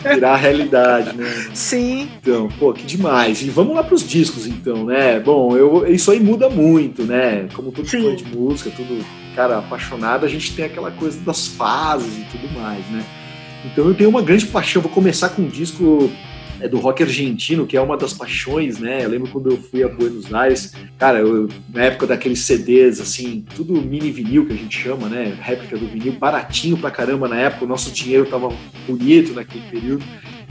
Virar 0.02 0.36
realidade, 0.36 1.16
né? 1.16 1.24
Sim. 1.52 2.08
Então, 2.20 2.48
pô, 2.58 2.72
que 2.72 2.84
demais. 2.84 3.42
E 3.42 3.50
vamos 3.50 3.74
lá 3.74 3.82
pros 3.82 4.06
discos, 4.06 4.46
então, 4.46 4.84
né? 4.84 5.20
Bom, 5.20 5.56
eu, 5.56 5.86
isso 5.86 6.10
aí 6.10 6.20
muda 6.20 6.48
muito, 6.48 7.02
né? 7.02 7.48
Como 7.54 7.72
todo 7.72 7.86
fã 7.86 8.14
de 8.14 8.24
música, 8.24 8.70
tudo, 8.70 9.04
cara, 9.34 9.58
apaixonado, 9.58 10.24
a 10.24 10.28
gente 10.28 10.54
tem 10.54 10.64
aquela 10.64 10.90
coisa 10.90 11.18
das 11.20 11.46
fases 11.46 12.16
e 12.18 12.24
tudo 12.30 12.52
mais, 12.54 12.84
né? 12.90 13.04
Então 13.64 13.86
eu 13.86 13.94
tenho 13.94 14.10
uma 14.10 14.22
grande 14.22 14.46
paixão. 14.46 14.82
Vou 14.82 14.90
começar 14.90 15.30
com 15.30 15.42
um 15.42 15.48
disco 15.48 16.10
é, 16.60 16.68
do 16.68 16.78
rock 16.78 17.02
argentino, 17.02 17.66
que 17.66 17.76
é 17.76 17.80
uma 17.80 17.96
das 17.96 18.12
paixões, 18.12 18.78
né? 18.78 19.04
Eu 19.04 19.08
lembro 19.08 19.30
quando 19.30 19.50
eu 19.50 19.56
fui 19.56 19.82
a 19.82 19.88
Buenos 19.88 20.32
Aires, 20.32 20.72
cara, 20.98 21.18
eu, 21.18 21.48
na 21.72 21.84
época 21.84 22.06
daqueles 22.06 22.40
CDs, 22.40 23.00
assim, 23.00 23.44
tudo 23.54 23.74
mini 23.80 24.10
vinil 24.10 24.46
que 24.46 24.52
a 24.52 24.56
gente 24.56 24.78
chama, 24.78 25.08
né? 25.08 25.36
Réplica 25.40 25.76
do 25.76 25.86
vinil, 25.86 26.12
baratinho 26.12 26.76
pra 26.76 26.90
caramba 26.90 27.28
na 27.28 27.36
época, 27.36 27.64
o 27.64 27.68
nosso 27.68 27.90
dinheiro 27.90 28.26
tava 28.26 28.52
bonito 28.86 29.32
naquele 29.32 29.64
período. 29.70 30.04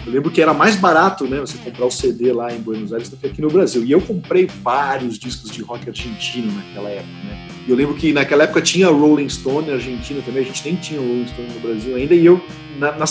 Eu 0.06 0.12
lembro 0.12 0.30
que 0.30 0.41
era 0.41 0.54
mais 0.54 0.76
barato, 0.76 1.26
né, 1.26 1.39
você 1.39 1.58
comprar 1.58 1.86
o 1.86 1.91
CD 1.91 2.34
lá 2.34 2.54
em 2.54 2.60
Buenos 2.60 2.91
Aires 2.91 3.10
do 3.10 3.16
que 3.16 3.26
aqui 3.26 3.41
no 3.41 3.49
Brasil. 3.49 3.84
E 3.86 3.91
eu 3.91 4.01
comprei 4.01 4.47
vários 4.62 5.18
discos 5.18 5.49
de 5.49 5.62
rock 5.62 5.88
argentino 5.88 6.51
naquela 6.51 6.89
época, 6.89 7.14
né? 7.24 7.47
E 7.66 7.72
eu 7.72 7.78
lembro 7.78 7.95
que 7.95 8.12
naquela 8.12 8.43
época 8.43 8.62
tinha 8.62 8.89
Rolling 8.89 9.30
Stone 9.30 9.72
argentino 9.72 10.22
também, 10.22 10.43
a 10.43 10.45
gente 10.45 10.66
nem 10.66 10.76
tinha 10.76 10.99
Rolling 10.99 11.28
Stone 11.28 11.47
no 11.54 11.60
Brasil 11.62 11.95
ainda, 11.95 12.14
e 12.14 12.26
eu, 12.26 12.41
na, 12.78 12.91
na, 12.91 13.06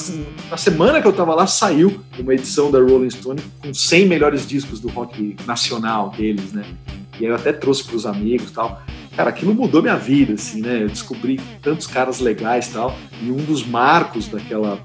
na 0.51 0.57
semana 0.59 1.01
que 1.01 1.09
eu 1.09 1.13
tava 1.13 1.35
lá, 1.35 1.47
saiu 1.47 1.99
uma 2.19 2.35
edição 2.35 2.71
da 2.71 2.79
Rolling 2.79 3.09
Stone 3.09 3.41
com 3.63 3.73
100 3.73 4.07
melhores 4.07 4.47
discos 4.47 4.79
do 4.79 4.89
rock 4.89 5.35
nacional 5.47 6.11
deles, 6.11 6.53
né? 6.53 6.65
E 7.19 7.25
aí 7.25 7.31
eu 7.31 7.37
até 7.37 7.53
trouxe 7.53 7.85
para 7.85 7.97
os 7.97 8.05
amigos 8.05 8.51
e 8.51 8.53
tal. 8.53 8.83
Cara, 9.17 9.31
aquilo 9.31 9.55
mudou 9.55 9.81
minha 9.81 9.97
vida, 9.97 10.35
assim, 10.35 10.61
né? 10.61 10.83
Eu 10.83 10.89
descobri 10.89 11.41
tantos 11.63 11.87
caras 11.87 12.19
legais 12.19 12.69
e 12.69 12.73
tal. 12.73 12.97
E 13.23 13.31
um 13.31 13.37
dos 13.37 13.65
marcos 13.65 14.27
daquela 14.29 14.83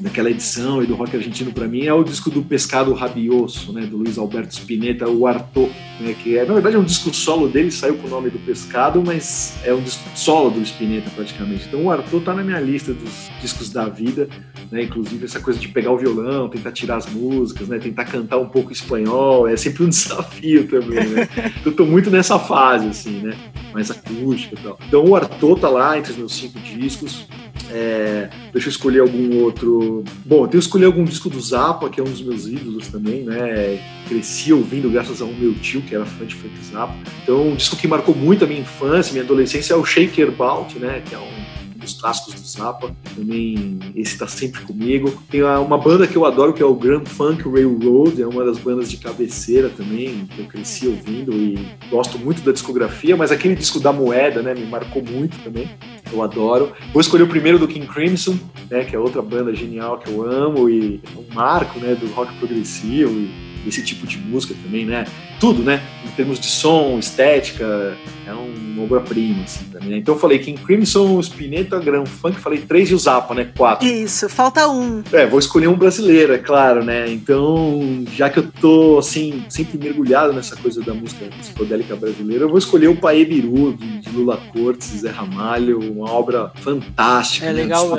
daquela 0.00 0.30
edição 0.30 0.82
e 0.82 0.86
do 0.86 0.94
rock 0.94 1.16
argentino 1.16 1.52
para 1.52 1.68
mim 1.68 1.84
é 1.84 1.92
o 1.92 2.02
disco 2.02 2.30
do 2.30 2.42
Pescado 2.42 2.92
Rabioso, 2.92 3.72
né, 3.72 3.82
do 3.82 3.96
Luiz 3.96 4.18
Alberto 4.18 4.54
Spinetta, 4.54 5.08
o 5.08 5.26
Arto, 5.26 5.68
né, 6.00 6.14
que 6.14 6.36
é, 6.36 6.44
na 6.44 6.54
verdade 6.54 6.76
é 6.76 6.78
um 6.78 6.84
disco 6.84 7.12
solo 7.14 7.48
dele, 7.48 7.70
saiu 7.70 7.96
com 7.96 8.06
o 8.06 8.10
nome 8.10 8.30
do 8.30 8.38
Pescado, 8.38 9.02
mas 9.04 9.58
é 9.64 9.72
um 9.72 9.80
disco 9.80 10.02
solo 10.14 10.50
do 10.50 10.60
Spinetta 10.62 11.10
praticamente. 11.10 11.66
Então 11.66 11.84
o 11.84 11.90
Arto 11.90 12.20
tá 12.20 12.34
na 12.34 12.42
minha 12.42 12.60
lista 12.60 12.92
dos 12.92 13.30
discos 13.40 13.70
da 13.70 13.88
vida, 13.88 14.28
né, 14.70 14.82
inclusive 14.82 15.24
essa 15.24 15.40
coisa 15.40 15.58
de 15.58 15.68
pegar 15.68 15.92
o 15.92 15.98
violão, 15.98 16.48
tentar 16.48 16.72
tirar 16.72 16.96
as 16.96 17.06
músicas, 17.06 17.68
né, 17.68 17.78
tentar 17.78 18.04
cantar 18.04 18.38
um 18.38 18.48
pouco 18.48 18.72
espanhol, 18.72 19.46
é 19.46 19.56
sempre 19.56 19.84
um 19.84 19.88
desafio 19.90 20.66
também, 20.66 21.06
né. 21.08 21.28
Eu 21.64 21.72
tô 21.72 21.84
muito 21.84 22.10
nessa 22.10 22.38
fase, 22.38 22.88
assim, 22.88 23.20
né, 23.20 23.36
mais 23.72 23.90
acústica 23.90 24.54
e 24.58 24.62
tal. 24.62 24.78
Então 24.86 25.04
o 25.04 25.14
Arto 25.14 25.56
tá 25.56 25.68
lá 25.68 25.98
entre 25.98 26.12
os 26.12 26.18
meus 26.18 26.34
cinco 26.34 26.58
discos, 26.60 27.26
é, 27.72 28.28
deixa 28.52 28.68
eu 28.68 28.70
escolher 28.70 29.00
algum 29.00 29.38
outro. 29.42 30.04
Bom, 30.24 30.44
eu 30.44 30.48
tenho 30.48 30.60
escolher 30.60 30.86
algum 30.86 31.04
disco 31.04 31.30
do 31.30 31.40
Zappa, 31.40 31.88
que 31.88 32.00
é 32.00 32.02
um 32.02 32.10
dos 32.10 32.22
meus 32.22 32.46
ídolos 32.46 32.88
também, 32.88 33.22
né? 33.22 33.80
Cresci 34.08 34.52
ouvindo 34.52 34.90
graças 34.90 35.22
ao 35.22 35.28
meu 35.28 35.54
tio, 35.54 35.80
que 35.82 35.94
era 35.94 36.04
fã 36.04 36.24
de 36.26 36.34
Frank 36.34 36.54
Zappa. 36.64 36.94
Então, 37.22 37.48
um 37.48 37.54
disco 37.54 37.76
que 37.76 37.86
marcou 37.86 38.14
muito 38.14 38.44
a 38.44 38.48
minha 38.48 38.60
infância, 38.60 39.12
minha 39.12 39.24
adolescência 39.24 39.74
é 39.74 39.76
o 39.76 39.84
Shaker 39.84 40.30
Bout, 40.32 40.78
né? 40.78 41.02
Que 41.08 41.14
é 41.14 41.18
um 41.18 41.39
dos 41.80 41.94
clássicos 41.94 42.34
do 42.34 42.46
Zappa. 42.46 42.94
Também 43.16 43.78
esse 43.94 44.16
tá 44.16 44.28
sempre 44.28 44.60
comigo. 44.62 45.12
Tem 45.30 45.42
uma 45.42 45.78
banda 45.78 46.06
que 46.06 46.16
eu 46.16 46.24
adoro, 46.24 46.52
que 46.52 46.62
é 46.62 46.66
o 46.66 46.74
Grand 46.74 47.04
Funk 47.04 47.48
Railroad, 47.48 48.20
é 48.20 48.26
uma 48.26 48.44
das 48.44 48.58
bandas 48.58 48.90
de 48.90 48.98
cabeceira 48.98 49.68
também, 49.70 50.26
que 50.26 50.40
eu 50.40 50.46
cresci 50.46 50.86
ouvindo 50.86 51.32
e 51.32 51.58
gosto 51.90 52.18
muito 52.18 52.42
da 52.42 52.52
discografia, 52.52 53.16
mas 53.16 53.32
aquele 53.32 53.54
disco 53.54 53.80
da 53.80 53.92
moeda, 53.92 54.42
né, 54.42 54.54
me 54.54 54.66
marcou 54.66 55.02
muito 55.02 55.38
também. 55.42 55.70
Eu 56.12 56.22
adoro. 56.22 56.72
Vou 56.92 57.00
escolher 57.00 57.22
o 57.22 57.28
primeiro 57.28 57.58
do 57.58 57.68
King 57.68 57.86
Crimson, 57.86 58.36
né, 58.70 58.84
que 58.84 58.94
é 58.94 58.98
outra 58.98 59.22
banda 59.22 59.54
genial 59.54 59.98
que 59.98 60.10
eu 60.10 60.22
amo 60.22 60.68
e 60.68 61.00
é 61.16 61.18
um 61.18 61.34
marco, 61.34 61.78
né, 61.78 61.94
do 61.94 62.06
rock 62.12 62.32
progressivo 62.34 63.12
e 63.12 63.49
esse 63.66 63.82
tipo 63.84 64.06
de 64.06 64.18
música 64.18 64.54
também, 64.62 64.84
né? 64.84 65.06
Tudo, 65.38 65.62
né? 65.62 65.82
Em 66.04 66.10
termos 66.10 66.38
de 66.38 66.46
som, 66.46 66.98
estética, 66.98 67.96
é 68.26 68.32
uma 68.32 68.84
obra-prima, 68.84 69.44
assim, 69.44 69.64
também. 69.66 69.90
Né? 69.90 69.96
Então 69.98 70.14
eu 70.14 70.20
falei 70.20 70.38
King 70.38 70.60
Crimson, 70.60 71.18
Spinetta, 71.20 71.78
Grand 71.78 72.06
Funk, 72.06 72.38
falei 72.38 72.60
três 72.60 72.90
e 72.90 72.94
o 72.94 72.98
Zappa, 72.98 73.34
né? 73.34 73.50
Quatro. 73.56 73.86
Isso, 73.86 74.28
falta 74.28 74.68
um. 74.68 75.02
É, 75.12 75.26
vou 75.26 75.38
escolher 75.38 75.68
um 75.68 75.76
brasileiro, 75.76 76.32
é 76.32 76.38
claro, 76.38 76.84
né? 76.84 77.10
Então, 77.10 78.04
já 78.14 78.28
que 78.28 78.38
eu 78.38 78.50
tô, 78.60 78.98
assim, 78.98 79.44
sempre 79.48 79.78
mergulhado 79.78 80.32
nessa 80.32 80.56
coisa 80.56 80.82
da 80.82 80.94
música 80.94 81.26
psicodélica 81.38 81.96
brasileira, 81.96 82.44
eu 82.44 82.48
vou 82.48 82.58
escolher 82.58 82.88
o 82.88 82.96
Paê 82.96 83.24
Biru, 83.24 83.74
de 83.74 84.10
Lula 84.10 84.38
Cortes 84.52 85.00
Zé 85.00 85.10
Ramalho, 85.10 85.80
uma 85.80 86.10
obra 86.10 86.52
fantástica, 86.56 87.46
é 87.46 87.52
né? 87.52 87.62
legal 87.62 87.90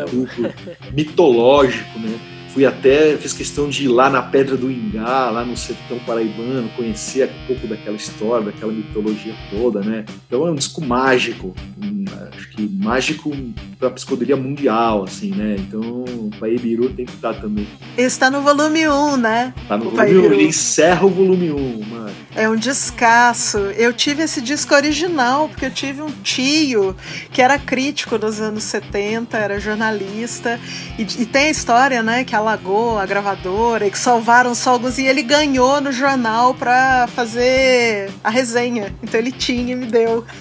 mitológico, 0.93 1.99
né? 1.99 2.20
Fui 2.54 2.66
até, 2.66 3.16
fiz 3.16 3.32
questão 3.32 3.70
de 3.70 3.86
ir 3.86 3.88
lá 3.88 4.10
na 4.10 4.22
Pedra 4.22 4.58
do 4.58 4.70
Ingá, 4.70 5.30
lá 5.30 5.45
no 5.45 5.56
sertão 5.56 5.97
paraibano, 5.99 6.70
conhecer 6.76 7.30
um 7.30 7.47
pouco 7.47 7.66
daquela 7.66 7.95
história, 7.95 8.47
daquela 8.47 8.74
mitologia 8.74 9.34
toda, 9.49 9.80
né? 9.80 10.04
Então 10.28 10.45
é 10.45 10.52
um 10.52 10.56
disco 10.56 10.84
mágico, 10.84 11.56
um, 11.82 12.04
acho 12.36 12.49
que 12.49 12.68
mágico 12.68 13.32
para 13.80 13.88
a 13.88 13.91
psicodelia 13.91 14.36
mundial, 14.36 15.06
assim, 15.06 15.32
né? 15.32 15.56
Então 15.60 15.82
o 15.82 16.30
Paibiru 16.39 16.89
tem 16.89 17.06
que 17.06 17.14
estar 17.14 17.34
também. 17.36 17.66
Está 17.97 18.30
no 18.30 18.41
volume 18.41 18.88
1, 18.88 19.18
né? 19.18 19.54
Está 19.62 19.78
no 19.78 19.88
o 19.88 19.91
volume 19.91 20.18
1, 20.18 20.34
ele 20.34 20.43
encerra 20.47 21.06
o 21.06 21.10
volume 21.10 21.52
1, 21.52 21.86
mano. 21.86 22.12
É 22.36 22.49
um 22.49 22.56
descasso. 22.56 23.58
Eu 23.58 23.93
tive 23.93 24.24
esse 24.24 24.41
disco 24.41 24.74
original, 24.74 25.49
porque 25.49 25.66
eu 25.66 25.72
tive 25.72 26.02
um 26.02 26.12
tio 26.24 26.95
que 27.32 27.41
era 27.41 27.58
crítico 27.58 28.18
nos 28.18 28.39
anos 28.39 28.64
70, 28.64 29.38
era 29.38 29.60
jornalista, 29.60 30.60
e, 30.97 31.02
e 31.02 31.26
tem 31.26 31.47
a 31.47 31.49
história, 31.49 32.02
né, 32.04 32.24
que 32.24 32.36
a 32.36 32.41
alagou 32.42 32.98
a 33.00 33.06
gravadora 33.06 33.88
e 33.88 33.92
que 33.92 33.98
salvaram 33.98 34.54
só 34.54 34.72
alguns. 34.72 34.98
E 34.98 35.06
ele 35.06 35.24
ganhou 35.24 35.80
no 35.80 35.92
jornal 35.92 36.54
pra 36.54 37.08
fazer 37.08 38.12
a 38.24 38.30
resenha. 38.30 38.94
Então 39.02 39.20
ele 39.20 39.32
tinha 39.32 39.74
e 39.74 39.76
me 39.76 39.86
deu. 39.86 40.26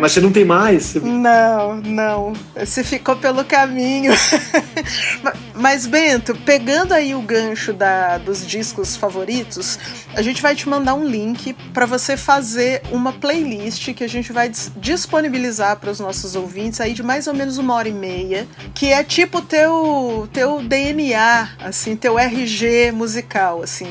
Mas 0.00 0.12
você 0.12 0.20
não 0.20 0.32
tem 0.32 0.44
mais? 0.44 0.94
Não, 0.94 1.76
não. 1.76 2.32
Você 2.56 2.82
ficou 2.84 3.16
pelo 3.16 3.44
caminho. 3.44 4.12
Mas, 5.54 5.86
Bento, 5.86 6.34
pegando 6.44 6.92
aí 6.92 7.14
o 7.14 7.20
gancho 7.20 7.72
da, 7.72 8.18
dos 8.18 8.46
discos 8.46 8.96
favoritos, 8.96 9.78
a 10.14 10.22
gente 10.22 10.40
vai 10.40 10.54
te 10.54 10.68
mandar 10.68 10.94
um 10.94 11.04
link 11.04 11.52
para 11.74 11.84
você 11.84 12.16
fazer 12.16 12.82
uma 12.92 13.12
playlist 13.12 13.92
que 13.92 14.04
a 14.04 14.08
gente 14.08 14.32
vai 14.32 14.50
disponibilizar 14.76 15.76
para 15.76 15.90
os 15.90 15.98
nossos 15.98 16.36
ouvintes 16.36 16.80
aí 16.80 16.94
de 16.94 17.02
mais 17.02 17.26
ou 17.26 17.34
menos 17.34 17.58
uma 17.58 17.74
hora 17.74 17.88
e 17.88 17.92
meia, 17.92 18.46
que 18.74 18.92
é 18.92 19.02
tipo 19.02 19.42
teu 19.58 20.28
teu 20.32 20.62
DNA, 20.62 21.48
assim, 21.58 21.96
teu 21.96 22.18
RG 22.18 22.92
musical, 22.92 23.62
assim, 23.62 23.86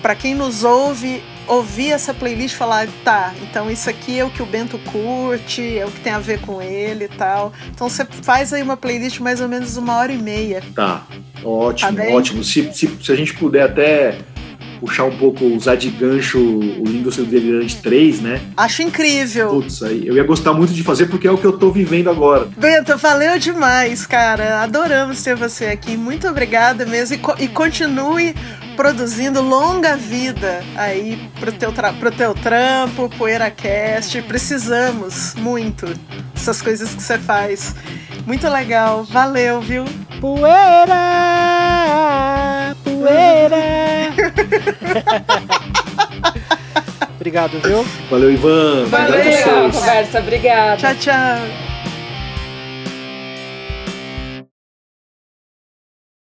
para 0.00 0.14
quem 0.14 0.34
nos 0.34 0.62
ouve 0.62 1.22
ouvir 1.48 1.90
essa 1.90 2.14
playlist 2.14 2.54
e 2.54 2.58
falar, 2.58 2.86
tá, 3.04 3.34
então 3.42 3.68
isso 3.68 3.90
aqui 3.90 4.20
é 4.20 4.24
o 4.24 4.30
que 4.30 4.40
o 4.40 4.46
Bento 4.46 4.78
curte, 4.92 5.78
é 5.78 5.84
o 5.84 5.90
que 5.90 5.98
tem 5.98 6.12
a 6.12 6.20
ver 6.20 6.40
com 6.42 6.62
ele 6.62 7.06
e 7.06 7.08
tal. 7.08 7.52
Então 7.74 7.88
você 7.88 8.04
faz 8.04 8.52
aí 8.52 8.62
uma 8.62 8.76
playlist 8.76 9.18
mais 9.18 9.40
ou 9.40 9.48
menos 9.48 9.76
uma 9.76 9.96
hora 9.96 10.12
e 10.12 10.16
meia. 10.16 10.62
Tá, 10.76 11.04
ótimo, 11.42 11.96
tá 11.96 12.04
ótimo. 12.04 12.44
Se, 12.44 12.72
se, 12.72 12.88
se 13.02 13.12
a 13.12 13.16
gente 13.16 13.34
puder 13.34 13.64
até 13.64 14.18
puxar 14.80 15.04
um 15.04 15.16
pouco, 15.16 15.44
usar 15.44 15.76
de 15.76 15.90
gancho 15.90 16.38
o 16.38 16.84
Lindo 16.84 17.12
Seu 17.12 17.24
Delirante 17.24 17.76
3, 17.76 18.20
né? 18.20 18.40
Acho 18.56 18.82
incrível. 18.82 19.50
Putz, 19.50 19.82
aí 19.82 20.06
eu 20.06 20.16
ia 20.16 20.24
gostar 20.24 20.54
muito 20.54 20.72
de 20.72 20.82
fazer 20.82 21.06
porque 21.06 21.28
é 21.28 21.30
o 21.30 21.36
que 21.36 21.44
eu 21.44 21.52
tô 21.52 21.70
vivendo 21.70 22.08
agora. 22.08 22.48
Bento, 22.56 22.96
valeu 22.96 23.38
demais, 23.38 24.06
cara. 24.06 24.62
Adoramos 24.62 25.22
ter 25.22 25.36
você 25.36 25.66
aqui. 25.66 25.96
Muito 25.96 26.26
obrigada 26.26 26.86
mesmo. 26.86 27.16
E, 27.16 27.18
co 27.18 27.34
e 27.38 27.48
continue 27.48 28.34
produzindo 28.76 29.40
longa 29.40 29.96
vida 29.96 30.62
aí 30.76 31.30
pro 31.38 31.52
teu, 31.52 31.72
pro 31.72 32.10
teu 32.10 32.34
trampo, 32.34 33.08
PoeiraCast. 33.16 34.22
Precisamos 34.22 35.34
muito 35.36 35.86
dessas 36.34 36.60
coisas 36.62 36.94
que 36.94 37.02
você 37.02 37.18
faz. 37.18 37.74
Muito 38.26 38.48
legal. 38.48 39.04
Valeu, 39.04 39.60
viu? 39.60 39.84
Poeira! 40.20 40.96
Poeira! 42.84 43.56
Obrigado, 47.16 47.60
viu? 47.60 47.84
Valeu, 48.10 48.32
Ivan. 48.32 48.86
Valeu, 48.86 49.70
conversa. 49.72 50.20
Obrigada. 50.20 50.76
Tchau, 50.78 50.94
tchau. 50.94 51.79